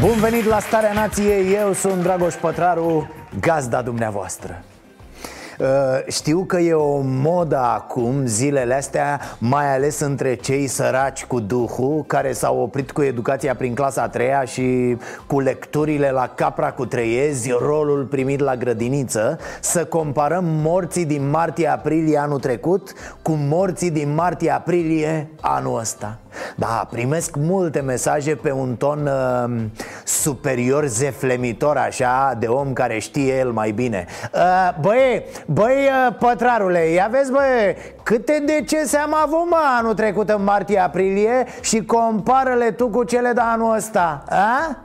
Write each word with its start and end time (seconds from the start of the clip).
Bun 0.00 0.18
venit 0.20 0.44
la 0.44 0.58
Starea 0.58 0.92
Nației, 0.92 1.54
eu 1.54 1.72
sunt 1.72 2.02
Dragoș 2.02 2.34
Pătraru, 2.34 3.08
gazda 3.40 3.82
dumneavoastră. 3.82 4.62
Uh, 5.58 5.66
Știu 6.08 6.44
că 6.44 6.58
e 6.58 6.72
o 6.72 7.00
modă 7.00 7.56
acum, 7.58 8.26
zilele 8.26 8.74
astea, 8.74 9.20
mai 9.38 9.74
ales 9.74 10.00
între 10.00 10.34
cei 10.34 10.66
săraci 10.66 11.24
cu 11.24 11.40
duhul 11.40 12.04
Care 12.06 12.32
s-au 12.32 12.60
oprit 12.60 12.90
cu 12.90 13.02
educația 13.02 13.54
prin 13.54 13.74
clasa 13.74 14.02
a 14.02 14.08
treia 14.08 14.44
și 14.44 14.96
cu 15.26 15.40
lecturile 15.40 16.10
la 16.10 16.32
capra 16.34 16.72
cu 16.72 16.86
treiezi 16.86 17.50
Rolul 17.50 18.04
primit 18.04 18.40
la 18.40 18.56
grădiniță 18.56 19.38
Să 19.60 19.84
comparăm 19.84 20.44
morții 20.46 21.04
din 21.04 21.30
martie-aprilie 21.30 22.18
anul 22.18 22.40
trecut 22.40 22.92
Cu 23.22 23.32
morții 23.32 23.90
din 23.90 24.14
martie-aprilie 24.14 25.30
anul 25.40 25.78
ăsta 25.78 26.18
da, 26.56 26.86
primesc 26.90 27.36
multe 27.36 27.80
mesaje 27.80 28.34
pe 28.34 28.52
un 28.52 28.76
ton 28.76 29.06
uh, 29.06 29.60
superior 30.04 30.86
zeflemitor 30.86 31.76
așa 31.76 32.36
De 32.38 32.46
om 32.46 32.72
care 32.72 32.98
știe 32.98 33.38
el 33.38 33.50
mai 33.50 33.70
bine. 33.70 34.06
Uh, 34.34 34.40
Băi, 34.80 35.24
băi 35.46 35.74
uh, 35.74 36.16
pătrarule, 36.18 36.88
ia 36.88 37.08
vezi 37.10 37.30
băi 37.30 37.76
Câte 38.02 38.42
decese 38.46 38.96
am 38.96 39.14
avut 39.14 39.48
mă 39.48 39.60
anul 39.78 39.94
trecut 39.94 40.28
în 40.28 40.44
martie-aprilie 40.44 41.46
Și 41.60 41.84
compară-le 41.84 42.70
tu 42.70 42.88
cu 42.88 43.04
cele 43.04 43.32
de 43.32 43.40
anul 43.40 43.76
ăsta 43.76 44.22
a? 44.28 44.76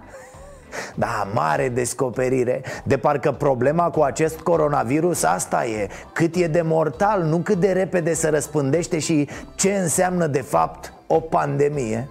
Da, 0.95 1.27
mare 1.33 1.69
descoperire. 1.69 2.61
De 2.83 2.97
parcă 2.97 3.31
problema 3.31 3.89
cu 3.89 4.01
acest 4.01 4.39
coronavirus 4.39 5.23
asta 5.23 5.65
e. 5.65 5.88
Cât 6.13 6.35
e 6.35 6.47
de 6.47 6.61
mortal, 6.61 7.23
nu 7.23 7.38
cât 7.38 7.59
de 7.59 7.71
repede 7.71 8.13
se 8.13 8.29
răspândește 8.29 8.99
Și 8.99 9.29
ce 9.55 9.71
înseamnă 9.71 10.27
de 10.27 10.41
fapt 10.41 10.93
o 11.16 11.19
pandemie 11.19 12.09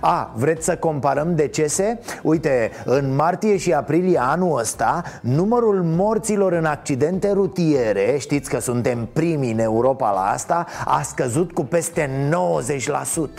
a, 0.00 0.32
vreți 0.36 0.64
să 0.64 0.76
comparăm 0.76 1.34
decese? 1.34 2.00
Uite, 2.22 2.70
în 2.84 3.14
martie 3.14 3.56
și 3.56 3.72
aprilie 3.72 4.18
anul 4.20 4.58
ăsta 4.58 5.02
Numărul 5.20 5.82
morților 5.82 6.52
în 6.52 6.64
accidente 6.64 7.32
rutiere 7.32 8.16
Știți 8.18 8.50
că 8.50 8.60
suntem 8.60 9.08
primii 9.12 9.52
în 9.52 9.58
Europa 9.58 10.10
la 10.10 10.20
asta 10.20 10.66
A 10.84 11.02
scăzut 11.02 11.52
cu 11.52 11.64
peste 11.64 12.30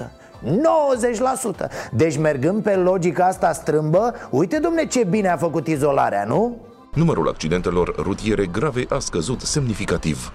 90% 0.02 0.06
90% 1.66 1.70
Deci 1.92 2.18
mergând 2.18 2.64
pe 2.64 2.76
logica 2.76 3.26
asta 3.26 3.52
strâmbă 3.52 4.14
Uite 4.30 4.60
domne 4.60 4.86
ce 4.86 5.04
bine 5.04 5.30
a 5.30 5.38
făcut 5.38 5.68
izolarea, 5.68 6.24
nu? 6.24 6.58
Numărul 6.94 7.28
accidentelor 7.28 7.96
rutiere 7.96 8.46
grave 8.46 8.86
a 8.90 9.00
scăzut 9.00 9.42
semnificativ. 9.42 10.32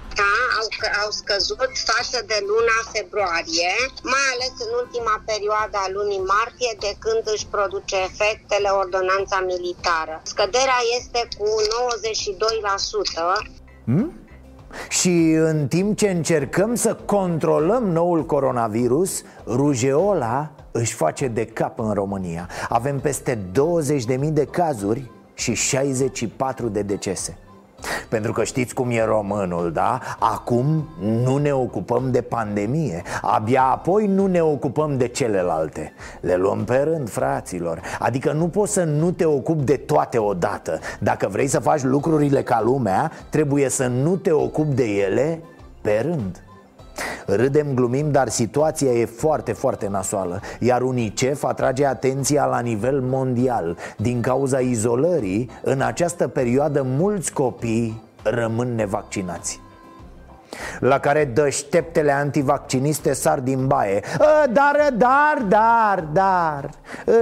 Da, 0.62 0.88
au, 1.02 1.04
au 1.04 1.10
scăzut 1.10 1.70
față 1.90 2.18
de 2.30 2.38
luna 2.50 2.78
februarie, 2.94 3.72
mai 4.14 4.26
ales 4.34 4.54
în 4.66 4.72
ultima 4.82 5.16
perioadă 5.30 5.76
a 5.84 5.92
lunii 5.96 6.26
martie, 6.36 6.72
de 6.84 6.92
când 7.04 7.22
își 7.34 7.46
produce 7.56 7.96
efectele 8.08 8.68
ordonanța 8.82 9.38
militară. 9.52 10.14
Scăderea 10.32 10.80
este 10.98 11.20
cu 11.38 11.48
92%. 13.44 13.52
Hmm? 13.84 14.12
Și 14.88 15.14
în 15.50 15.68
timp 15.68 15.96
ce 15.96 16.08
încercăm 16.10 16.74
să 16.74 16.94
controlăm 16.94 17.84
noul 17.84 18.26
coronavirus, 18.26 19.22
rujeola 19.46 20.50
își 20.70 20.94
face 20.94 21.26
de 21.26 21.44
cap 21.46 21.78
în 21.78 21.92
România 21.92 22.48
Avem 22.68 23.00
peste 23.00 23.38
20.000 24.18 24.18
de 24.18 24.44
cazuri 24.44 25.10
și 25.34 25.54
64 25.54 26.68
de 26.68 26.82
decese 26.82 27.38
pentru 28.08 28.32
că 28.32 28.44
știți 28.44 28.74
cum 28.74 28.90
e 28.90 29.04
românul, 29.04 29.72
da? 29.72 30.00
Acum 30.18 30.88
nu 31.24 31.36
ne 31.36 31.52
ocupăm 31.52 32.10
de 32.10 32.20
pandemie. 32.20 33.02
Abia 33.22 33.62
apoi 33.62 34.06
nu 34.06 34.26
ne 34.26 34.40
ocupăm 34.40 34.96
de 34.96 35.08
celelalte. 35.08 35.92
Le 36.20 36.36
luăm 36.36 36.64
pe 36.64 36.76
rând, 36.76 37.10
fraților. 37.10 37.80
Adică 37.98 38.32
nu 38.32 38.48
poți 38.48 38.72
să 38.72 38.84
nu 38.84 39.10
te 39.10 39.24
ocupi 39.24 39.64
de 39.64 39.76
toate 39.76 40.18
odată. 40.18 40.78
Dacă 40.98 41.28
vrei 41.28 41.46
să 41.46 41.58
faci 41.58 41.82
lucrurile 41.82 42.42
ca 42.42 42.60
lumea 42.64 43.10
Trebuie 43.28 43.68
să 43.68 43.86
nu 43.86 44.16
te 44.16 44.32
ocupi 44.32 44.74
de 44.74 44.84
ele 44.84 45.42
pe 45.80 46.00
rând 46.02 46.42
Râdem, 47.26 47.74
glumim, 47.74 48.10
dar 48.10 48.28
situația 48.28 48.90
e 48.90 49.04
foarte, 49.04 49.52
foarte 49.52 49.88
nasoală 49.88 50.40
Iar 50.60 50.82
UNICEF 50.82 51.44
atrage 51.44 51.86
atenția 51.86 52.44
la 52.44 52.60
nivel 52.60 53.00
mondial. 53.00 53.76
Din 53.96 54.20
cauza 54.20 54.60
izolării, 54.60 55.50
în 55.62 55.80
această 55.80 56.28
perioadă 56.28 56.82
mulți 56.86 57.32
copii 57.32 58.02
rămân 58.22 58.74
nevaccinați 58.74 59.60
la 60.80 60.98
care 60.98 61.24
deșteptele 61.24 62.12
antivacciniste 62.12 63.12
sar 63.12 63.40
din 63.40 63.66
baie. 63.66 64.00
Dar, 64.52 64.76
dar, 64.96 65.42
dar, 65.48 66.04
dar 66.12 66.70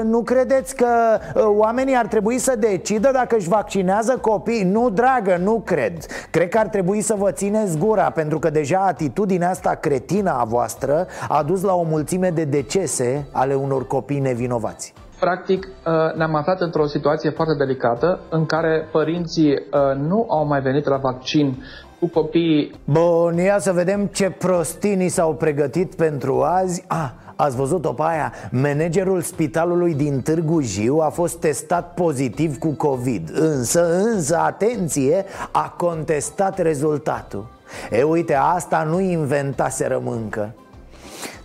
Nu 0.05 0.23
credeți 0.23 0.77
că 0.77 0.87
oamenii 1.35 1.97
ar 1.97 2.07
trebui 2.07 2.39
să 2.39 2.57
decidă 2.57 3.11
dacă 3.13 3.37
își 3.37 3.49
vaccinează 3.49 4.17
copii? 4.21 4.65
Nu, 4.65 4.91
dragă, 4.91 5.37
nu 5.43 5.63
cred. 5.65 6.07
Cred 6.31 6.49
că 6.49 6.59
ar 6.59 6.67
trebui 6.67 7.01
să 7.01 7.15
vă 7.19 7.31
țineți 7.31 7.79
gura 7.79 8.11
Pentru 8.11 8.39
că 8.39 8.51
deja 8.51 8.79
atitudinea 8.79 9.51
asta 9.51 9.75
cretină 9.75 10.31
a 10.31 10.45
voastră 10.45 11.07
A 11.29 11.43
dus 11.43 11.63
la 11.63 11.75
o 11.75 11.83
mulțime 11.83 12.31
de 12.31 12.45
decese 12.45 13.27
ale 13.33 13.55
unor 13.55 13.87
copii 13.87 14.19
nevinovați. 14.19 14.95
Practic, 15.21 15.69
ne-am 16.17 16.35
aflat 16.35 16.61
într-o 16.61 16.87
situație 16.87 17.31
foarte 17.31 17.55
delicată 17.55 18.21
în 18.31 18.47
care 18.47 18.89
părinții 18.93 19.55
nu 19.97 20.27
au 20.29 20.47
mai 20.47 20.61
venit 20.61 20.87
la 20.87 20.97
vaccin 20.97 21.63
cu 22.01 22.07
copiii. 22.07 22.75
Bun, 22.85 23.37
ia 23.37 23.59
să 23.59 23.73
vedem 23.73 24.07
ce 24.07 24.31
prostinii 24.31 25.09
s-au 25.09 25.35
pregătit 25.35 25.95
pentru 25.95 26.43
azi 26.43 26.85
Ah, 26.87 27.11
Ați 27.37 27.57
văzut-o 27.57 27.93
pe 27.93 28.03
aia? 28.05 28.33
Managerul 28.51 29.21
spitalului 29.21 29.95
din 29.95 30.21
Târgu 30.21 30.61
Jiu 30.61 30.99
a 30.99 31.09
fost 31.09 31.37
testat 31.37 31.95
pozitiv 31.95 32.59
cu 32.59 32.69
COVID 32.69 33.31
Însă, 33.35 33.95
însă, 33.95 34.37
atenție, 34.37 35.25
a 35.51 35.75
contestat 35.77 36.59
rezultatul 36.59 37.47
E, 37.91 38.03
uite, 38.03 38.35
asta 38.35 38.83
nu 38.83 39.01
inventaseră 39.01 40.01
mâncă 40.05 40.55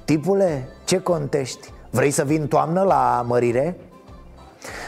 Tipule, 0.06 0.68
ce 0.86 1.00
contești? 1.00 1.70
Vrei 1.90 2.12
să 2.12 2.24
vin 2.24 2.48
toamnă 2.48 2.82
la 2.82 3.26
mărire? 3.28 3.78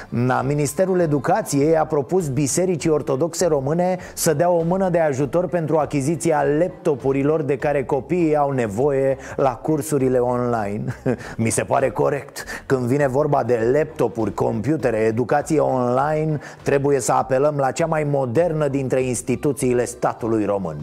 Na, 0.09 0.41
Ministerul 0.41 0.99
Educației 0.99 1.77
a 1.77 1.85
propus 1.85 2.27
Bisericii 2.27 2.89
Ortodoxe 2.89 3.45
Române 3.45 3.97
să 4.13 4.33
dea 4.33 4.49
o 4.49 4.63
mână 4.63 4.89
de 4.89 4.99
ajutor 4.99 5.47
pentru 5.47 5.77
achiziția 5.77 6.43
laptopurilor 6.59 7.41
de 7.41 7.57
care 7.57 7.83
copiii 7.83 8.35
au 8.35 8.51
nevoie 8.51 9.17
la 9.35 9.55
cursurile 9.55 10.17
online. 10.17 10.83
Mi 11.37 11.49
se 11.49 11.63
pare 11.63 11.89
corect. 11.89 12.43
Când 12.65 12.81
vine 12.81 13.07
vorba 13.07 13.43
de 13.43 13.69
laptopuri, 13.73 14.33
computere, 14.33 14.97
educație 14.97 15.59
online 15.59 16.39
Trebuie 16.63 16.99
să 16.99 17.11
apelăm 17.11 17.57
la 17.57 17.71
cea 17.71 17.85
mai 17.85 18.03
modernă 18.03 18.67
dintre 18.67 19.01
instituțiile 19.01 19.85
statului 19.85 20.45
român 20.45 20.77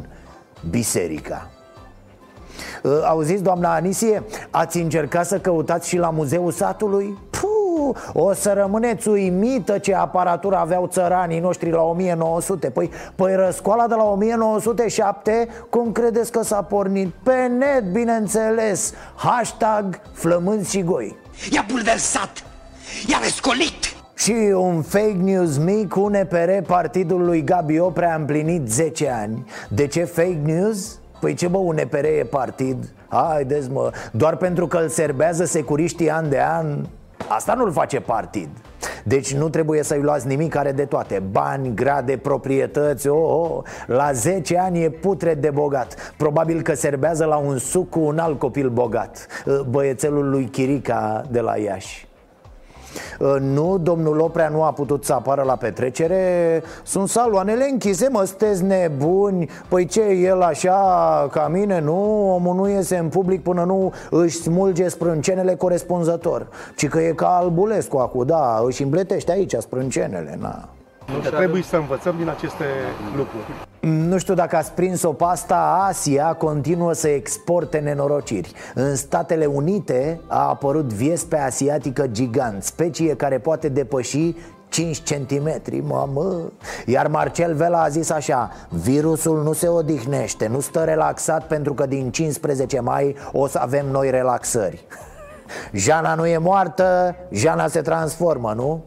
Biserica 0.71 1.54
Auziți, 3.05 3.43
doamna 3.43 3.75
Anisie, 3.75 4.23
ați 4.51 4.79
încercat 4.79 5.27
să 5.27 5.39
căutați 5.39 5.89
și 5.89 5.97
la 5.97 6.11
Muzeul 6.11 6.53
Satului? 6.53 7.19
Puh, 7.31 7.97
o 8.13 8.33
să 8.33 8.53
rămâneți 8.53 9.09
uimită 9.09 9.79
ce 9.79 9.95
aparatură 9.95 10.57
aveau 10.57 10.87
țăranii 10.87 11.41
noștri 11.41 11.71
la 11.71 11.83
1900 11.83 12.71
Păi, 12.71 12.91
păi 13.15 13.35
răscoala 13.35 13.87
de 13.87 13.95
la 13.95 14.05
1907, 14.05 15.49
cum 15.71 15.93
credeți 15.93 16.33
că 16.33 16.43
s-a 16.43 16.63
pornit? 16.63 17.13
Pe 17.23 17.47
net, 17.59 17.93
bineînțeles 17.93 18.93
Hashtag 19.17 20.01
flămânzi 20.13 20.71
și 20.71 20.83
goi 20.83 21.17
I-a 21.51 21.65
bulversat, 21.69 22.45
i-a 23.09 23.19
rescolit 23.23 23.95
și 24.17 24.53
un 24.55 24.83
fake 24.83 25.19
news 25.23 25.59
mic, 25.59 25.97
UNPR, 25.97 26.51
partidul 26.67 27.25
lui 27.25 27.45
Gabi 27.45 27.79
Oprea 27.79 28.13
a 28.13 28.17
împlinit 28.17 28.69
10 28.69 29.09
ani 29.09 29.47
De 29.69 29.87
ce 29.87 30.05
fake 30.05 30.41
news? 30.45 30.99
Păi 31.25 31.35
ce 31.35 31.49
bă, 31.49 31.59
un 31.59 31.79
EPR 31.79 32.05
e 32.05 32.27
partid? 32.31 32.93
Haideți 33.09 33.71
mă, 33.71 33.91
doar 34.13 34.37
pentru 34.37 34.67
că 34.67 34.79
îl 34.79 34.89
serbează 34.89 35.45
securiștii 35.45 36.11
an 36.11 36.29
de 36.29 36.41
an? 36.41 36.87
Asta 37.29 37.55
nu-l 37.55 37.73
face 37.73 38.01
partid. 38.01 38.49
Deci 39.05 39.35
nu 39.35 39.49
trebuie 39.49 39.83
să-i 39.83 40.01
luați 40.01 40.27
nimic 40.27 40.53
care 40.53 40.73
de 40.73 40.85
toate. 40.85 41.23
Bani, 41.31 41.75
grade, 41.75 42.17
proprietăți 42.17 43.09
oh, 43.09 43.51
oh. 43.51 43.63
La 43.87 44.13
10 44.13 44.59
ani 44.59 44.83
e 44.83 44.91
putre 44.91 45.35
de 45.35 45.51
bogat. 45.51 46.15
Probabil 46.17 46.63
că 46.63 46.75
serbează 46.75 47.25
la 47.25 47.37
un 47.37 47.59
suc 47.59 47.89
cu 47.89 48.01
un 48.01 48.19
alt 48.19 48.39
copil 48.39 48.69
bogat. 48.69 49.27
Băiețelul 49.69 50.31
lui 50.31 50.45
Chirica 50.45 51.23
de 51.31 51.41
la 51.41 51.57
Iași. 51.57 52.07
Uh, 52.09 52.14
nu, 53.41 53.79
domnul 53.79 54.21
Oprea 54.21 54.49
nu 54.49 54.63
a 54.63 54.73
putut 54.73 55.05
să 55.05 55.13
apară 55.13 55.43
la 55.43 55.57
petrecere 55.57 56.63
Sunt 56.83 57.09
saloanele 57.09 57.69
închise, 57.71 58.09
mă, 58.11 58.25
sunteți 58.25 58.63
nebuni 58.63 59.51
Păi 59.69 59.87
ce, 59.87 60.03
el 60.03 60.43
așa 60.43 61.29
ca 61.33 61.49
mine, 61.49 61.81
nu? 61.81 62.33
Omul 62.35 62.55
nu 62.55 62.69
iese 62.69 62.97
în 62.97 63.09
public 63.09 63.43
până 63.43 63.65
nu 63.65 63.93
își 64.11 64.37
smulge 64.37 64.89
sprâncenele 64.89 65.55
corespunzător 65.55 66.47
Ci 66.77 66.89
că 66.89 67.01
e 67.01 67.13
ca 67.13 67.37
Albulescu 67.37 67.97
acum, 67.97 68.27
da, 68.27 68.63
își 68.67 68.83
îmbletește 68.83 69.33
aici 69.33 69.55
sprâncenele, 69.59 70.39
na 70.41 70.69
nu 71.13 71.19
trebuie 71.31 71.63
să 71.63 71.77
învățăm 71.77 72.15
din 72.19 72.29
aceste 72.29 72.65
lucruri. 73.17 73.45
Nu 73.85 74.19
știu 74.19 74.35
dacă 74.35 74.57
ați 74.57 74.73
prins-o 74.73 75.13
pasta, 75.13 75.87
Asia 75.89 76.33
continuă 76.33 76.93
să 76.93 77.09
exporte 77.09 77.79
nenorociri. 77.79 78.53
În 78.75 78.97
Statele 78.97 79.47
Unite 79.47 80.21
a 80.27 80.49
apărut 80.49 80.93
viespe 80.93 81.39
asiatică 81.39 82.07
gigant 82.07 82.63
Specie 82.63 83.17
care 83.17 83.39
poate 83.39 83.69
depăși 83.69 84.35
5 84.69 85.03
cm, 85.03 85.61
mamă. 85.87 86.53
Iar 86.87 87.07
Marcel 87.07 87.55
Vela 87.55 87.83
a 87.83 87.89
zis 87.89 88.11
așa 88.11 88.51
Virusul 88.69 89.43
nu 89.43 89.53
se 89.53 89.69
odihnește, 89.69 90.47
nu 90.47 90.61
stă 90.61 90.81
relaxat 90.81 91.47
pentru 91.47 91.75
că 91.75 91.87
din 91.87 92.11
15 92.11 92.81
mai 92.81 93.17
o 93.33 93.47
să 93.47 93.59
avem 93.59 93.87
noi 93.87 94.11
relaxări. 94.11 94.87
Jana 95.73 96.15
nu 96.15 96.27
e 96.27 96.39
moartă, 96.39 97.17
Jana 97.31 97.69
se 97.69 97.81
transformă, 97.81 98.53
nu? 98.57 98.85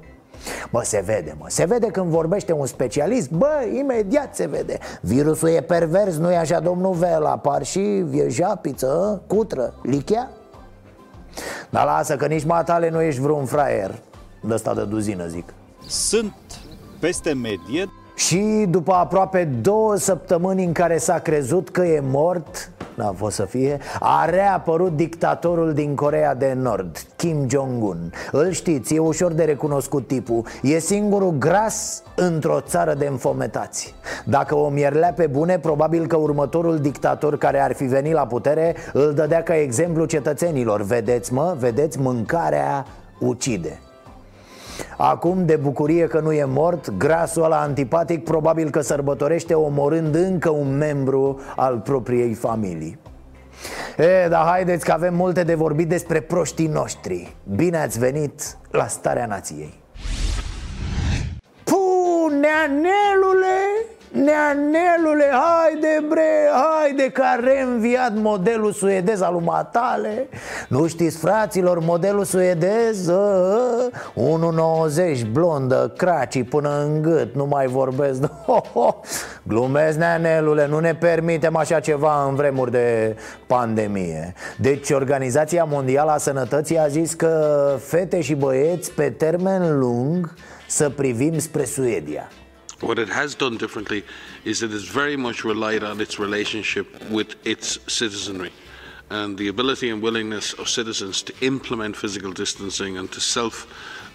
Bă, 0.72 0.82
se 0.84 1.04
vede, 1.06 1.36
mă, 1.40 1.46
se 1.48 1.66
vede 1.66 1.88
când 1.88 2.08
vorbește 2.08 2.52
un 2.52 2.66
specialist. 2.66 3.30
Bă, 3.30 3.66
imediat 3.78 4.36
se 4.36 4.48
vede. 4.48 4.78
Virusul 5.02 5.50
e 5.50 5.62
pervers, 5.62 6.18
nu 6.18 6.32
e 6.32 6.38
așa, 6.38 6.60
domnul 6.60 6.94
Vela? 6.94 7.38
Par 7.38 7.64
și 7.64 7.80
viejapiță, 8.06 9.22
cutră, 9.28 9.74
lichea? 9.84 10.30
Dar 11.70 11.86
lasă 11.86 12.16
că 12.16 12.26
nici 12.26 12.46
matale 12.46 12.90
nu 12.90 13.02
ești 13.02 13.22
vreun 13.22 13.46
fraier. 13.46 14.00
De 14.42 14.54
ăsta 14.54 14.74
de 14.74 14.84
duzină, 14.84 15.28
zic. 15.28 15.54
Sunt 15.88 16.34
peste 17.00 17.34
medie. 17.34 17.86
Și 18.16 18.66
după 18.70 18.94
aproape 18.94 19.44
două 19.44 19.96
săptămâni 19.96 20.64
în 20.64 20.72
care 20.72 20.98
s-a 20.98 21.20
crezut 21.20 21.70
că 21.70 21.82
e 21.82 22.00
mort 22.00 22.72
N-a 22.98 23.14
fost 23.16 23.36
să 23.36 23.46
fie 23.46 23.80
A 24.00 24.26
reapărut 24.30 24.96
dictatorul 24.96 25.74
din 25.74 25.96
Corea 25.96 26.36
de 26.36 26.54
Nord 26.54 26.98
Kim 27.16 27.50
Jong-un. 27.50 28.12
Îl 28.32 28.52
știți, 28.52 28.96
e 28.96 29.00
ușor 29.00 29.32
de 29.32 29.44
recunoscut 29.44 30.08
tipul. 30.08 30.46
E 30.62 30.80
singurul 30.80 31.32
gras 31.32 32.04
într-o 32.16 32.60
țară 32.62 32.94
de 32.94 33.06
înfometați. 33.06 33.96
Dacă 34.26 34.56
o 34.56 34.70
mierlea 34.70 35.14
pe 35.14 35.28
bune, 35.28 35.60
probabil 35.60 36.08
că 36.08 36.16
următorul 36.16 36.80
dictator 36.80 37.38
care 37.38 37.60
ar 37.60 37.74
fi 37.74 37.84
venit 37.84 38.14
la 38.14 38.26
putere 38.26 38.76
Îl 38.94 39.14
dădea 39.14 39.44
ca 39.44 39.56
exemplu 39.56 40.06
cetățenilor. 40.06 40.82
Vedeți 40.82 41.34
mă, 41.34 41.56
vedeți, 41.60 42.00
mâncarea 42.00 42.86
ucide 43.20 43.80
Acum, 44.98 45.46
de 45.46 45.56
bucurie 45.56 46.08
că 46.08 46.20
nu 46.20 46.32
e 46.32 46.44
mort, 46.46 46.92
grasul 46.98 47.44
ăla 47.44 47.62
antipatic 47.62 48.24
probabil 48.24 48.70
că 48.70 48.82
sărbătorește 48.82 49.54
omorând 49.54 50.16
încă 50.16 50.50
un 50.50 50.78
membru 50.78 51.40
al 51.56 51.80
propriei 51.80 52.34
familii. 52.34 53.00
E, 53.98 54.28
dar 54.28 54.46
haideți 54.46 54.86
că 54.86 54.92
avem 54.92 55.14
multe 55.14 55.44
de 55.44 55.56
vorbit 55.56 55.90
despre 55.90 56.20
proștii 56.20 56.68
noștri. 56.68 57.36
Bine 57.56 57.78
ați 57.78 58.00
venit 58.00 58.58
la 58.72 58.88
Starea 58.88 59.26
Nației. 59.26 59.74
Puh, 61.64 62.32
neanelule! 64.12 64.96
Neanelule, 64.98 65.26
haide 65.32 66.06
bre, 66.08 66.50
haide 66.52 67.10
că 67.10 67.22
a 67.26 67.40
reînviat 67.40 68.14
modelul 68.14 68.72
suedez 68.72 69.22
al 69.22 69.34
matale 69.34 70.28
Nu 70.68 70.88
știți 70.88 71.18
fraților, 71.18 71.80
modelul 71.80 72.24
suedez 72.24 73.12
1,90 75.22 75.32
blondă, 75.32 75.94
craci 75.98 76.44
până 76.50 76.82
în 76.86 77.02
gât, 77.02 77.36
nu 77.36 77.46
mai 77.46 77.68
vorbesc 77.68 78.22
ho, 78.46 78.62
ho. 78.74 78.96
Glumesc 79.44 79.98
neanelule, 79.98 80.68
nu 80.68 80.80
ne 80.80 80.96
permitem 80.96 81.56
așa 81.56 81.80
ceva 81.80 82.26
în 82.28 82.36
vremuri 82.36 82.72
de 82.72 83.16
pandemie 83.48 84.34
Deci 84.58 84.90
Organizația 84.90 85.64
Mondială 85.64 86.12
a 86.12 86.18
Sănătății 86.18 86.80
a 86.80 86.88
zis 86.88 87.14
că 87.14 87.76
fete 87.80 88.22
și 88.22 88.36
băieți 88.36 88.92
pe 88.92 89.10
termen 89.10 89.80
lung 89.80 90.34
să 90.68 90.90
privim 90.90 91.40
spre 91.40 91.64
Suedia 91.64 92.28
What 92.80 93.00
it 93.00 93.10
has 93.10 93.34
done 93.36 93.58
differently 93.58 94.04
is 94.46 94.62
it 94.62 94.72
has 94.72 94.84
very 94.84 95.18
much 95.18 95.44
relied 95.44 95.84
on 95.84 96.00
its 96.00 96.20
relationship 96.20 96.88
with 97.10 97.36
its 97.46 97.80
citizenry 97.92 98.52
and 99.10 99.38
the 99.38 99.48
ability 99.48 99.90
and 99.90 100.02
willingness 100.02 100.54
of 100.54 100.70
citizens 100.70 101.24
to 101.24 101.34
implement 101.42 101.96
physical 101.96 102.32
distancing 102.32 102.98
and 102.98 103.12
to 103.12 103.20
self 103.20 103.68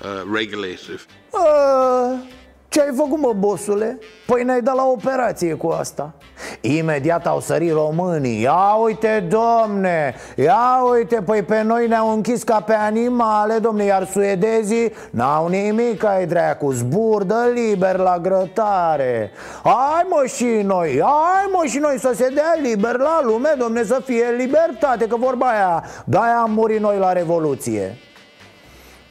uh, 0.04 0.24
regulate. 0.26 0.88
Uh, 1.34 2.24
Ce 2.72 2.80
ai 2.80 2.94
făcut, 2.96 3.18
mă, 3.18 3.32
bosule? 3.38 3.98
Păi 4.26 4.44
ne-ai 4.44 4.62
dat 4.62 4.74
la 4.74 4.84
operație 4.84 5.54
cu 5.54 5.68
asta. 5.68 6.14
Imediat 6.60 7.26
au 7.26 7.40
sărit 7.40 7.72
românii. 7.72 8.40
Ia 8.40 8.74
uite, 8.82 9.28
domne! 9.28 10.14
Ia 10.36 10.82
uite, 10.92 11.22
păi 11.24 11.42
pe 11.42 11.62
noi 11.62 11.88
ne-au 11.88 12.12
închis 12.12 12.42
ca 12.42 12.60
pe 12.60 12.74
animale, 12.74 13.58
domne 13.58 13.84
Iar 13.84 14.06
suedezii 14.06 14.92
n-au 15.10 15.48
nimic 15.48 16.04
ai 16.04 16.26
dracu 16.26 16.70
Zburdă 16.70 17.50
liber 17.54 17.96
la 17.96 18.18
grătare. 18.18 19.30
Hai 19.62 20.06
mă 20.08 20.24
și 20.26 20.60
noi 20.64 21.00
Hai 21.02 21.50
mă 21.52 21.64
și 21.66 21.78
noi 21.78 21.98
să 21.98 22.12
se 22.14 22.28
dea 22.34 22.54
liber 22.62 22.96
la 22.96 23.20
lume, 23.24 23.54
domne 23.58 23.84
Să 23.84 24.00
fie 24.04 24.24
libertate, 24.36 25.06
că 25.06 25.16
vorba 25.16 25.46
aia 25.46 25.84
De-aia 26.04 26.38
am 26.38 26.52
murit 26.52 26.80
noi 26.80 26.98
la 26.98 27.12
Revoluție 27.12 27.98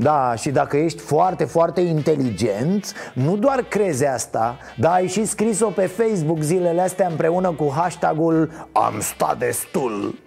da, 0.01 0.35
și 0.35 0.49
dacă 0.49 0.77
ești 0.77 1.01
foarte, 1.01 1.43
foarte 1.43 1.81
inteligent 1.81 2.93
Nu 3.13 3.37
doar 3.37 3.61
crezi 3.61 4.05
asta 4.05 4.57
Dar 4.77 4.93
ai 4.93 5.07
și 5.07 5.25
scris-o 5.25 5.69
pe 5.69 5.85
Facebook 5.85 6.41
zilele 6.41 6.81
astea 6.81 7.07
Împreună 7.07 7.51
cu 7.51 7.73
hashtagul 7.75 8.51
Am 8.71 8.99
stat 8.99 9.37
destul. 9.37 10.19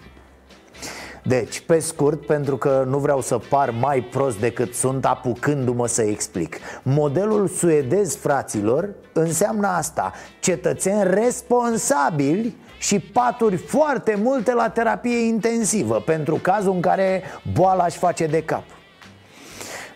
Deci, 1.23 1.61
pe 1.61 1.79
scurt, 1.79 2.27
pentru 2.27 2.57
că 2.57 2.85
nu 2.89 2.99
vreau 2.99 3.21
să 3.21 3.39
par 3.49 3.71
mai 3.81 4.01
prost 4.01 4.39
decât 4.41 4.75
sunt 4.75 5.05
apucându-mă 5.05 5.87
să 5.87 6.03
explic. 6.03 6.57
Modelul 6.83 7.49
suedez, 7.49 8.17
fraților, 8.17 8.89
înseamnă 9.13 9.67
asta. 9.67 10.13
Cetățeni 10.41 11.15
responsabili 11.15 12.57
și 12.79 12.99
paturi 12.99 13.57
foarte 13.57 14.19
multe 14.23 14.55
la 14.55 14.69
terapie 14.69 15.27
intensivă 15.27 15.95
Pentru 15.95 16.35
cazul 16.35 16.73
în 16.73 16.81
care 16.81 17.23
boala 17.53 17.85
își 17.85 17.99
face 17.99 18.27
de 18.27 18.43
cap 18.43 18.65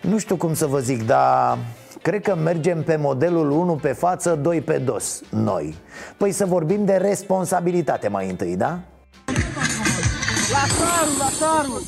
nu 0.00 0.18
știu 0.18 0.36
cum 0.36 0.54
să 0.54 0.66
vă 0.66 0.78
zic, 0.78 1.06
dar 1.06 1.58
cred 2.02 2.22
că 2.22 2.34
mergem 2.34 2.82
pe 2.82 2.96
modelul 2.96 3.50
1 3.50 3.74
pe 3.74 3.92
față, 3.92 4.38
2 4.42 4.60
pe 4.60 4.78
dos, 4.78 5.20
noi 5.30 5.74
Păi 6.16 6.32
să 6.32 6.46
vorbim 6.46 6.84
de 6.84 6.96
responsabilitate 6.96 8.08
mai 8.08 8.28
întâi, 8.28 8.56
da? 8.56 8.78
La 10.52 10.64
Saru, 10.76 11.10
la 11.18 11.28
Saru! 11.38 11.82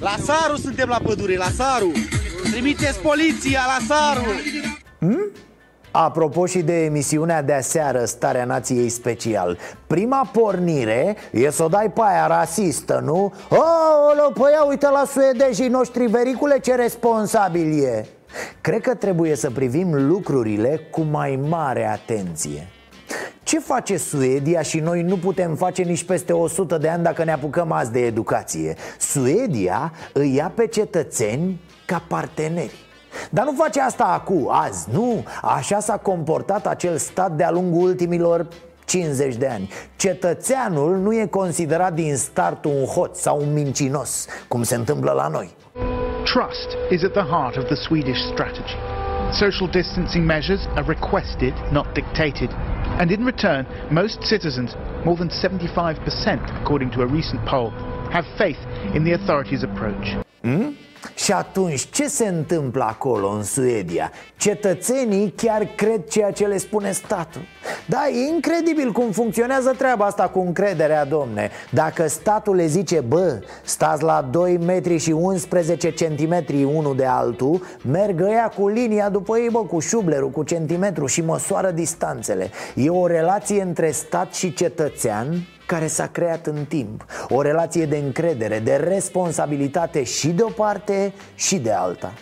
La 0.00 0.16
Saru 0.24 0.56
suntem 0.56 0.88
la 0.88 0.98
pădure, 1.04 1.36
la 1.36 1.48
Saru! 1.56 1.92
Trimiteți 2.50 2.98
poliția 2.98 3.60
la 3.66 3.94
Saru! 3.94 4.24
Hmm? 4.98 5.30
Apropo 5.90 6.46
și 6.46 6.62
de 6.62 6.84
emisiunea 6.84 7.42
de 7.42 7.52
aseară, 7.52 8.04
Starea 8.04 8.44
Nației 8.44 8.88
Special 8.88 9.58
Prima 9.86 10.28
pornire 10.32 11.16
e 11.32 11.50
să 11.50 11.62
o 11.62 11.68
dai 11.68 11.90
pe 11.90 12.00
aia 12.04 12.26
rasistă, 12.26 13.02
nu? 13.04 13.32
Oh, 13.48 14.32
păi 14.34 14.52
ia 14.52 14.64
uite 14.64 14.88
la 14.88 15.04
suedejii 15.06 15.68
noștri 15.68 16.06
vericule 16.06 16.58
ce 16.58 16.74
responsabil 16.74 17.84
e 17.84 18.06
Cred 18.60 18.80
că 18.80 18.94
trebuie 18.94 19.34
să 19.34 19.50
privim 19.50 20.06
lucrurile 20.06 20.80
cu 20.90 21.00
mai 21.00 21.40
mare 21.48 21.88
atenție 21.88 22.68
ce 23.42 23.58
face 23.58 23.96
Suedia 23.96 24.62
și 24.62 24.80
noi 24.80 25.02
nu 25.02 25.16
putem 25.16 25.54
face 25.54 25.82
nici 25.82 26.04
peste 26.04 26.32
100 26.32 26.78
de 26.78 26.88
ani 26.88 27.02
dacă 27.02 27.24
ne 27.24 27.32
apucăm 27.32 27.72
azi 27.72 27.92
de 27.92 28.00
educație? 28.00 28.74
Suedia 28.98 29.92
îi 30.12 30.34
ia 30.34 30.52
pe 30.54 30.66
cetățeni 30.66 31.60
ca 31.86 32.04
parteneri 32.08 32.89
dar 33.30 33.44
nu 33.44 33.52
face 33.56 33.80
asta 33.80 34.04
acum, 34.04 34.48
azi, 34.50 34.88
nu. 34.92 35.24
Așa 35.42 35.80
s-a 35.80 35.96
comportat 35.96 36.66
acel 36.66 36.96
stat 36.96 37.32
de-a 37.32 37.50
lungul 37.50 37.88
ultimilor 37.88 38.48
50 38.84 39.36
de 39.36 39.46
ani. 39.46 39.68
Cetățeanul 39.96 40.96
nu 40.96 41.14
e 41.14 41.26
considerat 41.26 41.94
din 41.94 42.16
start 42.16 42.64
un 42.64 42.84
hoț 42.84 43.18
sau 43.18 43.40
un 43.40 43.52
mincinos 43.52 44.26
Cum 44.48 44.62
se 44.62 44.74
întâmplă 44.74 45.12
la 45.12 45.28
noi. 45.28 45.56
Trust 46.24 46.68
is 46.90 47.02
at 47.02 47.12
the 47.12 47.26
heart 47.30 47.56
of 47.56 47.64
the 47.64 47.74
Swedish 47.74 48.20
strategy. 48.32 48.76
Social 49.32 49.68
distancing 49.70 50.26
measures 50.26 50.60
are 50.74 50.84
requested, 50.86 51.54
not 51.70 51.86
dictated. 51.92 52.50
And 52.98 53.10
in 53.10 53.24
return, 53.24 53.66
most 53.90 54.18
citizens, 54.22 54.70
more 55.04 55.16
than 55.16 55.30
75% 55.30 56.60
according 56.60 56.90
to 56.90 57.00
a 57.00 57.06
recent 57.06 57.40
poll 57.46 57.72
Have 58.10 58.24
faith 58.36 58.58
in 58.92 59.04
the 59.04 59.12
authorities' 59.12 59.62
approach. 59.62 60.16
Hmm? 60.42 60.70
Și 61.14 61.32
atunci, 61.32 61.88
ce 61.90 62.08
se 62.08 62.26
întâmplă 62.26 62.84
acolo 62.84 63.28
în 63.28 63.42
Suedia? 63.42 64.10
Cetățenii 64.36 65.32
chiar 65.36 65.64
cred 65.76 66.08
ceea 66.08 66.30
ce 66.30 66.46
le 66.46 66.58
spune 66.58 66.92
statul. 66.92 67.40
Da, 67.86 68.08
e 68.08 68.32
incredibil 68.34 68.92
cum 68.92 69.10
funcționează 69.10 69.74
treaba 69.78 70.04
asta 70.04 70.28
cu 70.28 70.40
încrederea, 70.40 71.04
domne. 71.04 71.50
Dacă 71.70 72.08
statul 72.08 72.54
le 72.54 72.66
zice, 72.66 73.00
bă, 73.00 73.40
stați 73.62 74.02
la 74.02 74.28
2 74.30 74.56
metri 74.56 74.98
și 74.98 75.10
11 75.10 75.90
centimetri 75.90 76.64
unul 76.64 76.96
de 76.96 77.04
altul 77.04 77.62
Merg 77.90 78.20
ăia 78.20 78.52
cu 78.56 78.68
linia 78.68 79.08
după 79.08 79.38
ei, 79.38 79.48
bă, 79.50 79.58
cu 79.58 79.78
șublerul, 79.78 80.30
cu 80.30 80.42
centimetru 80.42 81.06
și 81.06 81.20
măsoară 81.20 81.70
distanțele. 81.70 82.50
E 82.74 82.90
o 82.90 83.06
relație 83.06 83.62
între 83.62 83.90
stat 83.90 84.34
și 84.34 84.54
cetățean 84.54 85.46
care 85.70 85.86
s-a 85.86 86.06
creat 86.06 86.46
în 86.46 86.64
timp. 86.68 87.04
O 87.28 87.42
relație 87.42 87.86
de 87.86 87.96
încredere, 87.96 88.58
de 88.58 88.74
responsabilitate 88.74 90.02
și 90.02 90.28
de 90.28 90.42
o 90.42 90.48
parte 90.48 91.12
și 91.34 91.58
de 91.58 91.70
alta. 91.70 92.12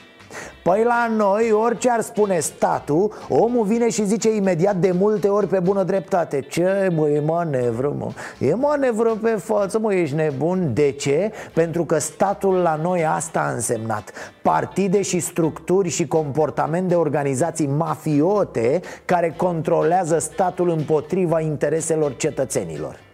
Păi 0.63 0.83
la 0.85 1.11
noi, 1.17 1.53
orice 1.53 1.91
ar 1.91 2.01
spune 2.01 2.39
statul, 2.39 3.13
omul 3.29 3.65
vine 3.65 3.91
și 3.91 4.07
zice 4.07 4.35
imediat 4.35 4.77
de 4.77 4.93
multe 4.99 5.29
ori 5.29 5.47
pe 5.47 5.61
bună 5.61 5.83
dreptate. 5.83 6.41
Ce, 6.41 6.89
mă, 6.95 7.09
e 7.09 7.21
manevră, 7.21 7.95
mă? 7.99 8.11
E 8.39 8.55
manevră 8.55 9.19
pe 9.23 9.29
față, 9.29 9.79
mă, 9.79 9.95
ești 9.95 10.15
nebun? 10.15 10.71
De 10.75 10.91
ce? 10.91 11.33
Pentru 11.55 11.85
că 11.85 11.99
statul 11.99 12.55
la 12.55 12.79
noi 12.83 13.05
asta 13.05 13.41
a 13.41 13.53
însemnat. 13.53 14.13
Partide 14.43 15.03
și 15.03 15.21
structuri 15.21 15.89
și 15.89 16.07
comportament 16.07 16.89
de 16.89 16.95
organizații 16.95 17.67
mafiote 17.67 18.81
Care 19.05 19.35
controlează 19.37 20.19
statul 20.19 20.69
împotriva 20.69 21.41
intereselor 21.41 22.17
cetățenilor 22.17 23.07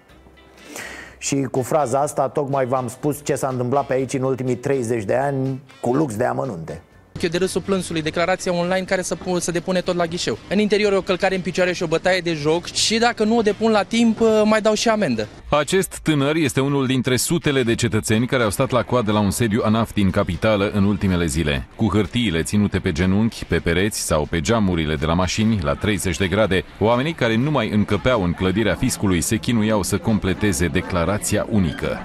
și 1.24 1.48
cu 1.50 1.62
fraza 1.62 2.00
asta 2.00 2.28
tocmai 2.28 2.66
v-am 2.66 2.88
spus 2.88 3.20
ce 3.22 3.34
s-a 3.34 3.48
întâmplat 3.48 3.86
pe 3.86 3.92
aici 3.92 4.12
în 4.12 4.22
ultimii 4.22 4.56
30 4.56 5.04
de 5.04 5.14
ani 5.14 5.62
cu 5.80 5.94
lux 5.94 6.16
de 6.16 6.24
amănunte 6.24 6.82
Eu 7.20 7.28
de 7.30 7.38
râsul 7.38 7.60
plânsului, 7.60 8.02
declarația 8.02 8.52
online 8.52 8.84
care 8.84 9.02
să, 9.02 9.16
să 9.38 9.50
depune 9.50 9.80
tot 9.80 9.96
la 9.96 10.06
ghișeu. 10.06 10.38
În 10.48 10.58
interior 10.58 10.92
o 10.92 11.00
călcare 11.00 11.34
în 11.34 11.40
picioare 11.40 11.72
și 11.72 11.82
o 11.82 11.86
bătaie 11.86 12.20
de 12.20 12.34
joc 12.34 12.66
și 12.66 12.98
dacă 12.98 13.24
nu 13.24 13.36
o 13.36 13.42
depun 13.42 13.70
la 13.70 13.82
timp, 13.82 14.18
mai 14.44 14.60
dau 14.60 14.74
și 14.74 14.88
amendă. 14.88 15.28
Acest 15.48 15.98
tânăr 16.02 16.34
este 16.34 16.60
unul 16.60 16.86
dintre 16.86 17.16
sutele 17.16 17.62
de 17.62 17.74
cetățeni 17.74 18.26
care 18.26 18.42
au 18.42 18.50
stat 18.50 18.70
la 18.70 18.82
coadă 18.82 19.12
la 19.12 19.20
un 19.20 19.30
sediu 19.30 19.62
ANAF 19.64 19.92
din 19.92 20.10
capitală 20.10 20.70
în 20.70 20.84
ultimele 20.84 21.26
zile. 21.26 21.66
Cu 21.76 21.88
hârtiile 21.88 22.42
ținute 22.42 22.78
pe 22.78 22.92
genunchi, 22.92 23.44
pe 23.44 23.58
pereți 23.58 24.00
sau 24.00 24.26
pe 24.30 24.40
geamurile 24.40 24.94
de 24.94 25.06
la 25.06 25.14
mașini 25.14 25.58
la 25.62 25.74
30 25.74 26.16
de 26.16 26.28
grade, 26.28 26.64
oamenii 26.78 27.12
care 27.12 27.36
nu 27.36 27.50
mai 27.50 27.70
încăpeau 27.70 28.22
în 28.22 28.32
clădirea 28.32 28.74
fiscului 28.74 29.20
se 29.20 29.36
chinuiau 29.36 29.82
să 29.82 29.98
completeze 29.98 30.66
declarația 30.66 31.46
unică. 31.50 32.02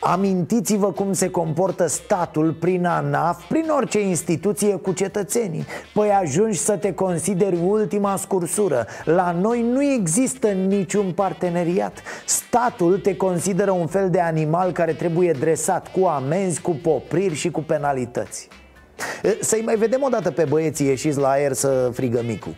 Amintiți-vă 0.00 0.92
cum 0.92 1.12
se 1.12 1.30
comportă 1.30 1.86
statul 1.86 2.52
prin 2.52 2.86
ANAF, 2.86 3.48
prin 3.48 3.68
orice 3.76 4.00
instituție 4.00 4.76
cu 4.76 4.92
cetățenii. 4.92 5.64
Păi 5.94 6.10
ajungi 6.10 6.58
să 6.58 6.76
te 6.76 6.94
consideri 6.94 7.58
ultima 7.66 8.16
scursură. 8.16 8.86
La 9.04 9.36
noi 9.40 9.62
nu 9.62 9.82
există 9.82 10.48
niciun 10.48 11.12
parteneriat. 11.12 12.02
Statul 12.26 12.98
te 12.98 13.16
consideră 13.16 13.70
un 13.70 13.86
fel 13.86 14.10
de 14.10 14.20
animal 14.20 14.72
care 14.72 14.92
trebuie 14.92 15.32
dresat 15.32 15.90
cu 15.92 16.06
amenzi, 16.06 16.60
cu 16.60 16.70
popriri 16.82 17.34
și 17.34 17.50
cu 17.50 17.62
penalități. 17.62 18.48
Să-i 19.40 19.62
mai 19.64 19.76
vedem 19.76 20.02
o 20.02 20.08
dată 20.08 20.30
pe 20.30 20.44
băieții 20.44 20.86
ieșiți 20.86 21.18
la 21.18 21.28
aer 21.28 21.52
să 21.52 21.90
frigă 21.92 22.22
micu 22.26 22.54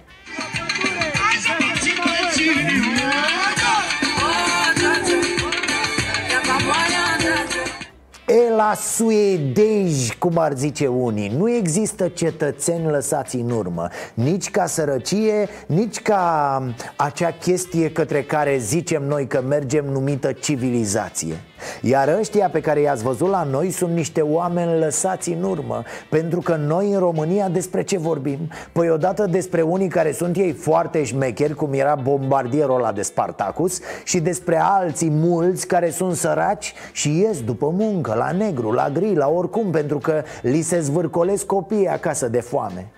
la 8.62 8.74
suedezi, 8.74 10.16
cum 10.18 10.38
ar 10.38 10.52
zice 10.52 10.86
unii. 10.86 11.28
Nu 11.28 11.50
există 11.50 12.08
cetățeni 12.08 12.90
lăsați 12.90 13.36
în 13.36 13.50
urmă. 13.50 13.88
Nici 14.14 14.50
ca 14.50 14.66
sărăcie, 14.66 15.48
nici 15.66 16.00
ca 16.00 16.62
acea 16.96 17.30
chestie 17.30 17.90
către 17.90 18.22
care 18.22 18.58
zicem 18.58 19.02
noi 19.02 19.26
că 19.26 19.42
mergem 19.48 19.84
numită 19.84 20.32
civilizație 20.32 21.34
iar 21.80 22.16
ăștia 22.18 22.48
pe 22.48 22.60
care 22.60 22.80
i-ați 22.80 23.02
văzut 23.02 23.28
la 23.28 23.42
noi 23.42 23.70
sunt 23.70 23.94
niște 23.94 24.20
oameni 24.20 24.78
lăsați 24.78 25.30
în 25.30 25.42
urmă 25.42 25.82
Pentru 26.10 26.40
că 26.40 26.56
noi 26.56 26.92
în 26.92 26.98
România 26.98 27.48
despre 27.48 27.82
ce 27.82 27.98
vorbim? 27.98 28.38
Păi 28.72 28.90
odată 28.90 29.26
despre 29.26 29.62
unii 29.62 29.88
care 29.88 30.12
sunt 30.12 30.36
ei 30.36 30.52
foarte 30.52 31.04
șmecheri 31.04 31.54
Cum 31.54 31.72
era 31.72 31.94
bombardierul 31.94 32.76
ăla 32.76 32.92
de 32.92 33.02
Spartacus 33.02 33.80
Și 34.04 34.20
despre 34.20 34.60
alții 34.62 35.10
mulți 35.10 35.66
care 35.66 35.90
sunt 35.90 36.16
săraci 36.16 36.74
și 36.92 37.20
ies 37.20 37.42
după 37.42 37.74
muncă 37.76 38.14
La 38.14 38.30
negru, 38.30 38.70
la 38.70 38.90
gri, 38.92 39.14
la 39.14 39.28
oricum 39.28 39.70
Pentru 39.70 39.98
că 39.98 40.22
li 40.42 40.60
se 40.60 40.80
zvârcolesc 40.80 41.46
copiii 41.46 41.88
acasă 41.88 42.28
de 42.28 42.40
foame 42.40 42.92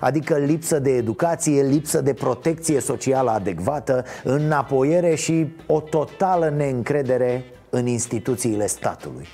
Adică 0.00 0.36
lipsă 0.36 0.78
de 0.78 0.90
educație, 0.90 1.62
lipsă 1.62 2.00
de 2.00 2.12
protecție 2.12 2.80
socială 2.80 3.30
adecvată, 3.30 4.04
înapoiere 4.24 5.14
și 5.14 5.54
o 5.66 5.80
totală 5.80 6.52
neîncredere 6.56 7.44
în 7.70 7.86
instituțiile 7.86 8.66
statului. 8.66 9.26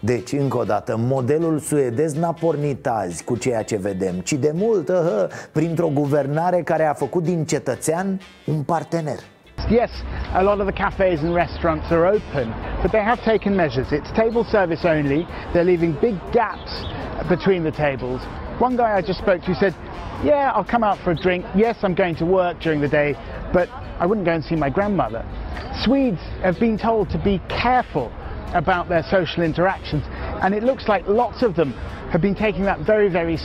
Deci, 0.00 0.32
încă 0.32 0.58
o 0.58 0.64
dată, 0.64 0.96
modelul 0.98 1.58
suedez 1.58 2.14
n-a 2.14 2.32
pornit 2.32 2.86
azi 2.86 3.24
cu 3.24 3.36
ceea 3.36 3.62
ce 3.62 3.76
vedem, 3.76 4.14
ci 4.14 4.32
de 4.32 4.52
mult, 4.54 4.88
hă, 4.88 5.28
printr-o 5.52 5.88
guvernare 5.88 6.62
care 6.62 6.84
a 6.84 6.92
făcut 6.92 7.22
din 7.22 7.44
cetățean 7.44 8.20
un 8.46 8.62
partener. 8.62 9.18
Yes, 9.68 9.90
a 10.34 10.42
lot 10.42 10.60
of 10.60 10.66
the 10.66 10.82
cafes 10.82 11.20
and 11.20 11.34
restaurants 11.34 11.90
are 11.90 12.06
open, 12.06 12.54
but 12.82 12.90
they 12.90 13.02
have 13.02 13.20
taken 13.24 13.54
measures. 13.54 13.90
It's 13.90 14.10
table 14.12 14.44
service 14.44 14.88
only. 14.88 15.26
They're 15.52 15.70
leaving 15.72 15.98
big 16.00 16.14
gaps 16.32 16.72
between 17.28 17.62
the 17.62 17.70
tables. 17.70 18.20
One 18.58 18.76
guy 18.76 18.98
I 18.98 19.02
just 19.02 19.18
spoke 19.18 19.42
to 19.44 19.54
said, 19.54 19.74
Yeah, 20.24 20.52
I'll 20.54 20.70
come 20.74 20.82
out 20.82 20.98
for 20.98 21.12
a 21.12 21.16
drink. 21.16 21.44
Yes, 21.54 21.76
I'm 21.82 21.94
going 21.94 22.16
to 22.16 22.24
work 22.24 22.60
during 22.60 22.80
the 22.80 22.88
day, 22.88 23.16
but 23.52 23.68
I 24.00 24.06
wouldn't 24.06 24.24
go 24.24 24.32
and 24.32 24.42
see 24.42 24.56
my 24.56 24.70
grandmother. 24.70 25.24
Swedes 25.84 26.20
have 26.42 26.58
been 26.58 26.78
told 26.78 27.10
to 27.10 27.18
be 27.18 27.40
careful 27.48 28.10
about 28.54 28.88
their 28.88 29.02
social 29.02 29.42
interactions, 29.44 30.04
and 30.42 30.54
it 30.54 30.62
looks 30.62 30.88
like 30.88 31.06
lots 31.06 31.42
of 31.42 31.54
them 31.54 31.72
have 32.10 32.22
been 32.22 32.34
taking 32.34 32.64
that 32.64 32.80
very, 32.80 33.10
very 33.10 33.36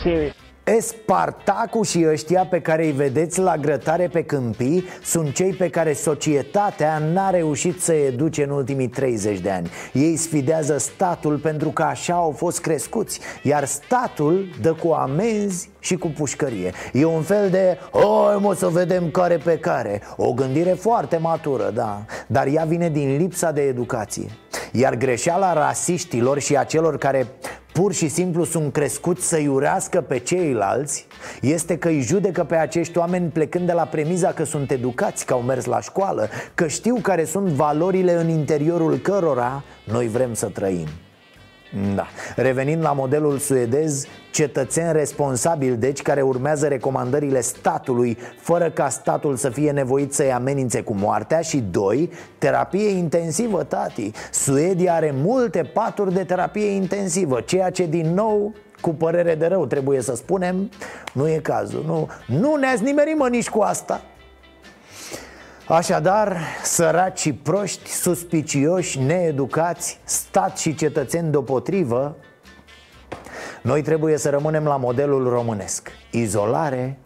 serious. 0.66 0.96
Spartacu 1.06 1.84
și 1.84 2.06
ăștia 2.10 2.46
pe 2.46 2.62
care 2.62 2.86
îi 2.86 2.92
vedeți 2.92 3.40
la 3.40 3.58
grătare 3.58 4.08
pe 4.08 4.24
câmpii 4.24 4.86
Sunt 5.04 5.34
cei 5.34 5.54
pe 5.54 5.70
care 5.70 5.94
societatea 5.94 6.98
n-a 7.14 7.30
reușit 7.30 7.82
să 7.82 7.94
educe 7.94 8.44
în 8.44 8.50
ultimii 8.50 8.88
30 8.88 9.40
de 9.40 9.50
ani. 9.50 9.70
Ei 9.94 10.16
sfidează 10.16 10.78
statul 10.78 11.38
pentru 11.38 11.70
că 11.70 11.84
așa 11.84 12.14
au 12.14 12.32
fost 12.32 12.62
crescuți 12.62 13.20
Iar 13.42 13.66
statul 13.66 14.46
dă 14.62 14.74
cu 14.74 14.92
amenzi 14.92 15.70
și 15.80 15.96
cu 15.96 16.08
pușcărie. 16.08 16.72
E 16.94 17.06
un 17.06 17.22
fel 17.22 17.50
de, 17.50 17.78
oi 17.92 18.38
mă 18.40 18.54
să 18.54 18.68
vedem 18.68 19.10
care 19.10 19.38
pe 19.38 19.58
care. 19.58 20.02
O 20.18 20.34
gândire 20.34 20.72
foarte 20.72 21.18
matură, 21.18 21.72
da. 21.74 22.02
Dar 22.28 22.48
ea 22.48 22.64
vine 22.64 22.90
din 22.90 23.18
lipsa 23.18 23.52
de 23.52 23.62
educație. 23.62 24.28
Iar 24.72 24.96
greșeala 24.96 25.54
rasiștilor 25.54 26.40
și 26.40 26.58
a 26.58 26.64
celor 26.64 26.98
care 26.98 27.28
pur 27.80 27.94
și 27.94 28.08
simplu 28.08 28.44
sunt 28.44 28.74
crescuți 28.74 29.28
să 29.28 29.38
iurească 29.38 30.02
pe 30.02 30.18
ceilalți? 30.20 31.08
Este 31.42 31.78
că 31.78 31.88
îi 31.88 32.02
judecă 32.02 32.44
pe 32.44 32.56
acești 32.56 32.98
oameni 32.98 33.30
plecând 33.30 33.66
de 33.66 33.72
la 33.72 33.84
premiza 33.84 34.32
că 34.32 34.44
sunt 34.44 34.72
educați, 34.72 35.26
că 35.26 35.34
au 35.34 35.42
mers 35.42 35.66
la 35.66 35.82
școală 35.82 36.30
Că 36.54 36.68
știu 36.68 36.96
care 37.02 37.26
sunt 37.26 37.48
valorile 37.48 38.14
în 38.14 38.30
interiorul 38.30 38.98
cărora 38.98 39.64
noi 39.84 40.08
vrem 40.08 40.34
să 40.34 40.46
trăim 40.46 40.88
da. 41.96 42.08
Revenind 42.36 42.82
la 42.82 42.92
modelul 42.92 43.38
suedez, 43.38 44.06
cetățeni 44.32 44.92
responsabili, 44.92 45.76
deci, 45.76 46.02
care 46.02 46.22
urmează 46.22 46.68
recomandările 46.68 47.42
statului, 47.42 48.18
fără 48.40 48.70
ca 48.70 48.90
statul 48.90 49.36
să 49.36 49.50
fie 49.50 49.72
nevoit 49.72 50.14
să-i 50.14 50.32
amenințe 50.32 50.82
cu 50.82 50.94
moartea. 50.94 51.42
Și 51.42 51.58
doi, 51.58 52.10
terapie 52.38 52.90
intensivă, 52.90 53.64
tati. 53.64 54.12
Suedia 54.32 54.94
are 54.94 55.14
multe 55.16 55.72
paturi 55.74 56.14
de 56.14 56.24
terapie 56.24 56.68
intensivă, 56.68 57.42
ceea 57.42 57.70
ce, 57.70 57.86
din 57.86 58.14
nou, 58.14 58.54
cu 58.82 58.90
părere 58.90 59.36
de 59.36 59.46
rău 59.46 59.66
trebuie 59.66 60.02
să 60.02 60.16
spunem, 60.16 60.70
nu 61.14 61.30
e 61.30 61.38
cazul 61.38 61.84
Nu, 61.86 62.08
nu 62.38 62.56
ne-ați 62.56 62.84
nimerit, 62.84 63.18
mă, 63.18 63.28
nici 63.28 63.50
cu 63.50 63.62
asta 63.62 64.02
Așadar, 65.68 66.38
săraci 66.64 67.20
și 67.20 67.34
proști, 67.34 67.90
suspicioși, 67.90 69.00
needucați, 69.00 70.00
stat 70.04 70.58
și 70.58 70.76
cetățeni 70.76 71.32
deopotrivă 71.32 72.16
Noi 73.62 73.82
trebuie 73.82 74.18
să 74.18 74.30
rămânem 74.30 74.64
la 74.64 74.78
modelul 74.78 75.30
românesc. 75.30 75.92
Izolare 76.12 77.00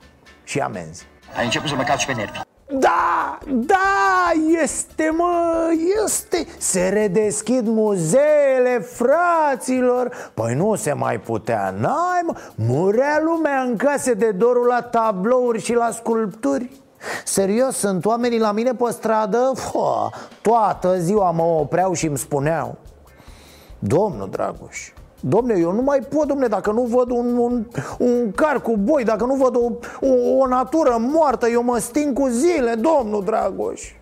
și 0.43 0.59
amenzi. 0.59 1.05
Ai 1.37 1.43
început 1.43 1.69
să 1.69 1.75
mă 1.75 1.83
calci 1.83 2.05
pe 2.05 2.13
nervi. 2.13 2.39
Da, 2.71 3.37
da, 3.47 4.31
este 4.63 5.09
mă, 5.17 5.67
este. 6.05 6.45
Se 6.57 6.87
redeschid 6.87 7.67
muzeele, 7.67 8.79
fraților. 8.79 10.31
Păi 10.33 10.53
nu 10.53 10.75
se 10.75 10.93
mai 10.93 11.19
putea, 11.19 11.75
n-ai 11.79 12.21
mă. 12.25 12.35
Murea 12.55 13.21
lumea 13.23 13.61
în 13.61 13.75
case 13.75 14.13
de 14.13 14.31
dorul 14.31 14.65
la 14.65 14.81
tablouri 14.81 15.61
și 15.61 15.73
la 15.73 15.91
sculpturi 15.91 16.69
Serios, 17.25 17.75
sunt 17.75 18.05
oamenii 18.05 18.39
la 18.39 18.51
mine 18.51 18.73
pe 18.73 18.91
stradă? 18.91 19.51
Fă, 19.55 20.09
Toată 20.41 20.99
ziua 20.99 21.31
mă 21.31 21.43
opreau 21.43 21.93
și 21.93 22.05
îmi 22.05 22.17
spuneau. 22.17 22.77
Domnul 23.79 24.29
Dragoș, 24.29 24.91
Domne, 25.19 25.55
eu 25.59 25.71
nu 25.71 25.81
mai 25.81 25.99
pot, 25.99 26.27
domne, 26.27 26.47
dacă 26.47 26.71
nu 26.71 26.81
văd 26.81 27.09
un, 27.09 27.37
un, 27.37 27.65
un 27.97 28.31
car 28.31 28.61
cu 28.61 28.77
boi 28.77 29.03
Dacă 29.03 29.25
nu 29.25 29.35
văd 29.35 29.55
o, 29.55 29.71
o, 30.07 30.37
o 30.39 30.47
natură 30.47 30.97
moartă 30.99 31.47
Eu 31.47 31.63
mă 31.63 31.77
sting 31.77 32.19
cu 32.19 32.27
zile, 32.27 32.73
domnul 32.73 33.23
Dragoș. 33.23 33.93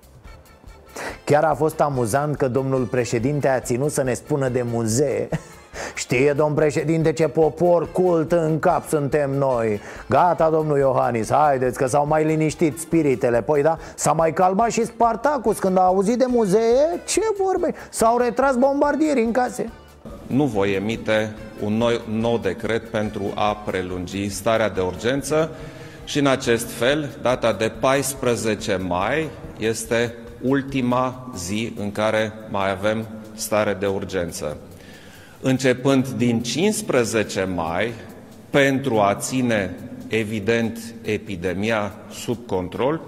Chiar 1.24 1.44
a 1.44 1.54
fost 1.54 1.80
amuzant 1.80 2.36
că 2.36 2.48
domnul 2.48 2.86
președinte 2.86 3.48
a 3.48 3.60
ținut 3.60 3.92
să 3.92 4.04
ne 4.04 4.13
spună 4.13 4.50
de 4.50 4.62
muzee 4.62 5.30
Știe, 5.96 6.34
domn 6.34 6.53
președinte, 6.53 7.13
ce 7.13 7.27
popor 7.27 7.91
cult 7.91 8.31
în 8.31 8.60
cap 8.60 8.88
suntem 8.88 9.31
noi 9.31 9.79
Gata, 10.10 10.50
domnul 10.50 10.77
Iohannis, 10.77 11.31
haideți 11.31 11.77
că 11.77 11.88
s-au 11.88 12.07
mai 12.07 12.24
liniștit 12.24 12.79
spiritele 12.79 13.41
Păi 13.41 13.62
da, 13.62 13.77
s-a 13.96 14.12
mai 14.12 14.34
calmat 14.34 14.72
și 14.72 14.86
Spartacus 14.86 15.60
când 15.60 15.77
a 15.77 15.81
auzit 15.81 16.17
de 16.17 16.25
muzee 16.27 17.01
Ce 17.05 17.22
vorbe? 17.43 17.74
S-au 17.89 18.17
retras 18.17 18.55
bombardieri 18.55 19.22
în 19.22 19.31
case 19.31 19.69
nu 20.27 20.46
voi 20.46 20.74
emite 20.74 21.36
un 21.63 21.74
nou, 21.74 22.01
nou 22.10 22.38
decret 22.38 22.89
pentru 22.89 23.31
a 23.36 23.55
prelungi 23.55 24.29
starea 24.29 24.69
de 24.69 24.81
urgență 24.81 25.50
și 26.05 26.19
în 26.19 26.27
acest 26.27 26.72
fel, 26.72 27.17
data 27.22 27.53
de 27.53 27.72
14 27.79 28.75
mai 28.75 29.29
este 29.60 30.15
ultima 30.41 31.31
zi 31.36 31.74
în 31.77 31.91
care 31.91 32.34
mai 32.50 32.69
avem 32.69 33.07
stare 33.34 33.74
de 33.79 33.86
urgență. 33.86 34.57
Începând 35.41 36.08
din 36.08 36.41
15 36.41 37.44
mai, 37.44 37.94
pentru 38.50 39.00
a 39.00 39.15
ține 39.15 39.75
evident 40.08 40.79
epidemia 41.01 41.94
sub 42.12 42.46
control, 42.46 43.01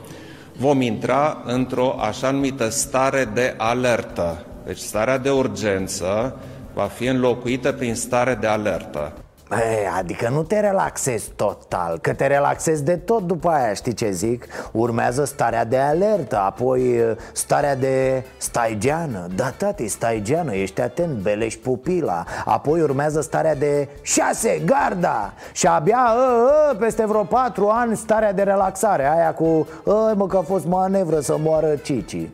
vom 0.58 0.82
intra 0.82 1.42
într-o 1.46 1.96
așa 2.00 2.32
numită 2.32 2.70
stare 2.70 3.30
de 3.34 3.54
alertă. 3.58 4.46
Deci 4.66 4.78
starea 4.78 5.18
de 5.18 5.30
urgență 5.30 6.40
va 6.74 6.84
fi 6.84 7.06
înlocuită 7.06 7.72
prin 7.72 7.96
stare 7.96 8.38
de 8.42 8.48
alertă. 8.48 9.14
E, 9.52 9.88
adică 9.98 10.30
nu 10.30 10.44
te 10.44 10.60
relaxezi 10.60 11.32
total 11.36 12.00
Că 12.02 12.14
te 12.14 12.28
relaxezi 12.28 12.84
de 12.84 12.96
tot 12.96 13.22
după 13.22 13.50
aia, 13.50 13.74
știi 13.74 13.94
ce 13.94 14.12
zic? 14.12 14.46
Urmează 14.72 15.26
starea 15.26 15.66
de 15.66 15.78
alertă 15.78 16.38
Apoi 16.38 17.00
starea 17.32 17.76
de 17.76 18.24
staigeană. 18.38 19.28
Da, 19.36 19.50
tati, 19.50 19.88
staigeană, 19.88 20.54
ești 20.54 20.82
atent, 20.82 21.18
belești 21.18 21.60
pupila. 21.60 22.24
Apoi 22.46 22.82
urmează 22.82 23.22
starea 23.22 23.56
de 23.56 23.88
șase, 24.02 24.62
garda. 24.66 25.34
Și 25.52 25.68
abia, 25.68 26.14
ă, 26.18 26.72
ă, 26.72 26.76
peste 26.76 27.06
vreo 27.06 27.24
patru 27.24 27.68
ani, 27.68 27.96
starea 27.98 28.34
de 28.34 28.44
relaxare 28.44 29.12
Aia 29.12 29.34
cu, 29.34 29.68
ă, 29.88 30.14
mă, 30.16 30.28
că 30.28 30.38
a 30.38 30.42
fost 30.42 30.66
manevră 30.66 31.20
să 31.20 31.36
moară 31.40 31.76
Cici. 31.76 32.30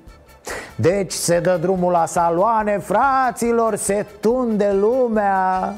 Deci 0.75 1.12
se 1.12 1.39
dă 1.39 1.57
drumul 1.62 1.91
la 1.91 2.05
saloane, 2.05 2.77
fraților, 2.77 3.75
se 3.75 4.05
tunde 4.19 4.72
lumea 4.72 5.74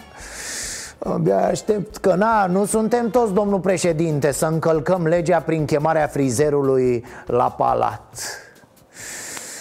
Abia 1.00 1.46
aștept 1.46 1.98
că 1.98 2.16
na, 2.16 2.46
nu 2.46 2.66
suntem 2.66 3.10
toți, 3.10 3.34
domnul 3.34 3.60
președinte, 3.60 4.32
să 4.32 4.46
încălcăm 4.46 5.08
legea 5.08 5.40
prin 5.40 5.66
chemarea 5.66 6.08
frizerului 6.08 7.06
la 7.26 7.52
palat 7.52 8.16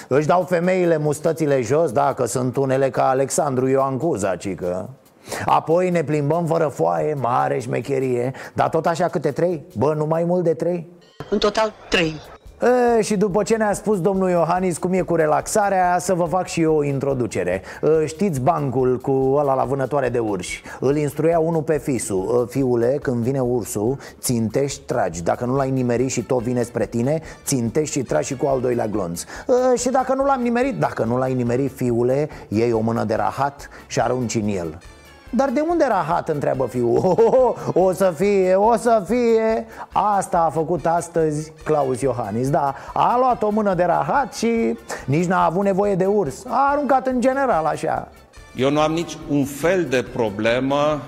Își 0.09 0.26
dau 0.26 0.43
femeile 0.43 0.97
mustățile 0.97 1.61
jos, 1.61 1.93
dacă 1.93 2.25
sunt 2.25 2.57
unele 2.57 2.90
ca 2.90 3.09
Alexandru 3.09 3.69
Ioan 3.69 3.97
Cuza, 3.97 4.37
cică 4.37 4.88
Apoi 5.45 5.90
ne 5.90 6.05
plimbăm 6.05 6.47
fără 6.47 6.66
foaie, 6.66 7.14
mare 7.14 7.59
șmecherie 7.59 8.33
Dar 8.55 8.69
tot 8.69 8.87
așa 8.87 9.09
câte 9.09 9.31
trei? 9.31 9.64
Bă, 9.76 9.95
nu 9.95 10.07
mai 10.07 10.25
mult 10.25 10.45
de 10.45 10.55
trei? 10.55 10.88
În 11.31 11.38
total 11.38 11.73
trei 11.88 12.21
E, 12.62 13.02
și 13.02 13.16
după 13.16 13.42
ce 13.42 13.56
ne-a 13.56 13.72
spus 13.72 14.00
domnul 14.00 14.30
Iohannis 14.30 14.78
cum 14.78 14.92
e 14.92 15.00
cu 15.00 15.14
relaxarea, 15.14 15.98
să 15.98 16.14
vă 16.14 16.25
fac 16.25 16.46
și 16.46 16.60
eu 16.60 16.76
o 16.76 16.84
introducere. 16.84 17.62
E, 18.02 18.06
Știți 18.06 18.40
bancul 18.40 18.98
cu 18.98 19.34
ăla 19.36 19.54
la 19.54 19.64
vânătoare 19.64 20.08
de 20.08 20.18
urși? 20.18 20.62
Îl 20.80 20.96
instruia 20.96 21.38
unul 21.38 21.62
pe 21.62 21.78
fisul 21.78 22.46
e, 22.46 22.50
Fiule, 22.50 22.98
când 23.02 23.22
vine 23.22 23.40
ursul, 23.40 23.98
țintești, 24.20 24.80
tragi. 24.80 25.22
Dacă 25.22 25.44
nu 25.44 25.56
l-ai 25.56 25.70
nimerit 25.70 26.10
și 26.10 26.22
tot 26.22 26.42
vine 26.42 26.62
spre 26.62 26.86
tine, 26.86 27.20
țintești 27.44 27.98
și 27.98 28.04
tragi 28.04 28.26
și 28.26 28.36
cu 28.36 28.46
al 28.46 28.60
doilea 28.60 28.86
glonț. 28.86 29.22
E, 29.72 29.76
Și 29.76 29.88
dacă 29.88 30.14
nu 30.14 30.25
l-am 30.25 30.40
nimerit, 30.40 30.78
dacă 30.78 31.04
nu 31.04 31.18
l-ai 31.18 31.34
nimerit, 31.34 31.72
fiule, 31.72 32.28
iei 32.48 32.72
o 32.72 32.80
mână 32.80 33.04
de 33.04 33.14
rahat 33.14 33.68
și 33.86 34.00
arunci 34.00 34.34
în 34.34 34.48
el 34.48 34.78
dar 35.30 35.50
de 35.50 35.61
unde 35.68 35.85
rahat, 35.88 36.28
întreabă 36.28 36.66
fiul? 36.66 37.00
O, 37.02 37.14
o, 37.74 37.81
o 37.81 37.92
să 37.92 38.12
fie, 38.16 38.55
o 38.55 38.77
să 38.77 39.05
fie. 39.07 39.66
Asta 39.92 40.38
a 40.38 40.50
făcut 40.50 40.87
astăzi 40.87 41.53
Claus 41.64 42.00
Iohannis 42.00 42.50
Da, 42.50 42.74
a 42.94 43.16
luat 43.18 43.42
o 43.42 43.50
mână 43.50 43.74
de 43.74 43.85
rahat 43.85 44.35
și 44.35 44.79
nici 45.07 45.27
n-a 45.27 45.44
avut 45.44 45.64
nevoie 45.64 45.94
de 45.94 46.07
urs. 46.07 46.44
A 46.46 46.68
aruncat 46.72 47.07
în 47.07 47.20
general 47.20 47.64
așa. 47.64 48.09
Eu 48.55 48.70
nu 48.70 48.81
am 48.81 48.92
nici 48.92 49.18
un 49.29 49.44
fel 49.44 49.85
de 49.85 50.05
problemă 50.12 51.00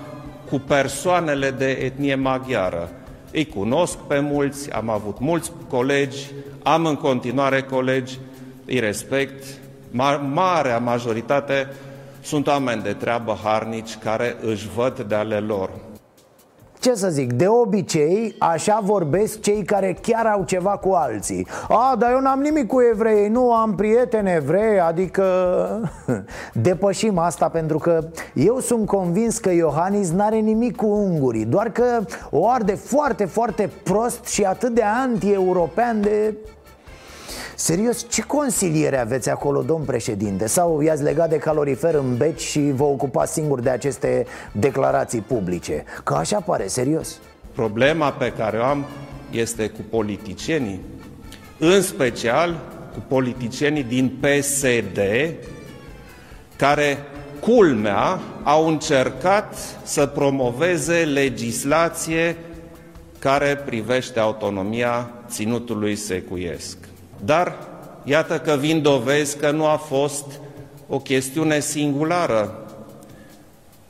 cu 0.49 0.59
persoanele 0.67 1.51
de 1.51 1.69
etnie 1.69 2.15
maghiară. 2.15 2.89
Îi 3.31 3.45
cunosc 3.45 3.97
pe 3.97 4.19
mulți, 4.19 4.71
am 4.71 4.89
avut 4.89 5.19
mulți 5.19 5.51
colegi, 5.69 6.31
am 6.63 6.85
în 6.85 6.95
continuare 6.95 7.61
colegi, 7.61 8.19
îi 8.65 8.79
respect 8.79 9.43
Marea 10.33 10.77
majoritate 10.77 11.67
sunt 12.21 12.47
oameni 12.47 12.81
de 12.81 12.93
treabă 12.93 13.37
harnici 13.43 13.97
care 13.97 14.35
își 14.41 14.69
văd 14.75 14.99
de 14.99 15.15
ale 15.15 15.39
lor. 15.39 15.69
Ce 16.79 16.93
să 16.93 17.09
zic, 17.09 17.33
de 17.33 17.47
obicei 17.47 18.35
așa 18.37 18.79
vorbesc 18.83 19.41
cei 19.41 19.63
care 19.63 19.97
chiar 20.01 20.25
au 20.25 20.43
ceva 20.43 20.69
cu 20.69 20.89
alții 20.89 21.47
A, 21.69 21.95
dar 21.97 22.11
eu 22.11 22.19
n-am 22.19 22.39
nimic 22.39 22.67
cu 22.67 22.81
evrei, 22.93 23.29
nu 23.29 23.53
am 23.53 23.75
prieteni 23.75 24.31
evrei, 24.31 24.79
adică 24.79 25.25
depășim 26.53 27.17
asta 27.17 27.49
pentru 27.49 27.77
că 27.77 28.07
eu 28.33 28.59
sunt 28.59 28.85
convins 28.85 29.37
că 29.37 29.51
Iohannis 29.51 30.11
n-are 30.11 30.35
nimic 30.35 30.75
cu 30.75 30.85
ungurii 30.85 31.45
Doar 31.45 31.69
că 31.69 31.99
o 32.29 32.49
arde 32.49 32.75
foarte, 32.75 33.25
foarte 33.25 33.69
prost 33.83 34.25
și 34.25 34.43
atât 34.43 34.73
de 34.73 34.83
anti-european 34.83 36.01
de 36.01 36.33
Serios, 37.61 38.05
ce 38.09 38.21
consiliere 38.21 38.97
aveți 38.97 39.29
acolo, 39.29 39.61
domn 39.61 39.83
președinte? 39.83 40.47
Sau 40.47 40.81
i-ați 40.81 41.03
legat 41.03 41.29
de 41.29 41.37
calorifer 41.37 41.93
în 41.93 42.17
beci 42.17 42.41
și 42.41 42.71
vă 42.75 42.83
ocupați 42.83 43.33
singur 43.33 43.59
de 43.59 43.69
aceste 43.69 44.25
declarații 44.51 45.21
publice? 45.21 45.83
Că 46.03 46.13
așa 46.13 46.39
pare, 46.39 46.67
serios 46.67 47.19
Problema 47.55 48.11
pe 48.11 48.33
care 48.37 48.57
o 48.57 48.63
am 48.63 48.85
este 49.31 49.67
cu 49.67 49.79
politicienii 49.89 50.79
În 51.57 51.81
special 51.81 52.59
cu 52.93 53.03
politicienii 53.07 53.83
din 53.83 54.19
PSD 54.19 54.99
Care, 56.55 56.97
culmea, 57.39 58.19
au 58.43 58.67
încercat 58.67 59.55
să 59.83 60.05
promoveze 60.05 61.03
legislație 61.03 62.37
care 63.19 63.61
privește 63.65 64.19
autonomia 64.19 65.11
ținutului 65.27 65.95
secuiesc. 65.95 66.78
Dar 67.25 67.55
iată 68.03 68.39
că 68.39 68.55
vin 68.59 68.81
dovezi 68.81 69.37
că 69.37 69.51
nu 69.51 69.65
a 69.65 69.75
fost 69.75 70.25
o 70.87 70.99
chestiune 70.99 71.59
singulară. 71.59 72.53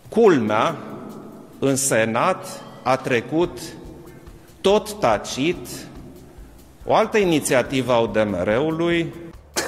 Culmea, 0.09 0.75
în 1.59 1.75
Senat 1.75 2.45
a 2.83 2.95
trecut 2.95 3.59
tot 4.61 4.99
tacit 4.99 5.67
o 6.85 6.95
altă 6.95 7.17
inițiativă 7.17 7.91
a 7.91 7.99
UDMR-ului. 7.99 9.13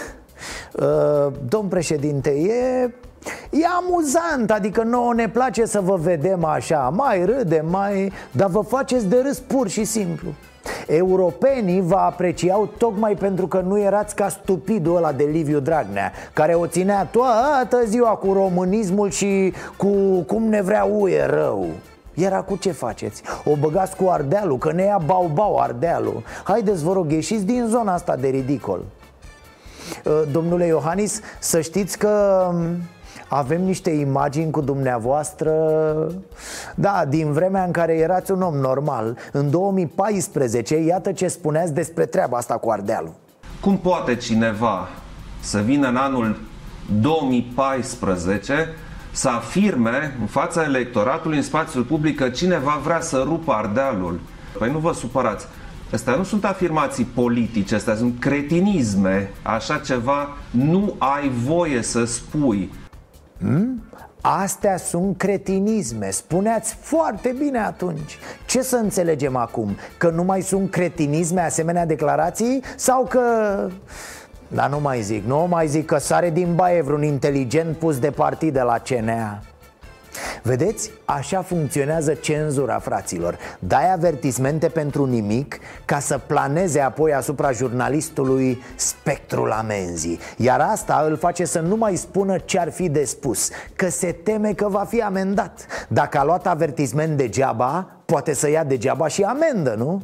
Uh, 0.72 1.34
domn 1.48 1.68
președinte, 1.68 2.30
e 2.30 2.92
E 3.50 3.66
amuzant, 3.66 4.52
adică 4.52 4.84
nouă 4.84 5.14
ne 5.14 5.30
place 5.30 5.66
să 5.66 5.82
vă 5.82 5.96
vedem 5.96 6.44
așa 6.44 6.94
Mai 6.96 7.26
râde, 7.26 7.64
mai... 7.70 8.12
Dar 8.32 8.50
vă 8.50 8.62
faceți 8.62 9.08
de 9.08 9.22
râs 9.22 9.40
pur 9.40 9.70
și 9.70 9.84
simplu 9.84 10.34
Europenii 10.88 11.82
vă 11.82 11.96
apreciau 11.96 12.70
tocmai 12.78 13.16
pentru 13.16 13.48
că 13.48 13.60
nu 13.68 13.80
erați 13.80 14.16
ca 14.16 14.30
stupidul 14.30 14.96
ăla 14.96 15.12
de 15.12 15.24
Liviu 15.24 15.60
Dragnea 15.60 16.12
Care 16.34 16.54
o 16.54 16.68
ținea 16.68 17.06
toată 17.06 17.86
ziua 17.86 18.10
cu 18.10 18.34
românismul 18.34 19.10
și 19.10 19.54
cu 19.78 19.88
cum 20.28 20.44
ne 20.44 20.62
vrea 20.62 20.84
uie 20.84 21.26
rău. 21.26 21.66
Era 22.14 22.42
cu 22.42 22.56
ce 22.56 22.72
faceți? 22.72 23.22
O 23.46 23.56
băgați 23.56 23.96
cu 23.96 24.10
Ardealul, 24.10 24.58
că 24.58 24.72
ne 24.72 24.84
ia 24.84 25.02
bau-bau 25.06 25.58
Ardealul 25.58 26.24
Haideți, 26.44 26.84
vă 26.84 26.94
rog, 26.94 27.12
ieșiți 27.12 27.46
din 27.46 27.66
zona 27.70 27.94
asta 27.94 28.16
de 28.16 28.28
ridicol. 28.28 28.84
Domnule 30.32 30.66
Iohannis, 30.66 31.20
să 31.40 31.62
știți 31.62 31.98
că 31.98 32.46
avem 33.34 33.64
niște 33.64 33.90
imagini 33.90 34.52
cu 34.52 34.62
dumneavoastră 34.62 35.54
Da, 36.76 37.06
din 37.10 37.32
vremea 37.32 37.64
în 37.64 37.72
care 37.72 37.98
erați 37.98 38.32
un 38.32 38.42
om 38.42 38.56
normal 38.56 39.18
În 39.32 39.50
2014, 39.50 40.78
iată 40.78 41.12
ce 41.12 41.28
spuneați 41.28 41.74
despre 41.74 42.06
treaba 42.06 42.38
asta 42.38 42.58
cu 42.58 42.70
Ardealul 42.70 43.14
Cum 43.62 43.78
poate 43.78 44.16
cineva 44.16 44.88
să 45.40 45.60
vină 45.60 45.88
în 45.88 45.96
anul 45.96 46.40
2014 47.02 48.68
să 49.12 49.30
afirme 49.30 50.16
în 50.20 50.26
fața 50.26 50.64
electoratului, 50.64 51.38
în 51.38 51.44
spațiul 51.44 51.84
public, 51.84 52.16
că 52.16 52.30
cineva 52.30 52.80
vrea 52.84 53.02
să 53.02 53.24
rupă 53.26 53.52
Ardealul? 53.52 54.20
Păi 54.58 54.72
nu 54.72 54.78
vă 54.78 54.94
supărați. 54.94 55.46
Astea 55.94 56.16
nu 56.16 56.24
sunt 56.24 56.46
afirmații 56.46 57.04
politice, 57.04 57.76
astea 57.76 57.96
sunt 57.96 58.20
cretinisme. 58.20 59.32
Așa 59.42 59.78
ceva 59.78 60.28
nu 60.50 60.96
ai 60.98 61.32
voie 61.46 61.82
să 61.82 62.06
spui. 62.06 62.72
Hmm? 63.42 63.84
Astea 64.22 64.78
sunt 64.78 65.18
cretinisme, 65.18 66.10
spuneați 66.10 66.76
foarte 66.80 67.36
bine 67.38 67.60
atunci 67.60 68.18
Ce 68.46 68.62
să 68.62 68.76
înțelegem 68.76 69.36
acum? 69.36 69.76
Că 69.98 70.10
nu 70.10 70.24
mai 70.24 70.42
sunt 70.42 70.72
cretinisme 70.72 71.42
asemenea 71.42 71.86
declarații? 71.86 72.64
Sau 72.76 73.06
că... 73.10 73.22
Dar 74.48 74.70
nu 74.70 74.80
mai 74.80 75.02
zic, 75.02 75.26
nu 75.26 75.48
mai 75.50 75.68
zic 75.68 75.86
că 75.86 75.98
sare 75.98 76.30
din 76.30 76.56
baie 76.56 76.82
vreun 76.82 77.04
inteligent 77.04 77.78
pus 77.78 78.00
de 78.00 78.10
partid 78.10 78.54
de 78.54 78.62
la 78.62 78.78
CNA 78.78 79.42
Vedeți? 80.44 80.92
Așa 81.06 81.42
funcționează 81.42 82.14
cenzura, 82.14 82.80
fraților 82.80 83.38
Dai 83.60 83.94
avertismente 83.94 84.68
pentru 84.68 85.06
nimic 85.06 85.60
ca 85.86 86.00
să 86.00 86.20
planeze 86.28 86.80
apoi 86.80 87.14
asupra 87.14 87.52
jurnalistului 87.52 88.64
spectrul 88.76 89.52
amenzii 89.52 90.20
Iar 90.38 90.60
asta 90.60 91.06
îl 91.10 91.18
face 91.18 91.46
să 91.46 91.60
nu 91.60 91.76
mai 91.76 91.96
spună 91.96 92.38
ce 92.38 92.60
ar 92.60 92.72
fi 92.72 92.90
de 92.90 93.04
spus 93.04 93.50
Că 93.76 93.90
se 93.90 94.12
teme 94.12 94.54
că 94.54 94.68
va 94.68 94.84
fi 94.84 95.02
amendat 95.02 95.66
Dacă 95.88 96.18
a 96.18 96.24
luat 96.24 96.48
avertisment 96.48 97.18
degeaba, 97.18 97.88
poate 98.06 98.34
să 98.34 98.50
ia 98.50 98.64
degeaba 98.64 99.08
și 99.08 99.22
amendă, 99.22 99.76
nu? 99.78 100.02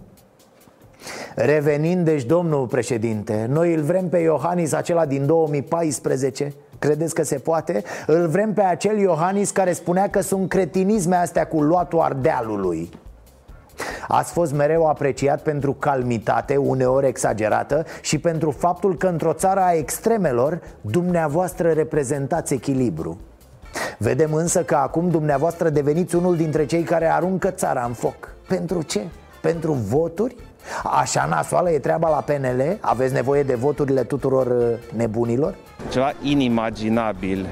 Revenind 1.36 2.06
deci, 2.06 2.24
domnul 2.24 2.68
președinte, 2.68 3.46
noi 3.50 3.74
îl 3.74 3.82
vrem 3.82 4.10
pe 4.10 4.18
Iohannis 4.18 4.74
acela 4.74 5.06
din 5.06 5.26
2014 5.26 6.54
Credeți 6.80 7.14
că 7.14 7.24
se 7.24 7.36
poate? 7.36 7.84
Îl 8.08 8.28
vrem 8.28 8.54
pe 8.54 8.62
acel 8.62 8.98
Iohannis 8.98 9.52
care 9.52 9.74
spunea 9.74 10.10
că 10.10 10.22
sunt 10.22 10.50
cretinisme 10.50 11.16
astea 11.16 11.48
cu 11.48 11.62
luatul 11.62 12.00
ardealului 12.00 12.90
Ați 14.08 14.32
fost 14.32 14.54
mereu 14.54 14.88
apreciat 14.88 15.42
pentru 15.42 15.74
calmitate, 15.74 16.56
uneori 16.56 17.08
exagerată 17.08 17.86
Și 18.02 18.18
pentru 18.20 18.52
faptul 18.52 18.98
că 18.98 19.08
într-o 19.08 19.34
țară 19.34 19.60
a 19.60 19.74
extremelor 19.74 20.62
Dumneavoastră 20.82 21.72
reprezentați 21.72 22.54
echilibru 22.54 23.18
Vedem 23.98 24.34
însă 24.34 24.64
că 24.64 24.76
acum 24.76 25.10
dumneavoastră 25.10 25.70
deveniți 25.70 26.16
unul 26.16 26.36
dintre 26.36 26.66
cei 26.66 26.84
care 26.84 27.12
aruncă 27.12 27.50
țara 27.50 27.84
în 27.84 27.94
foc 27.94 28.36
Pentru 28.48 28.82
ce? 28.82 29.02
Pentru 29.42 29.72
voturi? 29.72 30.36
Așa 30.84 31.26
nasoală 31.30 31.72
e 31.72 31.80
treaba 31.80 32.10
la 32.10 32.34
PNL? 32.34 32.78
Aveți 32.80 33.14
nevoie 33.14 33.44
de 33.44 33.56
voturile 33.56 34.04
tuturor 34.04 34.48
uh, 34.48 34.96
nebunilor? 34.96 35.56
Ceva 35.90 36.14
inimaginabil. 36.22 37.48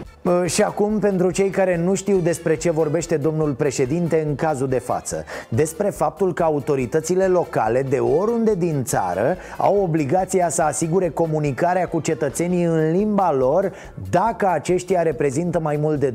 Și 0.45 0.61
acum, 0.61 0.99
pentru 0.99 1.31
cei 1.31 1.49
care 1.49 1.77
nu 1.77 1.93
știu 1.93 2.17
despre 2.17 2.55
ce 2.55 2.71
vorbește 2.71 3.17
domnul 3.17 3.53
președinte 3.53 4.23
în 4.27 4.35
cazul 4.35 4.67
de 4.67 4.79
față 4.79 5.23
Despre 5.49 5.89
faptul 5.89 6.33
că 6.33 6.43
autoritățile 6.43 7.27
locale 7.27 7.81
de 7.81 7.97
oriunde 7.97 8.55
din 8.55 8.83
țară 8.83 9.37
Au 9.57 9.81
obligația 9.83 10.49
să 10.49 10.61
asigure 10.61 11.09
comunicarea 11.09 11.87
cu 11.87 11.99
cetățenii 11.99 12.63
în 12.63 12.91
limba 12.91 13.33
lor 13.33 13.71
Dacă 14.09 14.49
aceștia 14.49 15.01
reprezintă 15.01 15.59
mai 15.59 15.77
mult 15.77 15.99
de 15.99 16.13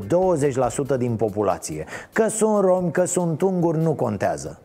20% 0.94 0.98
din 0.98 1.16
populație 1.16 1.84
Că 2.12 2.28
sunt 2.28 2.60
romi, 2.60 2.90
că 2.90 3.04
sunt 3.04 3.40
unguri, 3.40 3.82
nu 3.82 3.92
contează 3.92 4.58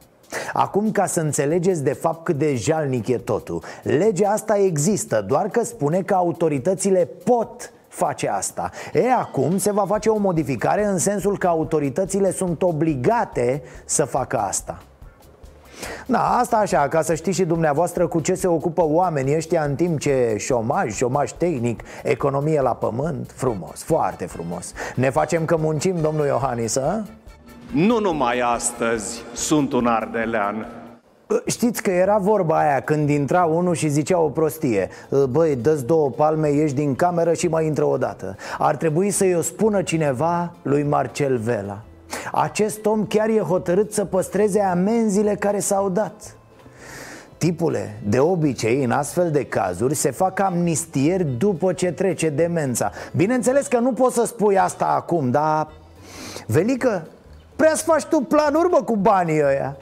Acum 0.54 0.92
ca 0.92 1.06
să 1.06 1.20
înțelegeți 1.20 1.84
de 1.84 1.94
fapt 1.94 2.24
cât 2.24 2.38
de 2.38 2.56
jalnic 2.56 3.08
e 3.08 3.18
totul 3.18 3.64
Legea 3.84 4.30
asta 4.30 4.58
există, 4.58 5.26
doar 5.28 5.48
că 5.48 5.64
spune 5.64 6.02
că 6.02 6.14
autoritățile 6.14 7.10
pot 7.24 7.74
face 7.88 8.30
asta. 8.30 8.70
E, 8.94 9.12
acum 9.12 9.58
se 9.58 9.72
va 9.72 9.86
face 9.86 10.10
o 10.10 10.18
modificare 10.18 10.86
în 10.86 10.98
sensul 10.98 11.38
că 11.38 11.48
autoritățile 11.48 12.32
sunt 12.32 12.62
obligate 12.62 13.62
să 13.86 14.06
facă 14.06 14.38
asta. 14.38 14.80
Da, 16.06 16.38
asta 16.38 16.58
așa, 16.58 16.88
ca 16.88 17.02
să 17.02 17.16
știți 17.16 17.38
și 17.38 17.46
dumneavoastră 17.46 18.08
cu 18.08 18.20
ce 18.20 18.34
se 18.34 18.48
ocupă 18.48 18.84
oamenii 18.86 19.36
ăștia 19.36 19.64
în 19.64 19.76
timp 19.76 20.00
ce 20.00 20.36
șomaj, 20.38 20.94
șomaj 20.94 21.32
tehnic, 21.32 21.84
economie 22.04 22.62
la 22.62 22.74
pământ 22.76 23.32
Frumos, 23.36 23.84
foarte 23.84 24.26
frumos. 24.26 24.74
Ne 24.96 25.10
facem 25.10 25.46
că 25.46 25.58
muncim, 25.58 26.02
domnul 26.02 26.26
Iohannis, 26.26 26.76
a? 26.76 27.04
Nu 27.76 28.00
numai 28.00 28.40
astăzi 28.40 29.24
sunt 29.34 29.74
un 29.74 29.88
ardelean. 29.88 30.68
Știți 31.46 31.82
că 31.82 31.92
era 31.92 32.18
vorba 32.18 32.60
aia 32.60 32.80
când 32.80 33.10
intra 33.10 33.44
unul 33.44 33.76
și 33.76 33.90
zicea 33.90 34.20
o 34.20 34.30
prostie. 34.30 34.90
Băi, 35.30 35.56
dă 35.56 35.74
două 35.86 36.10
palme, 36.10 36.50
ieși 36.50 36.74
din 36.74 36.96
cameră 36.96 37.34
și 37.34 37.48
mai 37.48 37.66
intră 37.66 37.86
o 37.86 37.98
dată 37.98 38.36
Ar 38.58 38.76
trebui 38.76 39.12
să-i 39.12 39.36
o 39.36 39.42
spună 39.42 39.82
cineva 39.82 40.54
lui 40.62 40.84
Marcel 40.84 41.38
Vela. 41.38 41.82
Acest 42.32 42.86
om 42.86 43.06
chiar 43.06 43.30
e 43.30 43.40
hotărât 43.40 43.94
să 43.94 44.06
păstreze 44.06 44.62
amenziile 44.62 45.36
care 45.36 45.60
s-au 45.60 45.90
dat. 45.90 46.38
Tipule, 47.38 48.00
de 48.08 48.20
obicei, 48.20 48.84
în 48.84 48.92
astfel 48.92 49.32
de 49.32 49.46
cazuri 49.46 49.96
se 49.96 50.12
fac 50.12 50.40
amnistieri 50.40 51.24
după 51.24 51.74
ce 51.74 51.92
trece 51.92 52.30
demența. 52.30 52.92
Bineînțeles 53.16 53.68
că 53.68 53.80
nu 53.80 53.94
poți 53.94 54.16
să 54.16 54.26
spui 54.26 54.60
asta 54.60 54.86
acum, 54.86 55.32
dar... 55.32 55.68
Velică, 56.48 57.08
Prea 57.56 57.76
să 57.76 57.84
faci 57.84 58.04
tu 58.04 58.20
planuri, 58.20 58.70
mă, 58.70 58.82
cu 58.86 58.96
banii 58.96 59.44
ăia. 59.44 59.78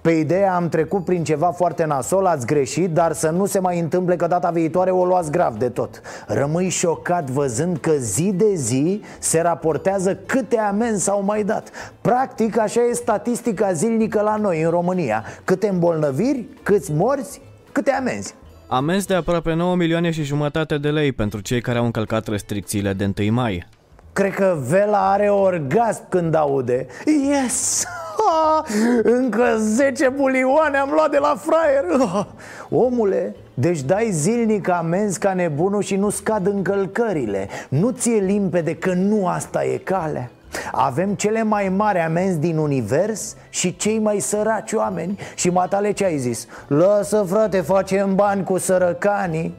Pe 0.00 0.10
ideea 0.10 0.54
am 0.54 0.68
trecut 0.68 1.04
prin 1.04 1.24
ceva 1.24 1.46
foarte 1.46 1.84
nasol, 1.84 2.26
ați 2.26 2.46
greșit, 2.46 2.90
dar 2.90 3.12
să 3.12 3.30
nu 3.30 3.46
se 3.46 3.58
mai 3.58 3.78
întâmple 3.78 4.16
că 4.16 4.26
data 4.26 4.50
viitoare 4.50 4.90
o 4.90 5.04
luați 5.04 5.30
grav 5.30 5.56
de 5.56 5.68
tot. 5.68 6.00
Rămâi 6.26 6.68
șocat 6.68 7.30
văzând 7.30 7.78
că 7.78 7.92
zi 7.92 8.32
de 8.32 8.54
zi 8.54 9.02
se 9.18 9.40
raportează 9.40 10.14
câte 10.26 10.58
amenzi 10.58 11.04
s-au 11.04 11.22
mai 11.22 11.44
dat. 11.44 11.70
Practic 12.00 12.58
așa 12.58 12.80
e 12.90 12.92
statistica 12.92 13.72
zilnică 13.72 14.20
la 14.20 14.36
noi 14.36 14.62
în 14.62 14.70
România. 14.70 15.24
Câte 15.44 15.68
îmbolnăviri, 15.68 16.46
câți 16.62 16.92
morți, 16.92 17.40
câte 17.72 17.90
amenzi. 17.90 18.34
Amenzi 18.66 19.06
de 19.06 19.14
aproape 19.14 19.54
9 19.54 19.76
milioane 19.76 20.10
și 20.10 20.22
jumătate 20.22 20.78
de 20.78 20.90
lei 20.90 21.12
pentru 21.12 21.40
cei 21.40 21.60
care 21.60 21.78
au 21.78 21.84
încălcat 21.84 22.26
restricțiile 22.26 22.92
de 22.92 23.12
1 23.18 23.32
mai 23.32 23.66
Cred 24.12 24.34
că 24.34 24.56
Vela 24.68 25.10
are 25.10 25.28
orgasm 25.28 26.02
când 26.08 26.34
aude 26.34 26.86
Yes! 27.04 27.84
Ha! 28.16 28.64
Încă 29.02 29.56
10 29.58 30.08
bulioane 30.08 30.76
am 30.76 30.90
luat 30.92 31.10
de 31.10 31.18
la 31.18 31.36
fraier 31.38 32.08
ha! 32.12 32.26
Omule, 32.70 33.36
deci 33.54 33.80
dai 33.80 34.10
zilnic 34.10 34.68
amenzi 34.68 35.18
ca 35.18 35.34
nebunul 35.34 35.82
și 35.82 35.96
nu 35.96 36.10
scad 36.10 36.46
încălcările 36.46 37.48
Nu 37.68 37.90
ți-e 37.90 38.18
limpede 38.18 38.76
că 38.76 38.92
nu 38.92 39.26
asta 39.26 39.64
e 39.64 39.76
calea 39.76 40.30
avem 40.72 41.14
cele 41.14 41.42
mai 41.42 41.68
mari 41.68 41.98
amenzi 41.98 42.38
din 42.38 42.56
univers 42.56 43.36
și 43.48 43.76
cei 43.76 43.98
mai 43.98 44.20
săraci 44.20 44.72
oameni 44.72 45.18
Și 45.34 45.50
matale 45.50 45.92
ce 45.92 46.04
ai 46.04 46.18
zis? 46.18 46.46
Lasă 46.66 47.24
frate, 47.28 47.60
facem 47.60 48.14
bani 48.14 48.44
cu 48.44 48.58
sărăcanii 48.58 49.54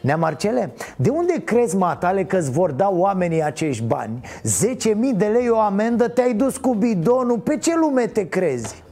Nea 0.00 0.16
Marcele, 0.16 0.72
de 0.96 1.08
unde 1.10 1.42
crezi, 1.44 1.76
matale, 1.76 2.24
că 2.24 2.36
îți 2.36 2.50
vor 2.50 2.70
da 2.70 2.88
oamenii 2.90 3.42
acești 3.42 3.82
bani? 3.82 4.20
10.000 4.42 4.94
de 5.16 5.26
lei 5.26 5.48
o 5.48 5.58
amendă, 5.58 6.08
te-ai 6.08 6.34
dus 6.34 6.56
cu 6.56 6.74
bidonul, 6.74 7.38
pe 7.38 7.56
ce 7.56 7.76
lume 7.76 8.06
te 8.06 8.28
crezi? 8.28 8.82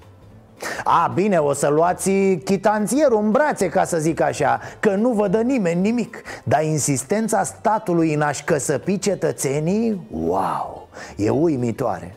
A, 0.85 1.13
bine, 1.15 1.39
o 1.39 1.53
să 1.53 1.69
luați 1.69 2.11
chitanțierul 2.45 3.23
în 3.23 3.31
brațe, 3.31 3.69
ca 3.69 3.85
să 3.85 3.99
zic 3.99 4.21
așa 4.21 4.61
Că 4.81 4.95
nu 4.95 5.09
vă 5.09 5.29
dă 5.29 5.39
nimeni 5.41 5.81
nimic 5.81 6.23
Dar 6.45 6.65
insistența 6.65 7.43
statului 7.43 8.15
în 8.15 8.21
a-și 8.21 8.45
căsăpi 8.45 8.99
cetățenii, 8.99 10.01
wow, 10.11 10.89
e 11.17 11.31
uimitoare 11.31 12.17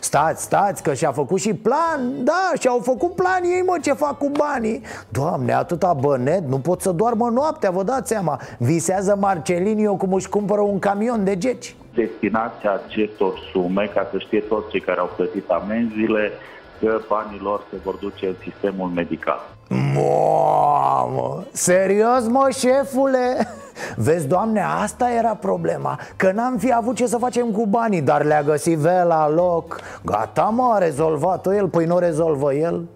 Stați, 0.00 0.42
stați, 0.42 0.82
că 0.82 0.94
și-a 0.94 1.12
făcut 1.12 1.40
și 1.40 1.54
plan. 1.54 2.24
Da, 2.24 2.52
și-au 2.58 2.78
făcut 2.82 3.14
plan 3.14 3.42
ei, 3.42 3.62
mă, 3.66 3.78
ce 3.82 3.92
fac 3.92 4.18
cu 4.18 4.30
banii. 4.36 4.80
Doamne, 5.08 5.52
atâta 5.52 5.92
bănet, 5.92 6.48
nu 6.48 6.58
pot 6.58 6.80
să 6.80 6.92
doarmă 6.92 7.28
noaptea, 7.28 7.70
vă 7.70 7.82
dați 7.82 8.08
seama. 8.08 8.40
Visează 8.58 9.16
Marcelinio 9.20 9.94
cum 9.94 10.12
își 10.12 10.28
cumpără 10.28 10.60
un 10.60 10.78
camion 10.78 11.24
de 11.24 11.36
geci. 11.36 11.76
Destinația 11.94 12.72
acestor 12.72 13.32
sume, 13.52 13.90
ca 13.94 14.08
să 14.10 14.18
știe 14.18 14.40
toți 14.40 14.70
cei 14.70 14.80
care 14.80 15.00
au 15.00 15.10
plătit 15.16 15.48
amenziile 15.48 16.32
Că 16.80 17.00
banii 17.08 17.40
lor 17.42 17.66
se 17.70 17.76
vor 17.84 17.94
duce 17.94 18.26
în 18.26 18.34
sistemul 18.42 18.88
medical 18.88 19.40
Mamă, 19.68 21.46
serios 21.52 22.26
mă, 22.26 22.48
șefule? 22.58 23.48
Vezi, 23.96 24.26
doamne, 24.26 24.62
asta 24.82 25.10
era 25.10 25.34
problema 25.34 26.00
Că 26.16 26.32
n-am 26.32 26.56
fi 26.56 26.72
avut 26.74 26.96
ce 26.96 27.06
să 27.06 27.16
facem 27.16 27.50
cu 27.50 27.66
banii 27.66 28.00
Dar 28.00 28.24
le-a 28.24 28.42
găsit 28.42 28.82
la 28.82 29.28
loc. 29.28 29.80
Gata, 30.04 30.42
mă, 30.42 30.70
a 30.74 30.78
rezolvat-o 30.78 31.54
el 31.54 31.68
Păi 31.68 31.84
nu 31.84 31.98
rezolvă 31.98 32.54
el. 32.54 32.88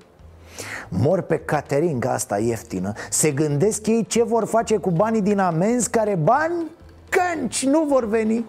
Mor 0.89 1.21
pe 1.21 1.39
Caterinca 1.39 2.13
asta 2.13 2.39
ieftină. 2.39 2.93
Se 3.11 3.31
gândesc 3.31 3.87
ei 3.87 4.07
ce 4.09 4.23
vor 4.23 4.47
face 4.47 4.77
cu 4.77 4.91
banii 4.91 5.23
din 5.23 5.39
amenzi 5.39 5.91
Care 5.91 6.19
bani, 6.23 6.71
cânci, 7.09 7.67
nu 7.67 7.85
vor 7.89 8.09
veni 8.09 8.45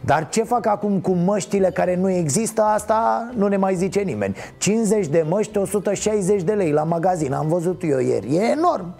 dar 0.00 0.28
ce 0.28 0.42
fac 0.42 0.66
acum 0.66 1.00
cu 1.00 1.12
măștile 1.12 1.70
care 1.70 1.96
nu 1.96 2.10
există, 2.10 2.62
asta 2.62 3.28
nu 3.34 3.46
ne 3.46 3.56
mai 3.56 3.74
zice 3.74 4.00
nimeni. 4.00 4.36
50 4.58 5.06
de 5.06 5.24
măști, 5.28 5.58
160 5.58 6.42
de 6.42 6.52
lei 6.52 6.72
la 6.72 6.82
magazin, 6.82 7.32
am 7.32 7.48
văzut 7.48 7.82
eu 7.82 7.98
ieri. 7.98 8.36
E 8.36 8.40
enorm. 8.40 8.94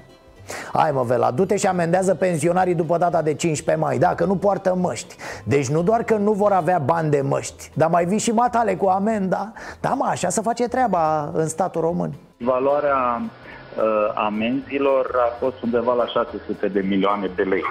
Hai 0.73 0.91
mă, 0.93 1.03
Vela, 1.03 1.31
du-te 1.31 1.57
și 1.57 1.67
amendează 1.67 2.15
pensionarii 2.15 2.75
după 2.75 2.99
data 2.99 3.23
de 3.23 3.35
15 3.35 3.85
mai 3.85 3.99
Dacă 3.99 4.25
nu 4.25 4.37
poartă 4.37 4.75
măști. 4.75 5.17
Deci 5.45 5.69
nu 5.69 5.83
doar 5.83 6.03
că 6.03 6.17
nu 6.17 6.33
vor 6.33 6.53
avea 6.53 6.79
bani 6.79 7.11
de 7.11 7.21
măști 7.21 7.71
Dar 7.75 7.89
mai 7.89 8.05
vii 8.05 8.19
și 8.19 8.31
matale 8.31 8.77
cu 8.77 8.87
amenda. 8.87 9.53
Da, 9.81 9.89
mă, 9.89 10.07
așa 10.09 10.29
se 10.29 10.41
face 10.41 10.69
treaba 10.69 11.31
în 11.33 11.49
statul 11.49 11.81
român. 11.81 12.13
Valoarea 12.37 13.21
uh, 13.21 14.13
amenzilor 14.15 15.11
a 15.15 15.37
fost 15.39 15.63
undeva 15.63 15.95
la 15.95 16.07
600 16.07 16.69
de 16.69 16.81
milioane 16.81 17.31
de 17.37 17.43
lei 17.43 17.65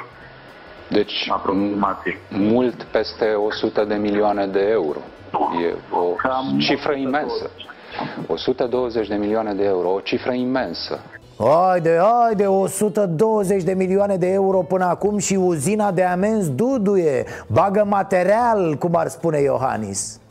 Deci, 0.90 1.28
aproximativ. 1.32 2.16
mult 2.30 2.84
peste 2.84 3.26
100 3.26 3.84
de 3.84 3.96
milioane 3.96 4.46
de 4.46 4.68
euro. 4.70 5.00
E 5.64 5.76
o 5.92 6.16
cifră 6.60 6.94
imensă. 6.94 7.50
120 8.28 9.08
de 9.08 9.16
milioane 9.16 9.54
de 9.54 9.64
euro, 9.64 9.94
o 9.94 10.00
cifră 10.00 10.34
imensă. 10.34 11.00
Haide, 11.40 12.00
haide, 12.02 12.46
120 12.46 13.64
de 13.64 13.74
milioane 13.74 14.16
de 14.16 14.28
euro 14.28 14.58
până 14.58 14.86
acum 14.86 15.18
și 15.18 15.36
uzina 15.36 15.92
de 15.92 16.04
amenzi 16.04 16.52
duduie 16.52 17.26
Bagă 17.48 17.86
material, 17.90 18.76
cum 18.76 18.96
ar 18.96 19.08
spune 19.08 19.40
Iohannis 19.40 20.20
Ă, 20.20 20.27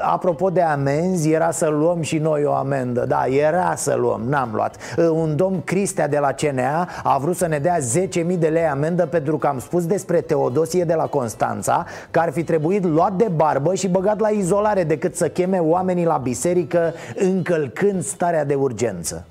Apropo 0.00 0.50
de 0.50 0.60
amenzi, 0.60 1.30
era 1.30 1.50
să 1.50 1.68
luăm 1.68 2.00
și 2.00 2.18
noi 2.18 2.44
o 2.44 2.52
amendă. 2.52 3.04
Da, 3.08 3.26
era 3.26 3.74
să 3.76 3.94
luăm, 3.94 4.22
n-am 4.28 4.50
luat. 4.52 4.76
Ă, 4.98 5.08
Un 5.08 5.36
domn 5.36 5.62
Cristea 5.64 6.08
de 6.08 6.18
la 6.18 6.32
CNA 6.32 6.88
a 7.02 7.18
vrut 7.18 7.36
să 7.36 7.46
ne 7.46 7.58
dea 7.58 7.78
10.000 7.78 8.38
de 8.38 8.48
lei 8.48 8.66
amendă 8.66 9.06
Pentru 9.06 9.38
că 9.38 9.46
am 9.46 9.58
spus 9.58 9.86
despre 9.86 10.20
Teodosie 10.20 10.84
de 10.84 10.94
la 10.94 11.06
Constanța 11.06 11.86
Că 12.10 12.18
ar 12.18 12.32
fi 12.32 12.44
trebuit 12.44 12.84
luat 12.84 13.12
de 13.12 13.30
barbă 13.36 13.74
și 13.74 13.88
băgat 13.88 14.20
la 14.20 14.28
izolare 14.28 14.84
Decât 14.84 15.16
să 15.16 15.28
cheme 15.28 15.58
oamenii 15.58 16.04
la 16.04 16.16
biserică 16.16 16.92
încălcând 17.14 18.02
starea 18.02 18.44
de 18.44 18.54
urgență. 18.54 19.24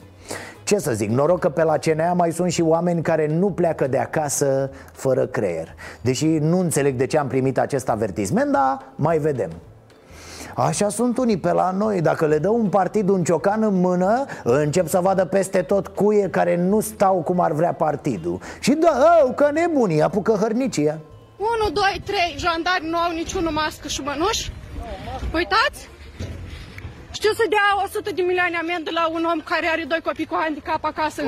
Ce 0.63 0.78
să 0.78 0.91
zic, 0.91 1.10
noroc 1.10 1.39
că 1.39 1.50
pe 1.50 1.63
la 1.63 1.78
CNA 1.78 2.13
mai 2.13 2.32
sunt 2.32 2.52
și 2.52 2.62
oameni 2.62 3.02
care 3.02 3.28
nu 3.28 3.52
pleacă 3.52 3.88
de 3.88 3.98
acasă 3.98 4.69
fără 4.91 5.26
creier. 5.26 5.76
Deși 6.02 6.26
nu 6.26 6.60
înțeleg 6.60 6.95
de 6.95 7.06
ce 7.06 7.17
am 7.17 7.28
primit 7.28 7.60
acest 7.60 7.89
avertisment, 7.89 8.52
dar 8.52 8.78
mai 8.95 9.17
vedem 9.17 9.50
Așa 10.56 10.89
sunt 10.89 11.18
unii 11.18 11.38
pe 11.38 11.52
la 11.52 11.72
noi 11.72 12.02
Dacă 12.02 12.26
le 12.26 12.38
dă 12.38 12.50
un 12.50 12.70
partid 12.70 13.10
un 13.10 13.24
ciocan 13.24 13.63
în 13.63 13.80
mână 13.80 14.26
Încep 14.44 14.88
să 14.88 15.00
vadă 15.00 15.26
peste 15.26 15.62
tot 15.62 15.88
cuie 15.88 16.30
care 16.30 16.58
nu 16.58 16.80
stau 16.80 17.15
cum 17.15 17.39
ar 17.39 17.52
vrea 17.52 17.74
partidul 17.74 18.39
Și 18.60 18.72
da, 18.72 18.89
au, 18.89 19.34
că 19.34 19.50
nebunii, 19.54 20.02
apucă 20.02 20.32
hărnicia 20.32 21.00
1, 21.38 21.70
2, 21.74 22.02
3 22.06 22.36
jandari 22.38 22.86
nu 22.89 22.98
au 22.98 23.12
niciunul 23.12 23.52
mască 23.52 23.88
și 23.88 24.02
mănuși. 24.02 24.52
Uitați! 25.34 25.89
Știu 27.12 27.32
să 27.34 27.46
dea 27.50 27.84
100 27.84 28.12
de 28.12 28.22
milioane 28.22 28.58
amendă 28.58 28.89
la 28.94 29.08
un 29.08 29.24
om 29.34 29.39
care 29.39 29.68
are 29.68 29.84
doi 29.88 30.02
copii 30.04 30.26
cu 30.26 30.38
handicap 30.41 30.84
acasă 30.84 31.22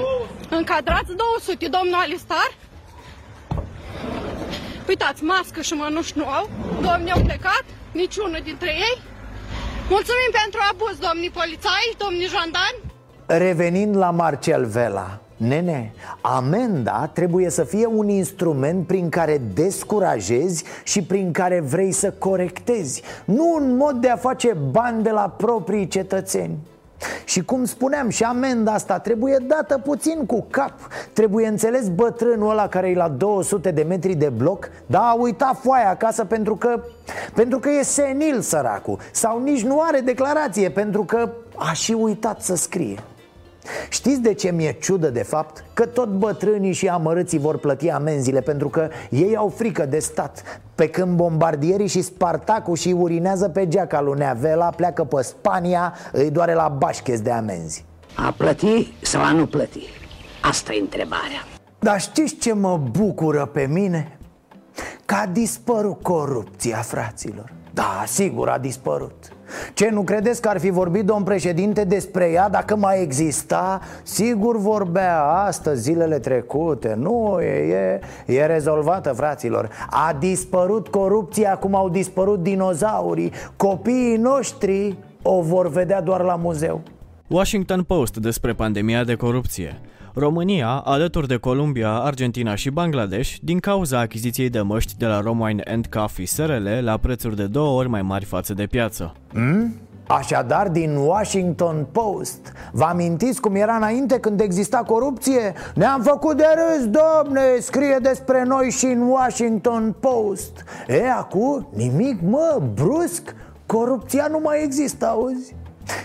încadrați, 0.50 1.12
200, 1.16 1.68
domnul 1.68 2.00
Alistar. 2.04 2.50
Uitați, 4.88 5.24
mască 5.24 5.62
și 5.62 5.74
mănuși 5.74 6.18
nu 6.18 6.26
au, 6.28 6.50
domnii 6.82 7.12
au 7.12 7.22
plecat, 7.22 7.66
niciunul 7.92 8.42
dintre 8.44 8.70
ei. 8.70 8.98
Mulțumim 9.89 10.32
pentru 10.41 10.60
abuz, 10.71 10.97
domnii 11.10 11.30
polițai, 11.30 11.95
domnii 11.97 12.28
jandari. 12.28 12.78
Revenind 13.26 13.95
la 13.95 14.12
Marcel 14.12 14.65
Vela 14.65 15.19
Nene, 15.38 15.93
amenda 16.21 17.10
trebuie 17.13 17.50
să 17.50 17.63
fie 17.63 17.86
un 17.86 18.10
instrument 18.10 18.88
prin 18.88 19.10
care 19.10 19.41
descurajezi 19.54 20.63
și 20.84 21.04
prin 21.04 21.32
care 21.32 21.60
vrei 21.60 21.91
să 21.91 22.12
corectezi 22.12 23.02
Nu 23.26 23.54
un 23.60 23.76
mod 23.76 23.95
de 23.95 24.10
a 24.10 24.15
face 24.15 24.58
bani 24.71 25.04
de 25.04 25.10
la 25.10 25.34
proprii 25.38 25.88
cetățeni 25.88 26.58
și 27.26 27.44
cum 27.44 27.66
spuneam, 27.66 28.10
și 28.10 28.24
amenda 28.24 28.74
asta 28.74 29.00
trebuie 29.00 29.38
dată 29.48 29.78
puțin 29.78 30.26
cu 30.26 30.46
cap. 30.50 30.74
Trebuie 31.14 31.48
înțeles 31.48 31.90
bătrânul 31.90 32.50
ăla 32.50 32.68
care 32.68 32.90
e 32.90 32.96
la 32.96 33.10
200 33.10 33.72
de 33.72 33.84
metri 33.84 34.14
de 34.14 34.30
bloc 34.30 34.70
Da, 34.86 35.00
a 35.00 35.14
uitat 35.14 35.60
foaia 35.60 35.90
acasă 35.90 36.26
pentru 36.26 36.56
că, 36.56 36.84
pentru 37.34 37.60
că 37.60 37.70
e 37.70 37.84
senil 37.84 38.42
săracul. 38.42 39.00
Sau 39.12 39.44
nici 39.44 39.64
nu 39.64 39.82
are 39.82 40.00
declarație 40.00 40.70
pentru 40.70 41.04
că 41.04 41.30
a 41.56 41.72
și 41.72 41.92
uitat 41.92 42.42
să 42.42 42.56
scrie 42.56 43.00
Știți 43.90 44.22
de 44.22 44.34
ce 44.34 44.52
mi-e 44.52 44.78
ciudă 44.82 45.10
de 45.10 45.24
fapt? 45.24 45.64
Că 45.74 45.86
tot 45.86 46.10
bătrânii 46.10 46.74
și 46.74 46.88
amărâții 46.88 47.40
vor 47.40 47.58
plăti 47.58 47.90
amenziile 47.90 48.42
Pentru 48.42 48.70
că 48.70 48.90
ei 49.10 49.36
au 49.36 49.50
frică 49.50 49.86
de 49.86 50.00
stat 50.00 50.62
Pe 50.76 50.88
când 50.88 51.16
bombardierii 51.16 51.88
și 51.88 52.02
Spartacul 52.02 52.76
și 52.76 52.90
urinează 52.90 53.50
pe 53.50 53.68
geaca 53.68 54.02
lui 54.02 54.18
Neavela 54.18 54.70
Pleacă 54.70 55.04
pe 55.04 55.22
Spania, 55.22 55.94
îi 56.12 56.30
doare 56.30 56.54
la 56.54 56.76
bașches 56.78 57.22
de 57.22 57.32
amenzi 57.32 57.86
A 58.16 58.34
plăti 58.38 58.94
sau 59.02 59.22
a 59.24 59.32
nu 59.32 59.46
plăti? 59.46 59.84
Asta 60.42 60.74
e 60.74 60.80
întrebarea. 60.80 61.46
Dar 61.80 62.02
știți 62.02 62.36
ce 62.36 62.54
mă 62.54 62.82
bucură 62.92 63.46
pe 63.46 63.68
mine? 63.70 64.18
Că 65.06 65.16
a 65.16 65.26
dispărut 65.26 66.02
corupția, 66.02 66.78
fraților 66.78 67.54
Da, 67.74 68.04
sigur 68.06 68.50
a 68.50 68.58
dispărut 68.58 69.37
ce, 69.74 69.90
nu 69.90 70.02
credeți 70.02 70.42
că 70.42 70.50
ar 70.50 70.60
fi 70.60 70.70
vorbit 70.70 71.06
domn 71.06 71.24
președinte 71.24 71.84
despre 71.84 72.30
ea 72.32 72.50
dacă 72.50 72.76
mai 72.76 73.02
exista? 73.02 73.82
Sigur 74.04 74.58
vorbea 74.58 75.24
astăzi, 75.24 75.82
zilele 75.82 76.20
trecute 76.20 76.96
Nu, 77.00 77.38
e, 77.42 78.00
e, 78.26 78.34
e 78.34 78.46
rezolvată, 78.46 79.14
fraților 79.14 79.70
A 79.90 80.16
dispărut 80.20 80.88
corupția 80.88 81.58
cum 81.58 81.76
au 81.76 81.90
dispărut 81.90 82.44
dinozaurii 82.44 83.32
Copiii 83.56 84.18
noștri 84.18 84.98
o 85.22 85.42
vor 85.42 85.70
vedea 85.70 86.02
doar 86.02 86.22
la 86.22 86.36
muzeu 86.36 86.82
Washington 87.28 87.84
Post 87.84 88.18
despre 88.18 88.54
pandemia 88.54 89.04
de 89.04 89.16
corupție. 89.16 89.80
România, 90.20 90.68
alături 90.68 91.28
de 91.28 91.36
Columbia, 91.36 91.92
Argentina 91.92 92.56
și 92.56 92.70
Bangladesh, 92.70 93.36
din 93.42 93.60
cauza 93.60 94.00
achiziției 94.00 94.50
de 94.50 94.62
măști 94.62 94.98
de 94.98 95.06
la 95.06 95.22
Romine 95.22 95.64
and 95.66 95.86
Coffee 95.86 96.26
SRL 96.26 96.68
la 96.80 96.98
prețuri 96.98 97.36
de 97.36 97.46
două 97.46 97.80
ori 97.80 97.90
mai 97.90 98.02
mari 98.02 98.26
față 98.26 98.54
de 98.54 98.66
piață. 98.66 99.14
Hmm? 99.34 99.76
Așadar, 100.08 100.70
din 100.70 100.96
Washington 100.96 101.88
Post 101.92 102.54
Vă 102.72 102.84
amintiți 102.84 103.42
cum 103.42 103.56
era 103.56 103.76
înainte 103.76 104.20
când 104.20 104.40
exista 104.40 104.78
corupție? 104.78 105.54
Ne-am 105.76 106.02
făcut 106.02 106.38
de 106.38 106.46
râs, 106.56 106.86
domne, 106.86 107.42
scrie 107.60 107.98
despre 108.02 108.44
noi 108.44 108.70
și 108.70 108.86
în 108.86 109.02
Washington 109.02 109.96
Post 110.00 110.64
E, 110.88 111.10
acum, 111.12 111.68
nimic, 111.76 112.22
mă, 112.22 112.62
brusc, 112.74 113.36
corupția 113.66 114.28
nu 114.32 114.40
mai 114.44 114.64
există, 114.64 115.08
auzi? 115.08 115.56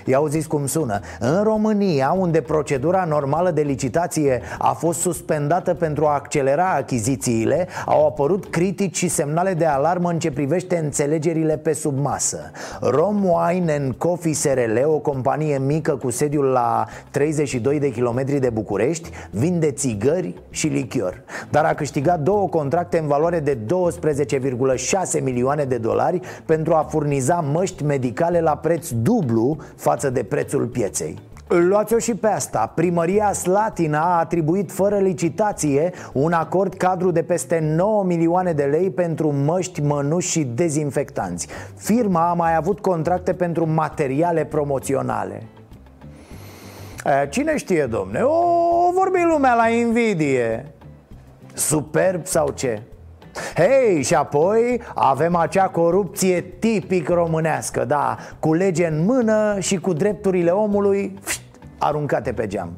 Ia 0.04 0.16
auziți 0.16 0.48
cum 0.48 0.66
sună. 0.66 1.00
În 1.20 1.42
România, 1.42 2.14
unde 2.18 2.40
procedura 2.40 3.04
normală 3.04 3.50
de 3.50 3.62
licitație 3.62 4.40
a 4.58 4.72
fost 4.72 5.00
suspendată 5.00 5.74
pentru 5.74 6.06
a 6.06 6.14
accelera 6.14 6.74
achizițiile 6.74 7.68
Au 7.86 8.06
apărut 8.06 8.46
critici 8.50 8.96
și 8.96 9.08
semnale 9.08 9.54
de 9.54 9.64
alarmă 9.64 10.10
în 10.10 10.18
ce 10.18 10.30
privește 10.30 10.76
înțelegerile 10.76 11.56
pe 11.56 11.72
sub 11.72 11.98
masă 11.98 12.50
Rom 12.80 13.24
Wine 13.24 13.72
and 13.72 13.94
Coffee 13.94 14.32
SRL, 14.32 14.78
o 14.84 14.98
companie 14.98 15.58
mică 15.58 15.96
cu 15.96 16.10
sediul 16.10 16.44
la 16.44 16.86
32 17.10 17.78
de 17.78 17.90
kilometri 17.90 18.38
de 18.38 18.50
București 18.50 19.10
Vinde 19.30 19.70
țigări 19.70 20.34
și 20.50 20.66
lichior. 20.66 21.22
Dar 21.50 21.64
a 21.64 21.74
câștigat 21.74 22.20
două 22.20 22.48
contracte 22.48 22.98
în 22.98 23.06
valoare 23.06 23.40
de 23.40 23.58
12,6 25.16 25.22
milioane 25.22 25.64
de 25.64 25.76
dolari 25.76 26.20
Pentru 26.46 26.74
a 26.74 26.86
furniza 26.90 27.44
măști 27.52 27.84
medicale 27.84 28.40
la 28.40 28.56
preț 28.56 28.88
dublu 28.90 29.56
față 29.76 30.10
de 30.10 30.22
prețul 30.22 30.66
pieței. 30.66 31.18
Luați-o 31.48 31.98
și 31.98 32.14
pe 32.14 32.26
asta. 32.26 32.72
Primăria 32.74 33.32
Slatina 33.32 34.00
a 34.00 34.18
atribuit 34.18 34.72
fără 34.72 34.98
licitație 34.98 35.92
un 36.12 36.32
acord 36.32 36.74
cadru 36.74 37.10
de 37.10 37.22
peste 37.22 37.58
9 37.76 38.04
milioane 38.04 38.52
de 38.52 38.62
lei 38.62 38.90
pentru 38.90 39.32
măști, 39.32 39.82
mănuși 39.82 40.30
și 40.30 40.44
dezinfectanți. 40.44 41.46
Firma 41.76 42.30
a 42.30 42.32
mai 42.32 42.56
avut 42.56 42.80
contracte 42.80 43.34
pentru 43.34 43.68
materiale 43.68 44.44
promoționale. 44.44 45.42
E, 47.04 47.28
Cine 47.28 47.56
știe, 47.56 47.86
domne? 47.86 48.20
O, 48.20 48.36
o 48.88 48.92
vorbi 48.94 49.22
lumea 49.32 49.54
la 49.54 49.68
invidie. 49.68 50.72
Superb 51.54 52.26
sau 52.26 52.50
ce? 52.50 52.82
Hei, 53.54 54.02
și 54.02 54.14
apoi 54.14 54.80
avem 54.94 55.36
acea 55.36 55.68
corupție 55.68 56.40
tipic 56.40 57.08
românească, 57.08 57.84
da, 57.84 58.16
cu 58.38 58.54
lege 58.54 58.86
în 58.86 59.04
mână 59.04 59.56
și 59.60 59.76
cu 59.76 59.92
drepturile 59.92 60.50
omului 60.50 61.18
pșt, 61.24 61.40
aruncate 61.78 62.32
pe 62.32 62.46
geam. 62.46 62.72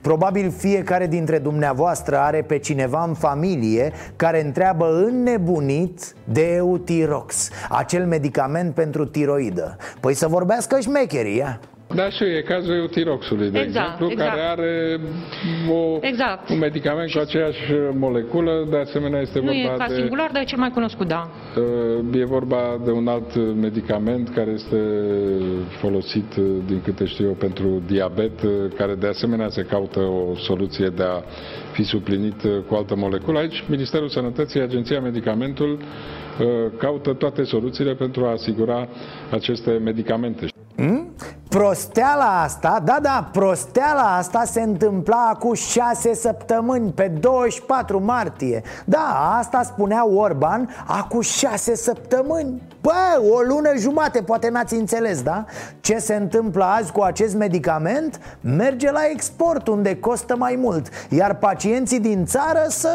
Probabil 0.00 0.50
fiecare 0.50 1.06
dintre 1.06 1.38
dumneavoastră 1.38 2.18
are 2.18 2.42
pe 2.42 2.58
cineva 2.58 3.04
în 3.04 3.14
familie 3.14 3.92
care 4.16 4.44
întreabă 4.44 5.04
înnebunit 5.06 6.14
de 6.24 6.54
Eutirox, 6.54 7.50
acel 7.68 8.06
medicament 8.06 8.74
pentru 8.74 9.04
tiroidă. 9.04 9.76
Păi 10.00 10.14
să 10.14 10.28
vorbească 10.28 10.80
șmecherii, 10.80 11.36
ia. 11.36 11.60
Da, 11.96 12.08
și 12.10 12.24
e 12.24 12.42
cazul 12.42 12.74
eutiroxului, 12.74 13.50
de 13.50 13.58
Exact, 13.58 13.86
exemplu, 13.86 14.06
exact. 14.10 14.30
care 14.30 14.42
are 14.42 15.00
o, 15.70 15.98
Exact. 16.00 16.48
un 16.48 16.58
medicament 16.58 17.10
cu 17.10 17.18
aceeași 17.18 17.60
moleculă, 17.98 18.66
de 18.70 18.76
asemenea 18.76 19.20
este 19.20 19.40
Nu 19.40 19.52
e 19.52 19.62
vorba 19.68 19.84
ca 19.84 19.88
de... 19.88 19.94
singular, 19.94 20.30
dar 20.32 20.42
e 20.42 20.44
cel 20.44 20.58
mai 20.58 20.70
cunoscut, 20.70 21.08
da. 21.08 21.30
Uh, 21.56 21.64
E 22.20 22.24
vorba 22.24 22.80
de 22.84 22.90
un 22.90 23.08
alt 23.08 23.54
medicament 23.60 24.28
care 24.34 24.50
este 24.50 24.80
folosit, 25.80 26.36
uh, 26.36 26.44
din 26.66 26.80
câte 26.84 27.04
știu 27.04 27.24
eu, 27.26 27.32
pentru 27.32 27.82
diabet, 27.86 28.42
uh, 28.42 28.50
care 28.76 28.94
de 28.94 29.06
asemenea 29.06 29.48
se 29.48 29.62
caută 29.62 30.00
o 30.00 30.34
soluție 30.36 30.88
de 30.88 31.02
a 31.02 31.22
fi 31.72 31.82
suplinit 31.82 32.42
uh, 32.42 32.50
cu 32.68 32.74
altă 32.74 32.96
moleculă. 32.96 33.38
Aici 33.38 33.64
Ministerul 33.68 34.08
Sănătății, 34.08 34.60
Agenția 34.60 35.00
Medicamentul 35.00 35.78
uh, 35.78 36.46
caută 36.78 37.12
toate 37.12 37.42
soluțiile 37.44 37.94
pentru 37.94 38.24
a 38.24 38.30
asigura 38.30 38.88
aceste 39.30 39.70
medicamente. 39.70 40.46
Hmm? 40.76 41.06
Prosteala 41.48 42.42
asta, 42.42 42.80
da, 42.84 42.98
da, 43.02 43.28
prosteala 43.32 44.16
asta 44.16 44.44
se 44.44 44.60
întâmpla 44.60 45.36
cu 45.38 45.54
șase 45.54 46.14
săptămâni, 46.14 46.92
pe 46.92 47.08
24 47.20 48.02
martie 48.04 48.62
Da, 48.84 49.36
asta 49.38 49.62
spunea 49.62 50.08
Orban 50.08 50.68
acum 50.86 51.20
șase 51.20 51.76
săptămâni 51.76 52.62
Bă, 52.80 53.30
o 53.30 53.40
lună 53.40 53.72
jumate, 53.76 54.22
poate 54.22 54.48
n-ați 54.48 54.74
înțeles, 54.74 55.22
da? 55.22 55.44
Ce 55.80 55.98
se 55.98 56.14
întâmplă 56.14 56.64
azi 56.64 56.92
cu 56.92 57.00
acest 57.00 57.36
medicament? 57.36 58.20
Merge 58.40 58.90
la 58.90 59.00
export, 59.10 59.66
unde 59.66 59.96
costă 59.96 60.36
mai 60.36 60.56
mult 60.58 60.88
Iar 61.08 61.34
pacienții 61.34 62.00
din 62.00 62.24
țară 62.24 62.64
să, 62.68 62.90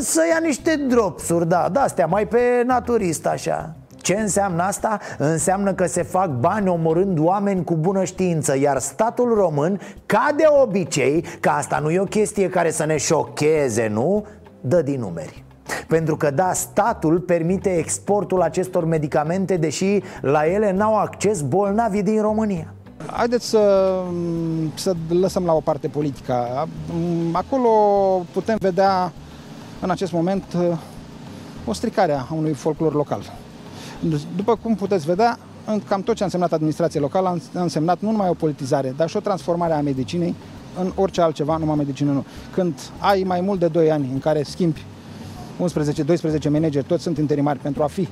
să 0.00 0.20
ia 0.30 0.38
niște 0.42 0.76
dropsuri, 0.76 1.48
da, 1.48 1.68
de-astea, 1.72 2.06
mai 2.06 2.26
pe 2.26 2.62
naturist 2.66 3.26
așa 3.26 3.74
ce 4.02 4.14
înseamnă 4.14 4.62
asta? 4.62 4.98
Înseamnă 5.18 5.72
că 5.72 5.86
se 5.86 6.02
fac 6.02 6.30
bani 6.30 6.68
omorând 6.68 7.18
oameni 7.18 7.64
cu 7.64 7.74
bună 7.74 8.04
știință 8.04 8.58
Iar 8.58 8.78
statul 8.78 9.34
român, 9.34 9.80
ca 10.06 10.28
de 10.36 10.44
obicei, 10.62 11.24
că 11.40 11.48
asta 11.48 11.78
nu 11.78 11.90
e 11.90 12.00
o 12.00 12.04
chestie 12.04 12.48
care 12.48 12.70
să 12.70 12.84
ne 12.84 12.96
șocheze, 12.96 13.88
nu? 13.88 14.26
Dă 14.60 14.82
din 14.82 15.00
numeri 15.00 15.44
pentru 15.86 16.16
că, 16.16 16.30
da, 16.30 16.52
statul 16.52 17.18
permite 17.18 17.76
exportul 17.76 18.42
acestor 18.42 18.84
medicamente 18.84 19.56
Deși 19.56 20.00
la 20.20 20.46
ele 20.46 20.72
n-au 20.72 20.98
acces 20.98 21.40
bolnavii 21.40 22.02
din 22.02 22.20
România 22.20 22.74
Haideți 23.06 23.48
să, 23.48 23.94
să 24.74 24.94
lăsăm 25.08 25.44
la 25.44 25.52
o 25.52 25.60
parte 25.60 25.88
politica. 25.88 26.68
Acolo 27.32 27.68
putem 28.32 28.56
vedea 28.60 29.12
în 29.80 29.90
acest 29.90 30.12
moment 30.12 30.44
o 31.66 31.72
stricare 31.72 32.12
a 32.12 32.26
unui 32.34 32.52
folclor 32.52 32.94
local. 32.94 33.22
După 34.36 34.56
cum 34.62 34.74
puteți 34.74 35.06
vedea, 35.06 35.38
cam 35.88 36.02
tot 36.02 36.14
ce 36.14 36.22
a 36.22 36.24
însemnat 36.24 36.52
administrație 36.52 37.00
locală 37.00 37.38
a 37.54 37.60
însemnat 37.60 38.00
nu 38.00 38.10
numai 38.10 38.28
o 38.28 38.34
politizare, 38.34 38.94
dar 38.96 39.08
și 39.08 39.16
o 39.16 39.20
transformare 39.20 39.72
a 39.72 39.80
medicinei 39.80 40.34
în 40.80 40.92
orice 40.94 41.20
altceva, 41.20 41.56
numai 41.56 41.76
medicină 41.76 42.12
nu. 42.12 42.24
Când 42.52 42.74
ai 42.98 43.22
mai 43.26 43.40
mult 43.40 43.60
de 43.60 43.68
2 43.68 43.90
ani 43.90 44.08
în 44.12 44.18
care 44.18 44.42
schimbi 44.42 44.84
11-12 46.46 46.50
manageri, 46.50 46.86
toți 46.86 47.02
sunt 47.02 47.18
interimari 47.18 47.58
pentru 47.58 47.82
a 47.82 47.86
fi 47.86 48.08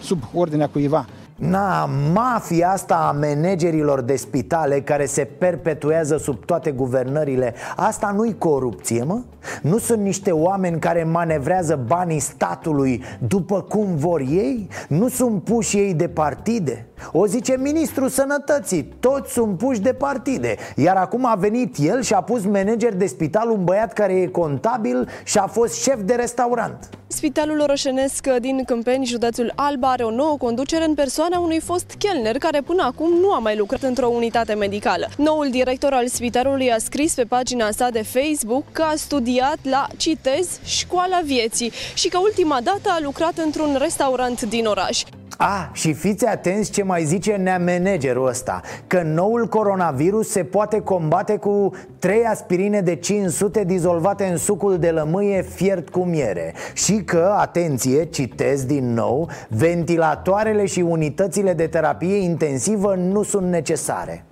sub 0.00 0.22
ordinea 0.34 0.68
cuiva 0.68 1.06
Na, 1.34 1.84
mafia 2.12 2.70
asta 2.70 2.94
a 2.94 3.12
managerilor 3.12 4.00
de 4.00 4.16
spitale 4.16 4.80
care 4.80 5.06
se 5.06 5.24
perpetuează 5.24 6.16
sub 6.16 6.44
toate 6.44 6.70
guvernările 6.70 7.54
Asta 7.76 8.12
nu-i 8.16 8.38
corupție, 8.38 9.02
mă? 9.02 9.20
Nu 9.62 9.78
sunt 9.78 10.02
niște 10.02 10.30
oameni 10.30 10.78
care 10.78 11.04
manevrează 11.04 11.84
banii 11.86 12.20
statului 12.20 13.02
după 13.28 13.60
cum 13.62 13.96
vor 13.96 14.20
ei? 14.20 14.68
Nu 14.88 15.08
sunt 15.08 15.44
puși 15.44 15.76
ei 15.76 15.94
de 15.94 16.08
partide? 16.08 16.86
O 17.12 17.26
zice 17.26 17.56
ministrul 17.58 18.08
sănătății, 18.08 18.94
toți 19.00 19.32
sunt 19.32 19.58
puși 19.58 19.80
de 19.80 19.92
partide 19.92 20.56
Iar 20.76 20.96
acum 20.96 21.26
a 21.26 21.34
venit 21.34 21.76
el 21.78 22.02
și 22.02 22.14
a 22.14 22.20
pus 22.20 22.44
manager 22.44 22.94
de 22.94 23.06
spital 23.06 23.50
un 23.50 23.64
băiat 23.64 23.92
care 23.92 24.12
e 24.12 24.26
contabil 24.26 25.08
și 25.24 25.38
a 25.38 25.46
fost 25.46 25.82
șef 25.82 26.00
de 26.04 26.14
restaurant 26.14 26.88
Spitalul 27.06 27.60
Orășenesc 27.60 28.26
din 28.40 28.64
Câmpeni, 28.64 29.06
județul 29.06 29.52
Alba, 29.56 29.90
are 29.90 30.02
o 30.02 30.10
nouă 30.10 30.36
conducere 30.36 30.84
în 30.84 30.94
persoana 30.94 31.38
unui 31.38 31.60
fost 31.60 31.94
chelner 31.98 32.38
care 32.38 32.60
până 32.60 32.82
acum 32.82 33.12
nu 33.20 33.32
a 33.32 33.38
mai 33.38 33.56
lucrat 33.56 33.82
într-o 33.82 34.06
unitate 34.06 34.54
medicală. 34.54 35.08
Noul 35.16 35.48
director 35.50 35.92
al 35.92 36.08
spitalului 36.08 36.72
a 36.72 36.78
scris 36.78 37.14
pe 37.14 37.24
pagina 37.24 37.70
sa 37.70 37.88
de 37.90 38.02
Facebook 38.02 38.64
că 38.72 38.82
a 38.82 38.92
studiat 38.96 39.31
la, 39.62 39.86
citez, 39.96 40.58
școala 40.64 41.20
vieții 41.24 41.72
și 41.94 42.08
că 42.08 42.18
ultima 42.18 42.58
dată 42.64 42.88
a 42.88 42.98
lucrat 43.02 43.38
într-un 43.44 43.76
restaurant 43.80 44.42
din 44.42 44.66
oraș. 44.66 45.02
Ah, 45.38 45.68
și 45.72 45.92
fiți 45.92 46.26
atenți 46.26 46.70
ce 46.70 46.82
mai 46.82 47.04
zice 47.04 47.32
nea 47.32 47.58
managerul 47.58 48.28
ăsta 48.28 48.60
Că 48.86 49.02
noul 49.02 49.46
coronavirus 49.46 50.28
se 50.28 50.44
poate 50.44 50.80
combate 50.80 51.36
cu 51.36 51.70
3 51.98 52.24
aspirine 52.24 52.80
de 52.80 52.94
500 52.94 53.64
dizolvate 53.64 54.24
în 54.24 54.36
sucul 54.36 54.78
de 54.78 54.90
lămâie 54.90 55.42
fiert 55.42 55.88
cu 55.88 56.00
miere 56.04 56.54
Și 56.74 57.02
că, 57.04 57.34
atenție, 57.38 58.04
citez 58.04 58.64
din 58.64 58.94
nou 58.94 59.28
Ventilatoarele 59.48 60.66
și 60.66 60.80
unitățile 60.80 61.52
de 61.52 61.66
terapie 61.66 62.16
intensivă 62.16 62.94
nu 62.94 63.22
sunt 63.22 63.46
necesare 63.46 64.24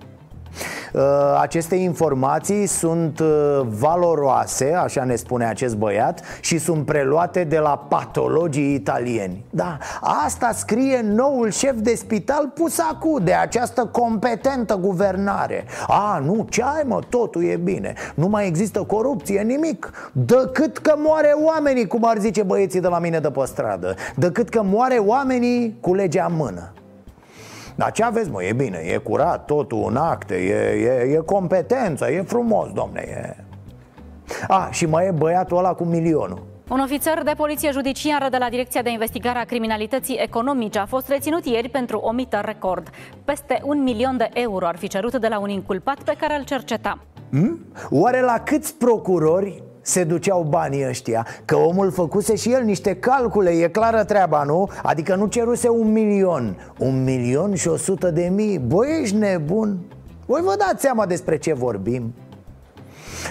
aceste 1.41 1.75
informații 1.75 2.65
sunt 2.65 3.19
uh, 3.19 3.61
valoroase, 3.79 4.73
așa 4.73 5.03
ne 5.03 5.15
spune 5.15 5.45
acest 5.45 5.75
băiat 5.75 6.21
Și 6.41 6.57
sunt 6.57 6.85
preluate 6.85 7.43
de 7.43 7.57
la 7.57 7.85
patologii 7.89 8.73
italieni. 8.73 9.45
Da, 9.49 9.77
asta 10.01 10.51
scrie 10.53 11.01
noul 11.03 11.49
șef 11.51 11.75
de 11.75 11.95
spital 11.95 12.51
pus 12.53 12.79
acu 12.79 13.19
de 13.23 13.33
această 13.33 13.85
competentă 13.85 14.75
guvernare. 14.75 15.65
A, 15.87 16.21
nu, 16.25 16.47
ce 16.49 16.63
ai 16.63 16.83
mă, 16.85 16.99
totul 17.09 17.43
e 17.43 17.55
bine. 17.55 17.93
Nu 18.15 18.27
mai 18.27 18.47
există 18.47 18.83
corupție, 18.83 19.41
nimic. 19.41 20.11
Decât 20.11 20.77
că 20.77 20.93
moare 20.97 21.35
oamenii, 21.45 21.87
cum 21.87 22.05
ar 22.05 22.17
zice 22.17 22.43
băieții 22.43 22.81
de 22.81 22.87
la 22.87 22.99
mine 22.99 23.19
de 23.19 23.29
pe 23.29 23.41
stradă. 23.45 23.95
Decât 24.15 24.49
că 24.49 24.61
moare 24.63 24.97
oamenii 24.97 25.77
cu 25.81 25.93
legea 25.93 26.25
în 26.29 26.35
mână 26.35 26.71
dar 27.75 27.91
ce 27.91 28.03
aveți, 28.03 28.29
mă, 28.29 28.43
e 28.43 28.53
bine, 28.53 28.77
e 28.77 28.97
curat 28.97 29.45
totul 29.45 29.85
în 29.89 29.95
acte, 29.95 30.35
e, 30.35 30.53
e, 30.83 31.15
e 31.15 31.21
competență, 31.25 32.11
e 32.11 32.21
frumos, 32.21 32.71
domne, 32.71 33.01
e... 33.07 33.35
A, 34.47 34.69
și 34.71 34.85
mai 34.85 35.05
e 35.05 35.11
băiatul 35.11 35.57
ăla 35.57 35.73
cu 35.73 35.83
milionul 35.83 36.49
un 36.71 36.79
ofițer 36.79 37.23
de 37.23 37.33
poliție 37.37 37.71
judiciară 37.71 38.29
de 38.29 38.37
la 38.37 38.49
Direcția 38.49 38.81
de 38.81 38.89
Investigare 38.89 39.39
a 39.39 39.43
Criminalității 39.43 40.17
Economice 40.21 40.79
a 40.79 40.85
fost 40.85 41.07
reținut 41.07 41.45
ieri 41.45 41.69
pentru 41.69 41.97
o 41.97 42.11
mită 42.11 42.41
record. 42.43 42.89
Peste 43.25 43.61
un 43.63 43.83
milion 43.83 44.17
de 44.17 44.29
euro 44.33 44.67
ar 44.67 44.77
fi 44.77 44.87
cerut 44.87 45.15
de 45.15 45.27
la 45.27 45.39
un 45.39 45.49
inculpat 45.49 46.03
pe 46.03 46.15
care 46.19 46.37
îl 46.37 46.43
cerceta. 46.43 46.99
Hmm? 47.29 47.65
Oare 47.89 48.21
la 48.21 48.39
câți 48.39 48.75
procurori 48.75 49.63
se 49.81 50.03
duceau 50.03 50.45
banii 50.49 50.87
ăștia 50.87 51.27
Că 51.45 51.55
omul 51.55 51.91
făcuse 51.91 52.35
și 52.35 52.51
el 52.51 52.63
niște 52.63 52.95
calcule, 52.95 53.49
e 53.49 53.67
clară 53.67 54.03
treaba, 54.03 54.43
nu? 54.43 54.69
Adică 54.83 55.15
nu 55.15 55.25
ceruse 55.25 55.69
un 55.69 55.91
milion 55.91 56.57
Un 56.79 57.03
milion 57.03 57.55
și 57.55 57.67
o 57.67 57.77
sută 57.77 58.11
de 58.11 58.31
mii 58.35 58.59
Băi, 58.59 58.99
ești 59.01 59.15
nebun? 59.15 59.77
Voi 60.25 60.41
vă 60.41 60.55
dați 60.57 60.81
seama 60.81 61.05
despre 61.05 61.37
ce 61.37 61.53
vorbim? 61.53 62.13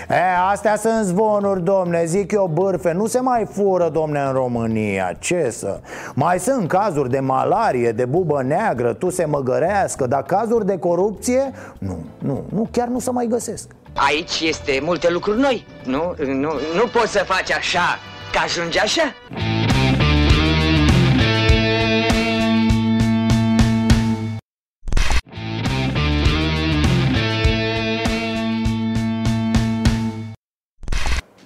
E, 0.09 0.15
astea 0.51 0.77
sunt 0.77 1.05
zvonuri, 1.05 1.65
domne, 1.65 2.05
zic 2.05 2.33
eu 2.33 2.51
bârfe 2.55 2.93
Nu 2.93 3.07
se 3.07 3.21
mai 3.21 3.47
fură, 3.51 3.89
domne, 3.89 4.21
în 4.21 4.33
România 4.33 5.17
Ce 5.19 5.49
să? 5.51 5.81
Mai 6.15 6.39
sunt 6.39 6.69
cazuri 6.69 7.11
de 7.11 7.21
malarie, 7.21 7.93
de 7.93 8.05
bubă 8.05 8.43
neagră 8.43 8.93
Tu 8.93 9.11
se 9.11 9.25
măgărească 9.25 10.07
Dar 10.07 10.23
cazuri 10.23 10.67
de 10.67 10.79
corupție? 10.79 11.53
Nu, 11.79 11.97
nu, 12.19 12.45
nu, 12.49 12.69
chiar 12.71 12.89
nu 12.89 12.99
se 12.99 13.11
mai 13.11 13.27
găsesc 13.27 13.69
Aici 13.95 14.41
este 14.41 14.81
multe 14.83 15.11
lucruri 15.11 15.41
noi 15.41 15.67
Nu, 15.85 16.15
nu, 16.25 16.53
nu 16.75 16.87
poți 16.93 17.13
să 17.13 17.25
faci 17.27 17.51
așa 17.51 17.99
Că 18.33 18.39
ajunge 18.45 18.81
așa? 18.81 19.15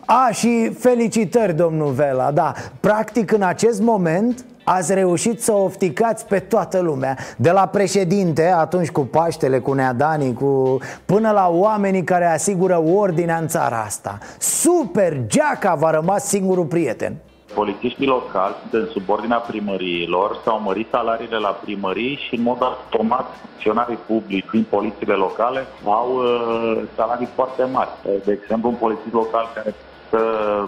A, 0.06 0.30
și 0.32 0.70
felicitări, 0.78 1.54
domnul 1.54 1.92
Vela, 1.92 2.30
da. 2.30 2.52
Practic, 2.80 3.32
în 3.32 3.42
acest 3.42 3.80
moment 3.80 4.44
Ați 4.64 4.94
reușit 4.94 5.42
să 5.42 5.52
ofticați 5.52 6.26
pe 6.26 6.38
toată 6.38 6.80
lumea 6.80 7.16
De 7.36 7.50
la 7.50 7.66
președinte, 7.66 8.54
atunci 8.56 8.90
cu 8.90 9.00
Paștele, 9.00 9.58
cu 9.58 9.72
Neadani 9.72 10.34
cu... 10.34 10.78
Până 11.04 11.30
la 11.30 11.48
oamenii 11.52 12.04
care 12.04 12.26
asigură 12.26 12.82
ordinea 12.94 13.36
în 13.36 13.48
țara 13.48 13.80
asta 13.80 14.18
Super! 14.38 15.26
Geaca 15.26 15.74
v-a 15.74 15.90
rămas 15.90 16.26
singurul 16.26 16.64
prieten 16.64 17.16
Polițiștii 17.54 18.06
locali 18.06 18.54
sunt 18.60 18.82
în 18.82 18.88
subordinea 18.92 19.38
primăriilor, 19.38 20.40
s-au 20.44 20.60
mărit 20.60 20.88
salariile 20.90 21.36
la 21.36 21.48
primării 21.48 22.18
și 22.28 22.34
în 22.34 22.42
mod 22.42 22.62
automat 22.62 23.26
funcționarii 23.40 23.98
publici 24.06 24.50
din 24.52 24.66
polițiile 24.70 25.14
locale 25.14 25.66
au 25.84 26.10
uh, 26.14 26.82
salarii 26.96 27.28
foarte 27.34 27.64
mari. 27.72 27.88
De 28.24 28.32
exemplu, 28.32 28.68
un 28.68 28.74
polițist 28.74 29.12
local 29.12 29.48
care 29.54 29.74
să 30.10 30.20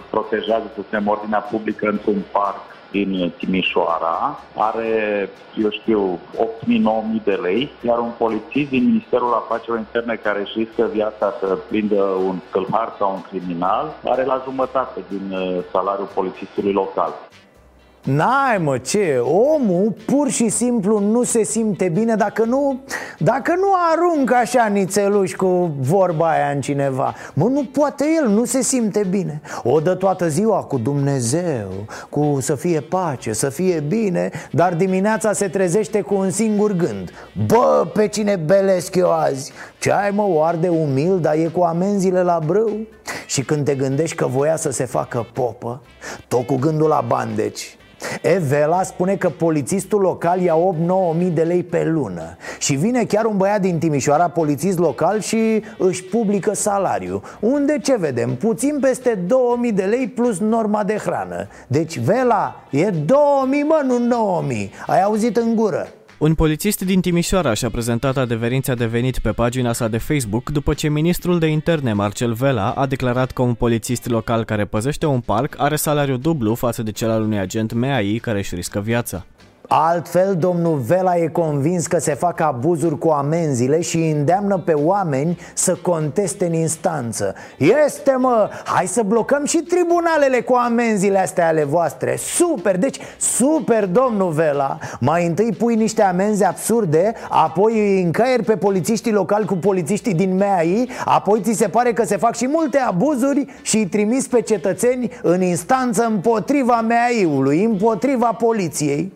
protejează, 0.09 0.65
să 0.75 0.81
se 0.89 1.01
ordinea 1.05 1.39
publică 1.39 1.87
într-un 1.87 2.21
parc 2.31 2.76
din 2.91 3.33
Timișoara 3.37 4.39
are, 4.55 5.29
eu 5.63 5.69
știu, 5.69 6.19
8.000-9.000 6.35 7.23
de 7.23 7.33
lei, 7.33 7.71
iar 7.81 7.99
un 7.99 8.11
polițist 8.17 8.69
din 8.69 8.85
Ministerul 8.85 9.33
Afacerilor 9.33 9.77
Interne 9.77 10.15
care 10.15 10.39
își 10.39 10.57
riscă 10.57 10.89
viața 10.91 11.33
să 11.39 11.57
prindă 11.69 12.03
un 12.03 12.39
călhar 12.49 12.95
sau 12.97 13.13
un 13.13 13.21
criminal 13.21 13.95
are 14.03 14.23
la 14.25 14.41
jumătate 14.43 15.03
din 15.09 15.31
uh, 15.31 15.63
salariul 15.71 16.09
polițistului 16.13 16.71
local. 16.71 17.13
N-ai 18.07 18.57
mă, 18.57 18.77
ce? 18.77 19.17
Omul 19.23 19.95
pur 20.05 20.29
și 20.29 20.49
simplu 20.49 20.99
nu 20.99 21.23
se 21.23 21.43
simte 21.43 21.89
bine 21.89 22.15
dacă 22.15 22.43
nu 22.43 22.79
Dacă 23.19 23.53
nu 23.55 23.67
aruncă 23.91 24.35
așa 24.35 24.65
nițeluși 24.65 25.35
cu 25.35 25.71
vorba 25.79 26.29
aia 26.29 26.49
în 26.49 26.61
cineva 26.61 27.15
Mă, 27.33 27.43
nu 27.43 27.63
poate 27.63 28.05
el, 28.23 28.29
nu 28.29 28.45
se 28.45 28.61
simte 28.61 29.03
bine 29.09 29.41
O 29.63 29.79
dă 29.79 29.95
toată 29.95 30.27
ziua 30.27 30.63
cu 30.63 30.77
Dumnezeu 30.77 31.67
Cu 32.09 32.37
să 32.41 32.55
fie 32.55 32.79
pace, 32.79 33.33
să 33.33 33.49
fie 33.49 33.79
bine 33.79 34.29
Dar 34.51 34.73
dimineața 34.75 35.33
se 35.33 35.47
trezește 35.47 36.01
cu 36.01 36.15
un 36.15 36.29
singur 36.29 36.71
gând 36.71 37.11
Bă, 37.47 37.87
pe 37.93 38.07
cine 38.07 38.35
belesc 38.35 38.95
eu 38.95 39.11
azi? 39.11 39.51
Ce 39.79 39.91
ai 39.91 40.11
mă, 40.11 40.25
o 40.27 40.43
arde 40.43 40.67
umil, 40.67 41.19
dar 41.19 41.33
e 41.33 41.49
cu 41.53 41.61
amenziile 41.61 42.21
la 42.21 42.39
brâu? 42.45 42.87
Și 43.25 43.41
când 43.43 43.65
te 43.65 43.75
gândești 43.75 44.15
că 44.15 44.25
voia 44.25 44.55
să 44.55 44.71
se 44.71 44.85
facă 44.85 45.27
popă 45.33 45.81
Tot 46.27 46.45
cu 46.45 46.55
gândul 46.55 46.87
la 46.87 47.03
bani, 47.07 47.35
deci 47.35 47.77
Evela 48.21 48.83
spune 48.83 49.15
că 49.15 49.29
polițistul 49.29 50.01
local 50.01 50.41
ia 50.41 50.55
8-9 50.55 51.17
mii 51.17 51.29
de 51.29 51.41
lei 51.41 51.63
pe 51.63 51.83
lună. 51.83 52.37
Și 52.59 52.75
vine 52.75 53.03
chiar 53.03 53.25
un 53.25 53.37
băiat 53.37 53.61
din 53.61 53.77
Timișoara, 53.77 54.29
polițist 54.29 54.79
local 54.79 55.19
și 55.19 55.63
își 55.77 56.03
publică 56.03 56.53
salariu. 56.53 57.21
Unde 57.39 57.79
ce 57.83 57.95
vedem? 57.97 58.35
Puțin 58.35 58.77
peste 58.81 59.19
2000 59.27 59.71
de 59.71 59.83
lei 59.83 60.07
plus 60.07 60.39
norma 60.39 60.83
de 60.83 60.95
hrană. 60.95 61.47
Deci 61.67 61.99
Vela 61.99 62.63
e 62.69 62.89
2000 62.89 63.63
mă, 63.63 63.81
nu 63.85 63.97
9000 63.97 64.71
Ai 64.87 65.01
auzit 65.01 65.37
în 65.37 65.55
gură 65.55 65.87
un 66.17 66.35
polițist 66.35 66.81
din 66.81 67.01
Timișoara 67.01 67.53
și-a 67.53 67.69
prezentat 67.69 68.17
adeverința 68.17 68.73
de 68.73 68.85
venit 68.85 69.19
pe 69.19 69.31
pagina 69.31 69.73
sa 69.73 69.87
de 69.87 69.97
Facebook 69.97 70.49
după 70.49 70.73
ce 70.73 70.89
ministrul 70.89 71.39
de 71.39 71.47
interne 71.47 71.93
Marcel 71.93 72.33
Vela 72.33 72.71
a 72.71 72.85
declarat 72.85 73.31
că 73.31 73.41
un 73.41 73.53
polițist 73.53 74.07
local 74.07 74.43
care 74.43 74.65
păzește 74.65 75.05
un 75.05 75.19
parc 75.19 75.55
are 75.57 75.75
salariu 75.75 76.17
dublu 76.17 76.55
față 76.55 76.83
de 76.83 76.91
cel 76.91 77.09
al 77.09 77.21
unui 77.21 77.39
agent 77.39 77.73
MAI 77.73 78.19
care 78.21 78.37
își 78.37 78.55
riscă 78.55 78.79
viața. 78.79 79.25
Altfel, 79.69 80.35
domnul 80.35 80.77
Vela 80.77 81.17
e 81.17 81.27
convins 81.27 81.87
că 81.87 81.99
se 81.99 82.13
fac 82.13 82.39
abuzuri 82.39 82.97
cu 82.97 83.09
amenziile 83.09 83.81
și 83.81 83.97
îndeamnă 83.97 84.57
pe 84.57 84.73
oameni 84.73 85.39
să 85.53 85.77
conteste 85.81 86.45
în 86.45 86.53
instanță. 86.53 87.35
Este 87.57 88.15
mă, 88.17 88.49
hai 88.63 88.87
să 88.87 89.01
blocăm 89.05 89.45
și 89.45 89.57
tribunalele 89.57 90.41
cu 90.41 90.53
amenziile 90.53 91.19
astea 91.19 91.47
ale 91.47 91.63
voastre. 91.63 92.15
Super, 92.17 92.77
deci 92.77 92.99
super 93.19 93.85
domnul 93.85 94.31
Vela. 94.31 94.77
Mai 94.99 95.25
întâi 95.25 95.55
pui 95.57 95.75
niște 95.75 96.01
amenzi 96.01 96.43
absurde, 96.43 97.13
apoi 97.29 97.73
îi 97.73 98.01
încaieri 98.01 98.43
pe 98.43 98.57
polițiștii 98.57 99.11
locali 99.11 99.45
cu 99.45 99.55
polițiștii 99.55 100.13
din 100.13 100.35
MEAI 100.35 100.89
Apoi 101.05 101.41
ți 101.41 101.53
se 101.53 101.67
pare 101.67 101.93
că 101.93 102.05
se 102.05 102.17
fac 102.17 102.35
și 102.35 102.47
multe 102.47 102.77
abuzuri 102.77 103.45
și 103.61 103.77
îi 103.77 103.87
trimis 103.87 104.27
pe 104.27 104.41
cetățeni 104.41 105.09
în 105.21 105.41
instanță 105.41 106.05
împotriva 106.05 106.81
MEAI-ului, 106.81 107.63
împotriva 107.63 108.27
poliției 108.27 109.13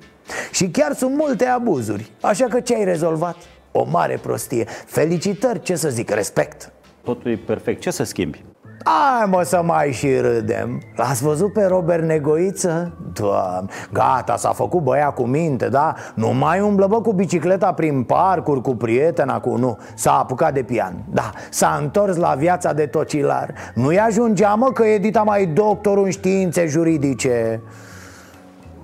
și 0.52 0.70
chiar 0.70 0.94
sunt 0.94 1.16
multe 1.16 1.46
abuzuri 1.46 2.12
Așa 2.22 2.46
că 2.46 2.60
ce 2.60 2.76
ai 2.76 2.84
rezolvat? 2.84 3.36
O 3.72 3.86
mare 3.90 4.20
prostie 4.22 4.66
Felicitări, 4.86 5.62
ce 5.62 5.76
să 5.76 5.90
zic, 5.90 6.10
respect 6.10 6.72
Totul 7.04 7.32
e 7.32 7.36
perfect, 7.36 7.82
ce 7.82 7.92
să 7.92 8.04
schimbi? 8.04 8.44
Hai 8.84 9.26
mă 9.30 9.44
să 9.44 9.62
mai 9.66 9.92
și 9.92 10.16
râdem 10.16 10.82
L-ați 10.96 11.24
văzut 11.24 11.54
pe 11.54 11.64
Robert 11.64 12.04
Negoiță? 12.04 12.98
Doamne, 13.14 13.70
gata, 13.94 14.36
s-a 14.36 14.52
făcut 14.52 14.82
băia 14.82 15.10
cu 15.10 15.24
minte, 15.24 15.70
da? 15.70 15.94
Nu 16.16 16.34
mai 16.34 16.60
umblă 16.60 16.88
bă 16.88 17.02
cu 17.02 17.12
bicicleta 17.12 17.74
prin 17.74 18.04
parcuri, 18.04 18.62
cu 18.62 18.76
prietena, 18.76 19.40
cu 19.40 19.56
nu 19.56 19.78
S-a 19.96 20.20
apucat 20.20 20.54
de 20.54 20.64
pian, 20.64 21.04
da, 21.10 21.32
s-a 21.50 21.78
întors 21.82 22.16
la 22.16 22.36
viața 22.38 22.74
de 22.74 22.86
tocilar 22.86 23.54
Nu-i 23.74 24.00
ajungea 24.00 24.54
mă 24.54 24.72
că 24.72 24.84
Edita 24.84 25.22
mai 25.22 25.46
doctor 25.46 25.98
în 25.98 26.10
științe 26.10 26.66
juridice 26.68 27.62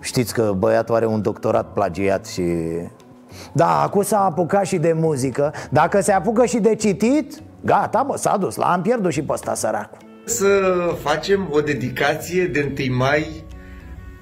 Știți 0.08 0.34
că 0.34 0.54
băiatul 0.58 0.96
are 0.96 1.06
un 1.06 1.22
doctorat 1.22 1.74
plagiat 1.74 2.26
și... 2.28 2.44
Da, 3.54 3.82
acum 3.82 4.02
s-a 4.02 4.20
apucat 4.20 4.66
și 4.66 4.78
de 4.78 4.94
muzică. 4.94 5.54
Dacă 5.70 6.02
se 6.02 6.12
apucă 6.12 6.46
și 6.46 6.58
de 6.58 6.76
citit, 6.76 7.42
gata 7.62 8.02
mă, 8.02 8.18
s-a 8.18 8.38
dus, 8.38 8.56
l-am 8.56 8.82
pierdut 8.82 9.12
și 9.12 9.22
pe 9.22 9.32
ăsta 9.34 9.54
săracul. 9.54 9.98
Să 10.26 10.48
facem 11.02 11.48
o 11.52 11.60
dedicație 11.60 12.46
de 12.46 12.74
1 12.88 12.96
mai. 12.96 13.44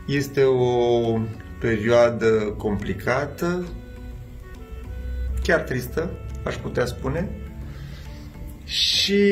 Este 0.08 0.44
o 0.44 1.20
perioadă 1.60 2.28
complicată 2.58 3.64
Chiar 5.44 5.60
tristă, 5.60 6.10
aș 6.44 6.56
putea 6.56 6.86
spune. 6.86 7.30
Și 8.64 9.24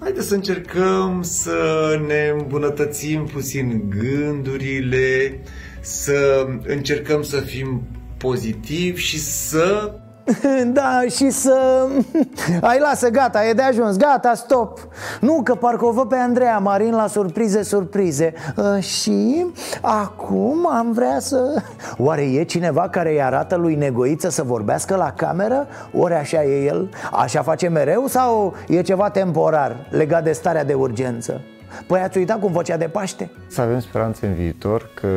haideți 0.00 0.28
să 0.28 0.34
încercăm 0.34 1.22
să 1.22 2.00
ne 2.06 2.32
îmbunătățim 2.38 3.24
puțin 3.24 3.84
gândurile 3.88 5.40
să 5.82 6.46
încercăm 6.66 7.22
să 7.22 7.40
fim 7.40 7.82
pozitivi 8.16 9.00
și 9.00 9.18
să 9.18 9.92
Da, 10.72 11.00
și 11.10 11.30
să... 11.30 11.86
Ai 12.60 12.78
lasă, 12.78 13.08
gata, 13.08 13.44
e 13.44 13.52
de 13.52 13.62
ajuns, 13.62 13.96
gata, 13.96 14.34
stop 14.34 14.88
Nu, 15.20 15.40
că 15.44 15.54
parcă 15.54 15.84
o 15.84 15.92
văd 15.92 16.08
pe 16.08 16.16
Andreea 16.16 16.58
Marin 16.58 16.94
la 16.94 17.06
surprize, 17.06 17.62
surprize 17.62 18.32
uh, 18.56 18.82
Și 18.82 19.46
acum 19.80 20.68
am 20.68 20.92
vrea 20.92 21.18
să... 21.18 21.62
Oare 21.98 22.22
e 22.22 22.44
cineva 22.44 22.88
care 22.88 23.10
îi 23.10 23.22
arată 23.22 23.56
lui 23.56 23.74
Negoiță 23.74 24.28
să 24.28 24.42
vorbească 24.42 24.96
la 24.96 25.12
cameră? 25.12 25.66
Ori 25.92 26.14
așa 26.14 26.44
e 26.44 26.64
el? 26.64 26.90
Așa 27.12 27.42
face 27.42 27.68
mereu 27.68 28.06
sau 28.06 28.54
e 28.68 28.82
ceva 28.82 29.10
temporar 29.10 29.86
legat 29.90 30.24
de 30.24 30.32
starea 30.32 30.64
de 30.64 30.74
urgență? 30.74 31.40
Păi 31.86 32.00
ați 32.00 32.18
uitat 32.18 32.40
cum 32.40 32.52
făcea 32.52 32.76
de 32.76 32.84
Paște? 32.84 33.30
Să 33.46 33.60
avem 33.60 33.80
speranță 33.80 34.26
în 34.26 34.34
viitor 34.34 34.90
că 34.94 35.08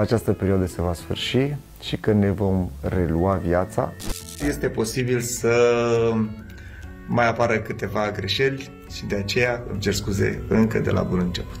această 0.00 0.32
perioadă 0.32 0.66
se 0.66 0.82
va 0.82 0.92
sfârși 0.92 1.56
și 1.80 1.96
că 1.96 2.12
ne 2.12 2.30
vom 2.30 2.68
relua 2.80 3.34
viața. 3.34 3.92
Este 4.46 4.68
posibil 4.68 5.20
să 5.20 5.52
mai 7.06 7.28
apară 7.28 7.58
câteva 7.58 8.10
greșeli 8.10 8.70
și 8.92 9.06
de 9.06 9.16
aceea 9.16 9.62
îmi 9.70 9.80
cer 9.80 9.94
scuze 9.94 10.42
încă 10.48 10.78
de 10.78 10.90
la 10.90 11.02
bun 11.02 11.18
început. 11.18 11.60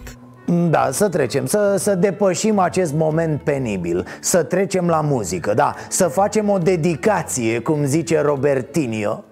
Da, 0.70 0.88
să 0.92 1.08
trecem, 1.08 1.46
să, 1.46 1.76
să 1.78 1.94
depășim 1.94 2.58
acest 2.58 2.92
moment 2.94 3.42
penibil 3.42 4.06
Să 4.20 4.42
trecem 4.42 4.86
la 4.86 5.00
muzică, 5.00 5.54
da 5.54 5.74
Să 5.88 6.04
facem 6.04 6.48
o 6.48 6.58
dedicație, 6.58 7.58
cum 7.58 7.84
zice 7.84 8.20
Robertinio 8.20 9.24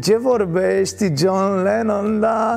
Ce 0.00 0.18
vorbești, 0.18 1.12
John 1.16 1.62
Lennon, 1.62 2.20
da? 2.20 2.56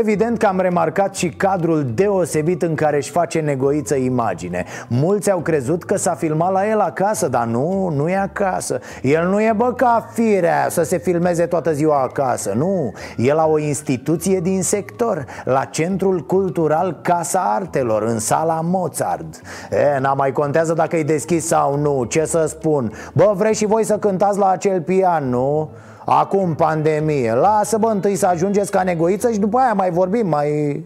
Evident 0.00 0.38
că 0.38 0.46
am 0.46 0.60
remarcat 0.60 1.14
și 1.14 1.28
cadrul 1.28 1.86
deosebit 1.94 2.62
în 2.62 2.74
care 2.74 2.96
își 2.96 3.10
face 3.10 3.40
negoiță 3.40 3.94
imagine. 3.94 4.64
Mulți 4.88 5.30
au 5.30 5.38
crezut 5.38 5.84
că 5.84 5.96
s-a 5.96 6.14
filmat 6.14 6.52
la 6.52 6.68
el 6.68 6.80
acasă, 6.80 7.28
dar 7.28 7.44
nu, 7.46 7.92
nu 7.96 8.08
e 8.08 8.16
acasă. 8.16 8.80
El 9.02 9.28
nu 9.28 9.40
e 9.40 9.52
bă 9.56 9.72
ca 9.72 10.08
firea 10.12 10.66
să 10.68 10.82
se 10.82 10.98
filmeze 10.98 11.46
toată 11.46 11.72
ziua 11.72 12.02
acasă, 12.02 12.52
nu. 12.56 12.92
E 13.16 13.32
la 13.32 13.46
o 13.46 13.58
instituție 13.58 14.40
din 14.40 14.62
sector, 14.62 15.24
la 15.44 15.64
Centrul 15.64 16.20
Cultural 16.20 16.98
Casa 17.02 17.54
Artelor, 17.56 18.02
în 18.02 18.18
sala 18.18 18.60
Mozart. 18.62 19.40
E, 19.70 19.98
n-a 20.00 20.12
mai 20.12 20.32
contează 20.32 20.72
dacă 20.72 20.96
e 20.96 21.02
deschis 21.02 21.46
sau 21.46 21.78
nu, 21.78 22.04
ce 22.04 22.24
să 22.24 22.44
spun. 22.48 22.92
Bă, 23.12 23.32
vreți 23.36 23.58
și 23.58 23.66
voi 23.66 23.84
să 23.84 23.98
cântați 23.98 24.38
la 24.38 24.48
acel 24.48 24.80
pian, 24.80 25.28
nu? 25.28 25.70
Acum 26.08 26.54
pandemie. 26.54 27.32
Lasă 27.32 27.78
bă 27.78 27.88
întâi 27.88 28.16
să 28.16 28.26
ajungeți 28.26 28.70
ca 28.70 28.82
negoiță 28.82 29.30
și 29.30 29.38
după 29.38 29.58
aia 29.58 29.72
mai 29.72 29.90
vorbim, 29.90 30.28
mai... 30.28 30.84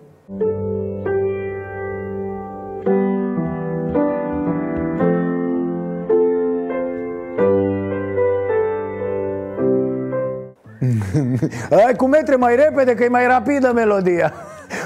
Hai 11.70 11.94
cu 11.96 12.06
metre 12.06 12.36
mai 12.36 12.56
repede 12.56 12.94
că 12.94 13.04
e 13.04 13.08
mai 13.08 13.26
rapidă 13.26 13.72
melodia 13.74 14.32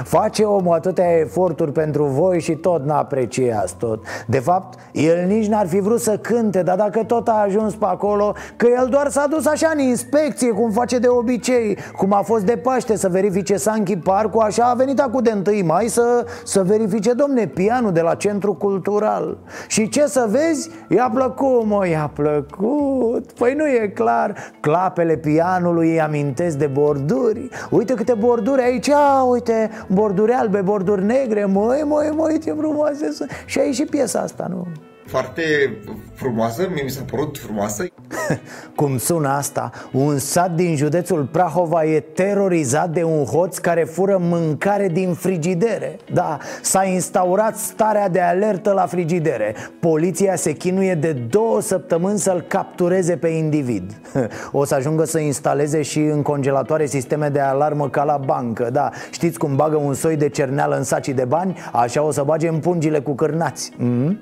Face 0.05 0.43
omul 0.43 0.75
atâtea 0.75 1.19
eforturi 1.19 1.73
pentru 1.73 2.05
voi 2.05 2.41
și 2.41 2.55
tot 2.55 2.85
n-apreciați 2.85 3.77
tot. 3.77 4.05
De 4.27 4.39
fapt, 4.39 4.79
el 4.93 5.27
nici 5.27 5.47
n-ar 5.47 5.67
fi 5.67 5.81
vrut 5.81 6.01
să 6.01 6.19
cânte 6.19 6.63
Dar 6.63 6.77
dacă 6.77 7.05
tot 7.05 7.29
a 7.29 7.43
ajuns 7.47 7.75
pe 7.75 7.85
acolo 7.85 8.35
Că 8.57 8.67
el 8.79 8.87
doar 8.91 9.11
s-a 9.11 9.27
dus 9.31 9.47
așa 9.47 9.71
în 9.73 9.79
inspecție 9.79 10.49
Cum 10.49 10.71
face 10.71 10.99
de 10.99 11.09
obicei 11.09 11.79
Cum 11.97 12.13
a 12.13 12.23
fost 12.23 12.45
de 12.45 12.57
Paște 12.57 12.97
să 12.97 13.09
verifice 13.09 13.57
Sanchi 13.57 13.97
Parcu 13.97 14.39
Așa 14.39 14.65
a 14.65 14.75
venit 14.75 15.01
acum 15.01 15.23
de 15.23 15.43
1 15.47 15.65
mai 15.67 15.89
să, 15.89 16.27
să 16.45 16.63
verifice, 16.63 17.13
domne, 17.13 17.47
pianul 17.47 17.93
de 17.93 18.01
la 18.01 18.15
Centru 18.15 18.55
Cultural. 18.55 19.39
Și 19.69 19.89
ce 19.89 20.07
să 20.07 20.27
vezi? 20.31 20.71
I-a 20.89 21.11
plăcut, 21.15 21.65
mă, 21.65 21.89
i-a 21.89 22.11
plăcut. 22.15 23.33
Păi 23.33 23.55
nu 23.55 23.67
e 23.67 23.93
clar 23.95 24.35
Clapele 24.61 25.17
pianului 25.17 25.91
îi 25.91 26.01
amintesc 26.01 26.57
de 26.57 26.67
borduri. 26.67 27.49
Uite 27.71 27.95
câte 27.95 28.15
borduri 28.15 28.63
aici, 28.63 28.91
uite 29.31 29.71
borduri 29.89 30.33
albe, 30.33 30.61
borduri 30.61 31.05
negre 31.05 31.45
Măi, 31.45 31.83
măi, 31.87 32.11
măi, 32.15 32.39
ce 32.39 32.53
frumoase 32.53 33.13
sunt 33.13 33.31
Și 33.47 33.59
aici 33.59 33.75
și 33.75 33.85
piesa 33.85 34.21
asta, 34.21 34.47
nu? 34.51 34.67
Foarte 35.15 35.77
frumoasă, 36.15 36.69
mie 36.73 36.83
mi 36.83 36.91
s-a 36.91 37.03
părut 37.11 37.39
frumoasă 37.39 37.85
Cum 38.77 38.99
sună 38.99 39.29
asta? 39.29 39.71
Un 39.93 40.19
sat 40.19 40.55
din 40.55 40.77
județul 40.77 41.23
Prahova 41.23 41.85
e 41.85 42.01
terorizat 42.01 42.91
de 42.91 43.03
un 43.03 43.25
hoț 43.25 43.59
care 43.59 43.85
fură 43.85 44.19
mâncare 44.21 44.89
din 44.89 45.15
frigidere 45.15 45.97
Da, 46.13 46.39
s-a 46.63 46.85
instaurat 46.85 47.57
starea 47.57 48.09
de 48.09 48.21
alertă 48.21 48.73
la 48.73 48.87
frigidere 48.87 49.55
Poliția 49.81 50.37
se 50.37 50.53
chinuie 50.53 50.95
de 50.95 51.13
două 51.13 51.61
săptămâni 51.61 52.19
să-l 52.19 52.41
captureze 52.41 53.17
pe 53.17 53.29
individ 53.29 53.93
O 54.53 54.65
să 54.65 54.75
ajungă 54.75 55.05
să 55.05 55.19
instaleze 55.19 55.83
și 55.83 55.99
în 55.99 56.23
congelatoare 56.23 56.87
sisteme 56.87 57.29
de 57.29 57.41
alarmă 57.41 57.89
ca 57.89 58.05
la 58.05 58.17
bancă 58.17 58.69
Da, 58.73 58.91
știți 59.11 59.39
cum 59.39 59.57
bagă 59.57 59.77
un 59.77 59.95
soi 59.95 60.17
de 60.17 60.29
cerneală 60.29 60.77
în 60.77 60.83
sacii 60.83 61.15
de 61.15 61.25
bani? 61.25 61.59
Așa 61.73 62.03
o 62.03 62.11
să 62.11 62.23
bage 62.23 62.49
în 62.49 62.59
pungile 62.59 63.01
cu 63.01 63.15
cârnați 63.15 63.73
mm? 63.77 64.19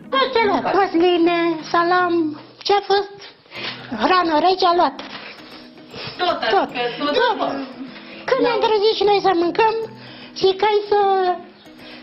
Măsline, 0.83 1.39
salam, 1.70 2.41
ce 2.62 2.72
a 2.74 2.80
fost? 2.80 3.16
Hrană 4.05 4.39
rece 4.39 4.66
a 4.66 4.74
luat. 4.74 5.01
Tot, 6.18 6.39
Tot. 6.51 6.68
adică 6.68 6.80
tot, 6.99 7.14
Tot. 7.14 7.51
Când 8.28 8.41
ne-am 8.45 8.61
trezit 8.66 8.95
și 8.99 9.05
noi 9.11 9.20
să 9.26 9.30
mâncăm, 9.35 9.74
și 10.41 10.49
cai 10.62 10.78
să 10.91 11.01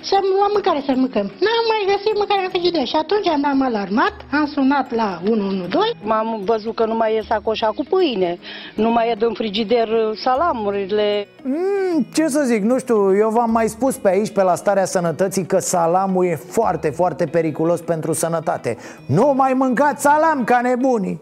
să 0.02 0.18
luăm 0.22 0.52
mâncare 0.54 0.82
să 0.86 0.94
mâncăm. 0.96 1.28
N-am 1.46 1.66
mai 1.72 1.82
găsit 1.92 2.14
mâncare 2.18 2.42
în 2.44 2.50
frigider 2.50 2.86
și 2.88 2.96
atunci 3.04 3.28
am 3.28 3.62
alarmat, 3.62 4.16
am 4.32 4.46
sunat 4.54 4.88
la 5.02 5.22
112. 5.30 5.98
M-am 6.04 6.42
văzut 6.46 6.76
că 6.76 6.86
nu 6.86 6.96
mai 6.96 7.16
e 7.16 7.22
sacoșa 7.28 7.68
cu 7.68 7.84
pâine, 7.90 8.40
nu 8.76 8.90
mai 8.92 9.08
e 9.10 9.16
în 9.20 9.34
frigider 9.34 9.88
salamurile. 10.24 11.28
Mm, 11.44 12.06
ce 12.14 12.28
să 12.28 12.42
zic, 12.46 12.62
nu 12.64 12.78
știu, 12.80 13.18
eu 13.18 13.30
v-am 13.30 13.52
mai 13.52 13.68
spus 13.68 13.96
pe 13.96 14.10
aici, 14.10 14.32
pe 14.32 14.44
la 14.44 14.56
starea 14.56 14.86
sănătății 14.86 15.46
Că 15.46 15.60
salamul 15.60 16.26
e 16.26 16.36
foarte, 16.36 16.90
foarte 16.90 17.26
periculos 17.26 17.80
pentru 17.82 18.14
sănătate 18.14 18.78
Nu 19.06 19.34
mai 19.36 19.54
mâncați 19.54 20.02
salam 20.02 20.44
ca 20.44 20.62
nebunii 20.62 21.22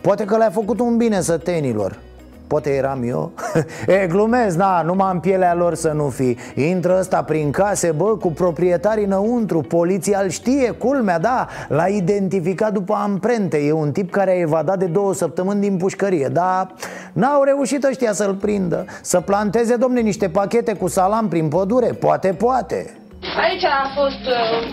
Poate 0.00 0.24
că 0.24 0.36
le-a 0.36 0.50
făcut 0.50 0.80
un 0.80 0.96
bine 0.96 1.20
sătenilor 1.20 1.98
Poate 2.46 2.70
eram 2.70 3.02
eu? 3.02 3.32
E, 4.02 4.06
glumesc, 4.06 4.56
da, 4.56 4.82
numai 4.84 5.10
în 5.12 5.20
pielea 5.20 5.54
lor 5.54 5.74
să 5.74 5.92
nu 5.92 6.08
fi. 6.08 6.36
Intră 6.54 6.96
ăsta 6.98 7.22
prin 7.22 7.50
case, 7.50 7.90
bă, 7.90 8.16
cu 8.16 8.32
proprietarii 8.32 9.04
înăuntru 9.04 9.60
Poliția 9.60 10.20
îl 10.22 10.28
știe, 10.28 10.70
culmea, 10.70 11.18
da 11.18 11.46
L-a 11.68 11.86
identificat 11.86 12.72
după 12.72 12.94
amprente. 13.02 13.56
E 13.56 13.72
un 13.72 13.92
tip 13.92 14.10
care 14.10 14.30
a 14.30 14.38
evadat 14.38 14.78
de 14.78 14.86
două 14.86 15.14
săptămâni 15.14 15.60
din 15.60 15.76
pușcărie 15.76 16.28
Dar 16.32 16.74
n-au 17.12 17.42
reușit 17.42 17.84
ăștia 17.84 18.12
să-l 18.12 18.34
prindă 18.34 18.84
Să 19.02 19.20
planteze, 19.20 19.76
domne, 19.76 20.00
niște 20.00 20.28
pachete 20.28 20.74
cu 20.74 20.88
salam 20.88 21.28
prin 21.28 21.48
pădure. 21.48 21.86
Poate, 21.86 22.28
poate. 22.28 22.98
Aici 23.36 23.64
a 23.64 23.90
fost 23.94 24.24
uh, 24.26 24.68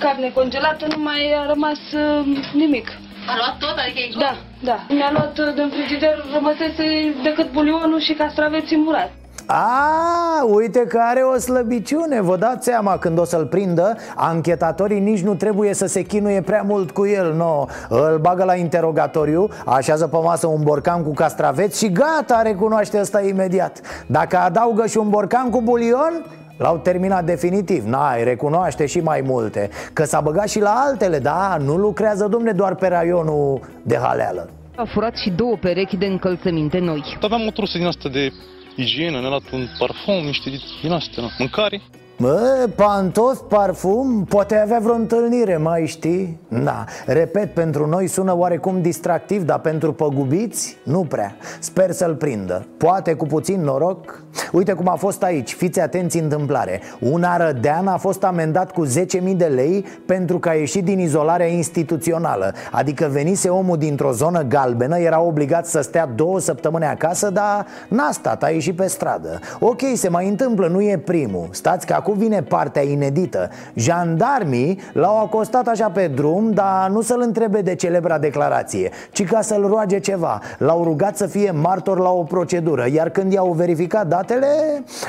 carne 0.00 0.30
congelată, 0.34 0.86
nu 0.96 1.02
mai 1.02 1.34
a 1.40 1.46
rămas 1.46 1.80
uh, 1.92 2.26
nimic. 2.54 2.88
A 3.30 3.34
luat 3.36 3.56
tot? 3.58 3.76
Adică 3.78 3.98
e 3.98 4.08
Da, 4.18 4.32
da. 4.62 4.86
Mi-a 4.88 5.10
luat 5.12 5.38
uh, 5.38 5.54
din 5.54 5.68
frigider, 5.74 6.24
rămăsese 6.34 6.84
decât 7.22 7.52
bulionul 7.52 8.00
și 8.00 8.12
castraveții 8.12 8.76
murați. 8.76 9.12
A, 9.46 10.44
uite 10.44 10.78
că 10.78 10.98
are 11.02 11.20
o 11.20 11.38
slăbiciune 11.38 12.20
Vă 12.20 12.36
dați 12.36 12.64
seama 12.64 12.98
când 12.98 13.18
o 13.18 13.24
să-l 13.24 13.46
prindă 13.46 13.96
Anchetatorii 14.16 15.00
nici 15.00 15.22
nu 15.22 15.34
trebuie 15.34 15.74
să 15.74 15.86
se 15.86 16.02
chinuie 16.02 16.40
prea 16.40 16.62
mult 16.62 16.90
cu 16.90 17.06
el 17.06 17.34
no. 17.34 17.64
Îl 17.88 18.18
bagă 18.18 18.44
la 18.44 18.54
interogatoriu 18.54 19.48
Așează 19.64 20.06
pe 20.06 20.16
masă 20.22 20.46
un 20.46 20.62
borcan 20.62 21.02
cu 21.02 21.12
castraveți 21.12 21.78
Și 21.78 21.92
gata, 21.92 22.42
recunoaște 22.42 23.00
ăsta 23.00 23.20
imediat 23.20 23.80
Dacă 24.06 24.38
adaugă 24.38 24.86
și 24.86 24.98
un 24.98 25.08
borcan 25.08 25.50
cu 25.50 25.60
bulion 25.62 26.24
L-au 26.56 26.78
terminat 26.78 27.24
definitiv, 27.24 27.84
n-ai, 27.84 28.24
recunoaște 28.24 28.86
și 28.86 29.00
mai 29.00 29.20
multe 29.20 29.70
Că 29.92 30.04
s-a 30.04 30.20
băgat 30.20 30.50
și 30.50 30.60
la 30.60 30.70
altele, 30.70 31.18
da, 31.18 31.56
nu 31.60 31.76
lucrează, 31.76 32.26
domne, 32.28 32.52
doar 32.52 32.74
pe 32.74 32.88
raionul 32.88 33.60
de 33.82 33.96
haleală 33.96 34.50
A 34.76 34.84
furat 34.84 35.16
și 35.16 35.30
două 35.30 35.56
perechi 35.60 35.96
de 35.96 36.06
încălțăminte 36.06 36.78
noi. 36.78 37.16
Aveam 37.20 37.46
o 37.46 37.50
trusă 37.50 37.78
din 37.78 37.86
asta 37.86 38.08
de 38.08 38.32
igienă, 38.76 39.20
ne-a 39.20 39.28
luat 39.28 39.50
un 39.52 39.66
parfum, 39.78 40.24
niște 40.24 40.50
din 40.82 40.92
astea, 40.92 41.22
nu? 41.22 41.28
mâncare. 41.38 41.80
Mă, 42.18 42.68
pantofi, 42.74 43.42
parfum, 43.48 44.24
poate 44.28 44.56
avea 44.56 44.78
vreo 44.78 44.94
întâlnire, 44.94 45.56
mai 45.56 45.86
știi? 45.86 46.40
Da, 46.48 46.84
repet, 47.06 47.54
pentru 47.54 47.86
noi 47.86 48.06
sună 48.06 48.36
oarecum 48.36 48.82
distractiv, 48.82 49.42
dar 49.42 49.58
pentru 49.58 49.92
păgubiți, 49.92 50.76
nu 50.84 51.04
prea. 51.04 51.36
Sper 51.60 51.90
să-l 51.90 52.14
prindă, 52.14 52.66
poate 52.76 53.14
cu 53.14 53.26
puțin 53.26 53.60
noroc. 53.60 54.22
Uite 54.52 54.72
cum 54.72 54.88
a 54.88 54.94
fost 54.94 55.22
aici, 55.22 55.54
fiți 55.54 55.80
atenți 55.80 56.18
întâmplare. 56.18 56.80
Un 57.00 57.22
arădean 57.22 57.86
a 57.86 57.96
fost 57.96 58.24
amendat 58.24 58.72
cu 58.72 58.86
10.000 58.86 59.36
de 59.36 59.44
lei 59.44 59.84
pentru 60.06 60.38
că 60.38 60.48
a 60.48 60.52
ieșit 60.52 60.84
din 60.84 60.98
izolarea 60.98 61.46
instituțională. 61.46 62.52
Adică 62.70 63.08
venise 63.12 63.48
omul 63.48 63.78
dintr-o 63.78 64.12
zonă 64.12 64.42
galbenă, 64.42 64.98
era 64.98 65.20
obligat 65.20 65.66
să 65.66 65.80
stea 65.80 66.06
două 66.14 66.40
săptămâni 66.40 66.84
acasă, 66.84 67.30
dar 67.30 67.66
n-a 67.88 68.10
stat, 68.12 68.42
a 68.42 68.48
ieșit 68.48 68.76
pe 68.76 68.86
stradă. 68.86 69.38
Ok, 69.60 69.80
se 69.94 70.08
mai 70.08 70.28
întâmplă, 70.28 70.66
nu 70.66 70.80
e 70.80 70.98
primul. 70.98 71.48
Stați 71.50 71.86
că 71.86 71.94
acum 72.06 72.18
vine 72.18 72.42
partea 72.42 72.82
inedită. 72.82 73.50
Jandarmii 73.74 74.80
l-au 74.92 75.20
acostat 75.20 75.66
așa 75.66 75.90
pe 75.90 76.06
drum, 76.06 76.50
dar 76.50 76.90
nu 76.90 77.00
să-l 77.00 77.20
întrebe 77.20 77.60
de 77.60 77.74
celebra 77.74 78.18
declarație 78.18 78.90
Ci 79.12 79.24
ca 79.24 79.40
să-l 79.40 79.66
roage 79.66 79.98
ceva. 79.98 80.40
L-au 80.58 80.84
rugat 80.84 81.16
să 81.16 81.26
fie 81.26 81.50
martor 81.50 81.98
la 81.98 82.10
o 82.10 82.22
procedură 82.22 82.86
Iar 82.92 83.08
când 83.08 83.32
i-au 83.32 83.52
verificat 83.52 84.06
datele, 84.06 84.46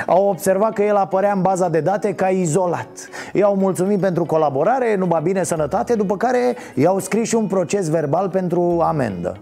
au 0.06 0.28
observat 0.28 0.72
că 0.72 0.82
el 0.82 0.96
apărea 0.96 1.32
în 1.32 1.42
baza 1.42 1.68
de 1.68 1.80
date 1.80 2.14
ca 2.14 2.28
izolat. 2.28 2.88
I-au 3.32 3.56
mulțumit 3.56 4.00
pentru 4.00 4.24
colaborare, 4.24 4.96
numai 4.96 5.20
bine 5.22 5.42
sănătate 5.42 5.94
După 5.94 6.16
care 6.16 6.56
i-au 6.74 6.98
scris 6.98 7.28
și 7.28 7.34
un 7.34 7.46
proces 7.46 7.88
verbal 7.88 8.28
pentru 8.28 8.80
amendă 8.82 9.36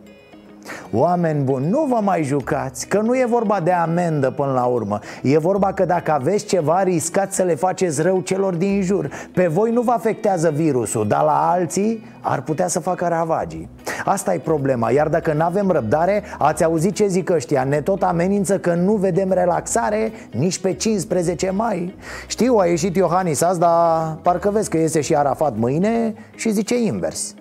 Oameni 0.93 1.43
buni, 1.43 1.69
nu 1.69 1.87
vă 1.89 1.99
mai 2.03 2.23
jucați 2.23 2.87
Că 2.87 3.01
nu 3.01 3.15
e 3.15 3.27
vorba 3.29 3.61
de 3.61 3.73
amendă 3.73 4.31
până 4.31 4.53
la 4.53 4.65
urmă. 4.65 4.99
E 5.23 5.39
vorba 5.39 5.73
că 5.73 5.85
dacă 5.85 6.13
aveți 6.13 6.45
ceva 6.45 6.83
Riscați 6.83 7.37
să 7.37 7.43
le 7.43 7.55
faceți 7.55 8.03
rău 8.03 8.21
celor 8.21 8.55
din 8.55 8.83
jur. 8.83 9.11
Pe 9.35 9.47
voi 9.47 9.73
nu 9.73 9.81
vă 9.81 9.91
afectează 9.91 10.51
virusul 10.51 11.09
Dar 11.09 11.23
la 11.23 11.51
alții 11.51 12.05
ar 12.21 12.43
putea 12.43 12.69
să 12.69 12.81
facă 12.81 13.07
ravagii. 13.09 13.69
Asta 14.05 14.35
e 14.35 14.39
problema. 14.39 14.91
Iar 14.91 15.09
dacă 15.09 15.33
nu 15.33 15.45
avem 15.45 15.71
răbdare 15.71 16.23
Ați 16.39 16.65
auzit 16.65 16.95
ce 16.95 17.07
zic 17.07 17.31
ăștia 17.31 17.65
Ne 17.65 17.81
tot 17.81 18.03
amenință 18.03 18.59
că 18.59 18.75
nu 18.75 18.93
vedem 18.93 19.33
relaxare 19.33 20.13
Nici 20.31 20.59
pe 20.59 20.73
15 20.73 21.51
mai. 21.51 21.95
Știu, 22.27 22.57
a 22.57 22.67
ieșit 22.67 22.97
Iohannis 22.97 23.43
azi 23.43 23.59
Dar 23.59 24.17
parcă 24.23 24.51
vezi 24.51 24.71
că 24.71 24.77
iese 24.77 25.01
și 25.01 25.17
Arafat 25.17 25.57
mâine 25.57 26.15
Și 26.35 26.51
zice 26.51 26.79
invers 26.79 27.35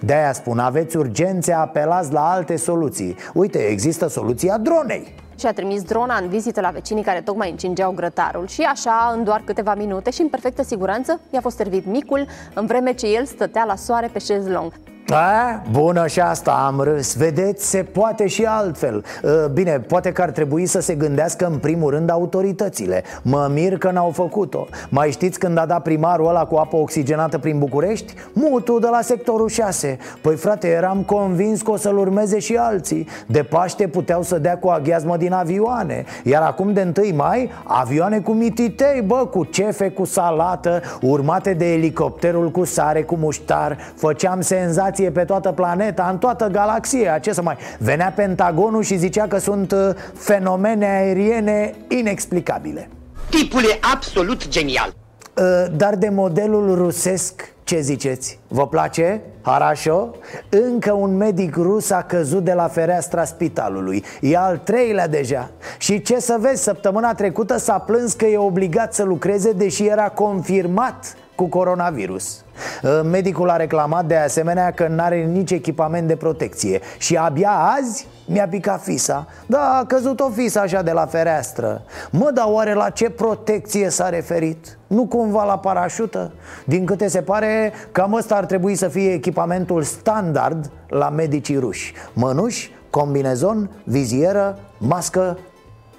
de-aia 0.00 0.32
spun, 0.32 0.58
aveți 0.58 0.96
urgențe, 0.96 1.52
apelați 1.52 2.12
la 2.12 2.30
alte 2.32 2.56
soluții. 2.56 3.16
Uite, 3.34 3.58
există 3.58 4.08
soluția 4.08 4.58
dronei. 4.58 5.14
Și 5.38 5.46
a 5.46 5.52
trimis 5.52 5.82
drona 5.82 6.16
în 6.16 6.28
vizită 6.28 6.60
la 6.60 6.68
vecinii 6.68 7.02
care 7.02 7.20
tocmai 7.20 7.50
încingeau 7.50 7.92
grătarul. 7.92 8.46
Și 8.46 8.62
așa, 8.62 9.12
în 9.16 9.24
doar 9.24 9.42
câteva 9.44 9.74
minute 9.74 10.10
și 10.10 10.20
în 10.20 10.28
perfectă 10.28 10.62
siguranță, 10.62 11.20
i-a 11.30 11.40
fost 11.40 11.56
servit 11.56 11.86
micul, 11.86 12.26
în 12.54 12.66
vreme 12.66 12.92
ce 12.92 13.06
el 13.06 13.24
stătea 13.24 13.64
la 13.64 13.76
soare 13.76 14.10
pe 14.12 14.18
șezlong. 14.18 14.72
A, 15.14 15.62
bună 15.70 16.06
și 16.06 16.20
asta 16.20 16.50
am 16.66 16.80
râs. 16.80 17.16
Vedeți, 17.16 17.66
se 17.68 17.82
poate 17.82 18.26
și 18.26 18.44
altfel. 18.44 19.04
Bine, 19.52 19.78
poate 19.78 20.12
că 20.12 20.22
ar 20.22 20.30
trebui 20.30 20.66
să 20.66 20.80
se 20.80 20.94
gândească 20.94 21.46
în 21.46 21.58
primul 21.58 21.90
rând 21.90 22.10
autoritățile. 22.10 23.02
Mă 23.22 23.50
mir 23.52 23.78
că 23.78 23.90
n-au 23.90 24.10
făcut-o. 24.10 24.66
Mai 24.88 25.10
știți 25.10 25.38
când 25.38 25.58
a 25.58 25.66
dat 25.66 25.82
primarul 25.82 26.28
ăla 26.28 26.44
cu 26.44 26.56
apă 26.56 26.76
oxigenată 26.76 27.38
prin 27.38 27.58
București? 27.58 28.14
Mutul 28.32 28.80
de 28.80 28.86
la 28.90 29.00
sectorul 29.02 29.48
6 29.48 29.98
Păi 30.20 30.36
frate, 30.36 30.68
eram 30.68 31.02
convins 31.02 31.62
că 31.62 31.70
o 31.70 31.76
să-l 31.76 31.98
urmeze 31.98 32.38
și 32.38 32.56
alții. 32.56 33.08
De 33.26 33.42
Paște 33.42 33.88
puteau 33.88 34.22
să 34.22 34.38
dea 34.38 34.58
cu 34.58 34.68
aghiazmă 34.68 35.16
din 35.16 35.32
avioane. 35.32 36.04
Iar 36.24 36.42
acum 36.42 36.72
de 36.72 36.92
1 36.96 37.16
mai, 37.16 37.50
avioane 37.64 38.20
cu 38.20 38.32
mititei, 38.32 39.02
bă, 39.06 39.26
cu 39.30 39.44
cefe 39.44 39.88
cu 39.90 40.04
salată 40.04 40.80
Urmate 41.00 41.52
de 41.52 41.72
elicopterul 41.72 42.50
cu 42.50 42.64
sare 42.64 43.02
cu 43.02 43.16
muștar. 43.16 43.78
Făceam 43.94 44.40
senzații 44.40 45.00
pe 45.10 45.24
toată 45.24 45.52
planeta, 45.52 46.08
în 46.10 46.18
toată 46.18 46.46
galaxia 46.46 47.18
Ce 47.18 47.32
să 47.32 47.42
mai... 47.42 47.56
Venea 47.78 48.12
Pentagonul 48.16 48.82
și 48.82 48.96
zicea 48.96 49.26
că 49.26 49.38
sunt 49.38 49.72
uh, 49.72 49.90
fenomene 50.14 50.86
aeriene 50.86 51.74
inexplicabile 51.88 52.88
Tipul 53.30 53.62
e 53.62 53.78
absolut 53.92 54.48
genial 54.48 54.94
Uh, 55.36 55.64
Dar 55.76 55.96
de 55.96 56.08
modelul 56.08 56.74
rusesc, 56.74 57.54
ce 57.64 57.80
ziceți? 57.80 58.38
Vă 58.48 58.68
place? 58.68 59.20
Harașo? 59.42 60.10
Încă 60.48 60.92
un 60.92 61.16
medic 61.16 61.56
rus 61.56 61.90
a 61.90 62.02
căzut 62.02 62.44
de 62.44 62.52
la 62.52 62.68
fereastra 62.68 63.24
spitalului 63.24 64.04
E 64.20 64.36
al 64.36 64.58
treilea 64.58 65.08
deja 65.08 65.50
Și 65.78 66.02
ce 66.02 66.20
să 66.20 66.36
vezi, 66.40 66.62
săptămâna 66.62 67.14
trecută 67.14 67.56
s-a 67.56 67.78
plâns 67.78 68.12
că 68.12 68.26
e 68.26 68.38
obligat 68.38 68.94
să 68.94 69.02
lucreze 69.02 69.52
Deși 69.52 69.86
era 69.86 70.08
confirmat 70.08 71.14
cu 71.42 71.48
coronavirus. 71.48 72.44
Uh, 72.82 73.00
Medicul 73.10 73.50
a 73.50 73.56
reclamat 73.56 74.06
de 74.06 74.16
asemenea 74.16 74.70
că 74.70 74.86
n-are 74.86 75.24
nici 75.24 75.50
echipament 75.50 76.08
de 76.08 76.16
protecție 76.16 76.80
Și 76.98 77.16
abia 77.16 77.50
azi 77.50 78.06
mi-a 78.26 78.48
picat 78.48 78.82
fisa. 78.82 79.26
Da, 79.46 79.78
a 79.80 79.84
căzut 79.84 80.20
o 80.20 80.30
fisă 80.30 80.60
așa 80.60 80.82
de 80.82 80.90
la 80.90 81.06
fereastră. 81.06 81.82
Mă, 82.10 82.30
dar 82.34 82.44
oare 82.48 82.74
la 82.74 82.90
ce 82.90 83.10
protecție 83.10 83.88
s-a 83.88 84.08
referit? 84.08 84.78
Nu 84.86 85.06
cumva 85.06 85.44
la 85.44 85.58
parașută? 85.58 86.32
Din 86.64 86.84
câte 86.84 87.08
se 87.08 87.22
pare, 87.22 87.72
cam 87.92 88.12
ăsta 88.12 88.34
ar 88.34 88.44
trebui 88.44 88.74
să 88.74 88.88
fie 88.88 89.12
echipamentul 89.12 89.82
standard 89.82 90.70
la 90.88 91.08
medicii 91.08 91.58
ruși. 91.58 91.92
Mănuși, 92.12 92.70
combinezon, 92.90 93.70
vizieră, 93.84 94.58
mască, 94.78 95.38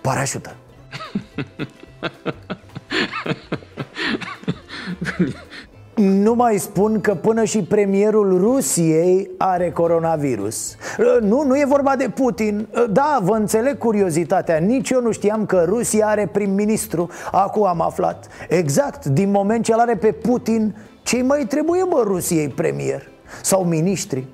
parașută 0.01 0.55
Nu 5.95 6.33
mai 6.33 6.57
spun 6.57 7.01
că 7.01 7.15
până 7.15 7.43
și 7.43 7.63
premierul 7.63 8.37
Rusiei 8.37 9.29
are 9.37 9.71
coronavirus. 9.71 10.75
Nu, 11.21 11.43
nu 11.43 11.57
e 11.57 11.65
vorba 11.67 11.95
de 11.95 12.09
Putin. 12.15 12.67
Da, 12.89 13.19
vă 13.21 13.35
înțeleg 13.35 13.77
curiozitatea. 13.77 14.57
Nici 14.57 14.89
eu 14.89 15.01
nu 15.01 15.11
știam 15.11 15.45
că 15.45 15.63
Rusia 15.67 16.07
are 16.07 16.29
prim-ministru. 16.31 17.09
Acum 17.31 17.65
am 17.65 17.81
aflat. 17.81 18.27
Exact, 18.49 19.05
din 19.05 19.31
moment 19.31 19.63
ce 19.63 19.75
l 19.75 19.79
are 19.79 19.95
pe 19.95 20.11
Putin 20.11 20.75
ce 21.03 21.23
mai 21.23 21.45
trebuie, 21.45 21.83
mă, 21.83 22.01
Rusiei 22.03 22.47
premier? 22.47 23.01
Sau 23.41 23.63
miniștri? 23.63 24.25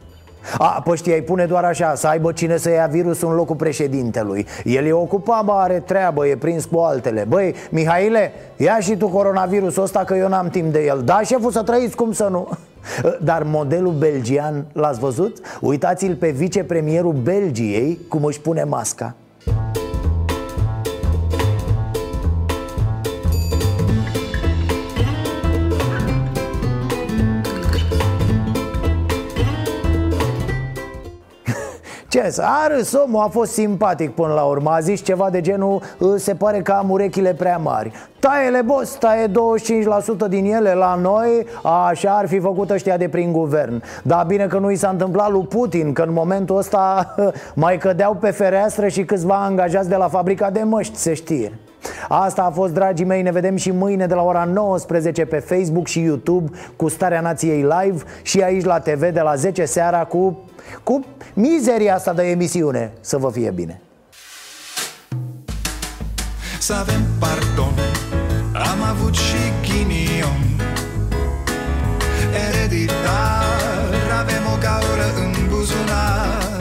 A, 0.58 0.82
păi 0.84 0.98
știi, 0.98 1.14
ai 1.14 1.22
pune 1.22 1.46
doar 1.46 1.64
așa, 1.64 1.96
să 1.96 2.08
aibă 2.08 2.32
cine 2.32 2.58
să 2.58 2.70
ia 2.70 2.88
virusul 2.92 3.30
în 3.30 3.36
locul 3.36 3.56
președintelui 3.56 4.48
El 4.64 4.86
e 4.86 4.92
ocupat, 4.92 5.46
bă, 5.46 5.52
are 5.52 5.80
treabă, 5.80 6.28
e 6.28 6.36
prins 6.36 6.66
cu 6.66 6.80
altele 6.80 7.26
Băi, 7.28 7.56
Mihaile, 7.70 8.32
ia 8.58 8.80
și 8.80 8.98
tu 8.98 9.08
coronavirusul 9.08 9.84
ăsta 9.84 10.04
că 10.04 10.16
eu 10.16 10.28
n-am 10.28 10.48
timp 10.48 10.72
de 10.72 10.86
el 10.86 11.02
Da, 11.06 11.22
șeful, 11.22 11.52
să 11.52 11.64
trăiți, 11.64 11.96
cum 11.96 12.12
să 12.12 12.28
nu? 12.32 12.50
Dar 13.30 13.44
modelul 13.44 13.94
belgian, 13.94 14.66
l-ați 14.74 15.00
văzut? 15.00 15.38
Uitați-l 15.62 16.16
pe 16.16 16.30
vicepremierul 16.30 17.14
Belgiei 17.14 18.00
cum 18.10 18.24
își 18.24 18.42
pune 18.42 18.64
masca 18.64 19.16
Ce 32.30 32.36
să, 32.36 32.44
a 32.44 32.68
râs 32.68 32.94
omul, 32.94 33.22
a 33.22 33.28
fost 33.28 33.52
simpatic 33.52 34.12
până 34.12 34.34
la 34.34 34.42
urmă 34.42 34.70
A 34.70 34.80
zis 34.80 35.04
ceva 35.04 35.30
de 35.30 35.42
genul 35.42 35.82
Se 36.18 36.36
pare 36.36 36.62
că 36.62 36.72
am 36.72 36.90
urechile 36.90 37.34
prea 37.34 37.58
mari. 37.58 37.92
Taie-le, 38.20 38.62
boss, 38.62 38.96
taie 38.96 39.28
25% 39.28 39.32
din 40.30 40.54
ele 40.54 40.74
la 40.74 40.96
noi 40.96 41.46
Așa 41.88 42.18
ar 42.18 42.28
fi 42.28 42.40
făcut 42.40 42.70
ăștia 42.70 42.98
de 42.98 43.08
prin 43.08 43.32
guvern. 43.32 43.84
Dar 44.04 44.26
bine 44.26 44.48
că 44.48 44.58
nu 44.58 44.72
i 44.72 44.76
s-a 44.76 44.90
întâmplat 44.90 45.32
lui 45.32 45.46
Putin 45.46 45.94
Că 45.94 46.02
în 46.02 46.14
momentul 46.14 46.58
ăsta 46.58 47.16
mai 47.64 47.78
cădeau 47.78 48.14
pe 48.14 48.32
fereastră 48.32 48.88
Și 48.88 49.04
câțiva 49.04 49.36
angajați 49.36 49.90
de 49.90 49.96
la 49.96 50.08
fabrica 50.08 50.50
de 50.50 50.64
măști, 50.64 50.96
se 50.96 51.14
știe. 51.14 51.60
Asta 52.10 52.44
a 52.44 52.50
fost, 52.50 52.74
dragii 52.74 53.06
mei, 53.06 53.22
ne 53.22 53.32
vedem 53.32 53.56
și 53.56 53.72
mâine 53.72 54.06
de 54.06 54.14
la 54.14 54.24
ora 54.24 54.44
19 54.44 55.26
pe 55.26 55.40
Facebook 55.40 55.88
și 55.88 56.02
YouTube 56.02 56.50
cu 56.76 56.88
Starea 56.88 57.22
Nației 57.22 57.62
Live 57.62 58.04
și 58.22 58.42
aici 58.42 58.66
la 58.66 58.80
TV 58.80 59.00
de 59.00 59.22
la 59.22 59.36
10 59.36 59.66
seara 59.66 60.04
cu 60.04 60.49
cu 60.84 61.06
mizeria 61.34 61.96
asta 61.96 62.14
de 62.14 62.24
emisiune 62.24 62.92
Să 63.02 63.18
vă 63.18 63.30
fie 63.32 63.52
bine. 63.52 63.82
Să 66.60 66.74
avem 66.74 67.02
pardon. 67.20 67.74
Am 68.54 68.82
avut 68.90 69.16
și 69.16 69.42
ghinion. 69.62 70.44
Ereditar 72.50 73.94
Avem 74.20 74.44
o 74.54 74.58
gaură 74.60 75.08
în 75.24 75.48
buzunar. 75.50 76.60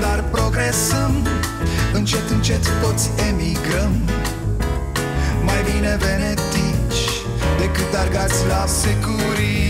Dar 0.00 0.24
progresăm 0.30 1.26
Încet, 1.92 2.30
încet 2.30 2.64
toți 2.82 3.10
emigrăm. 3.28 3.92
Mai 5.44 5.62
bine 5.62 5.98
venetici 6.00 7.04
Decât 7.58 7.94
argați 7.94 8.46
la 8.46 8.66
securii 8.66 9.67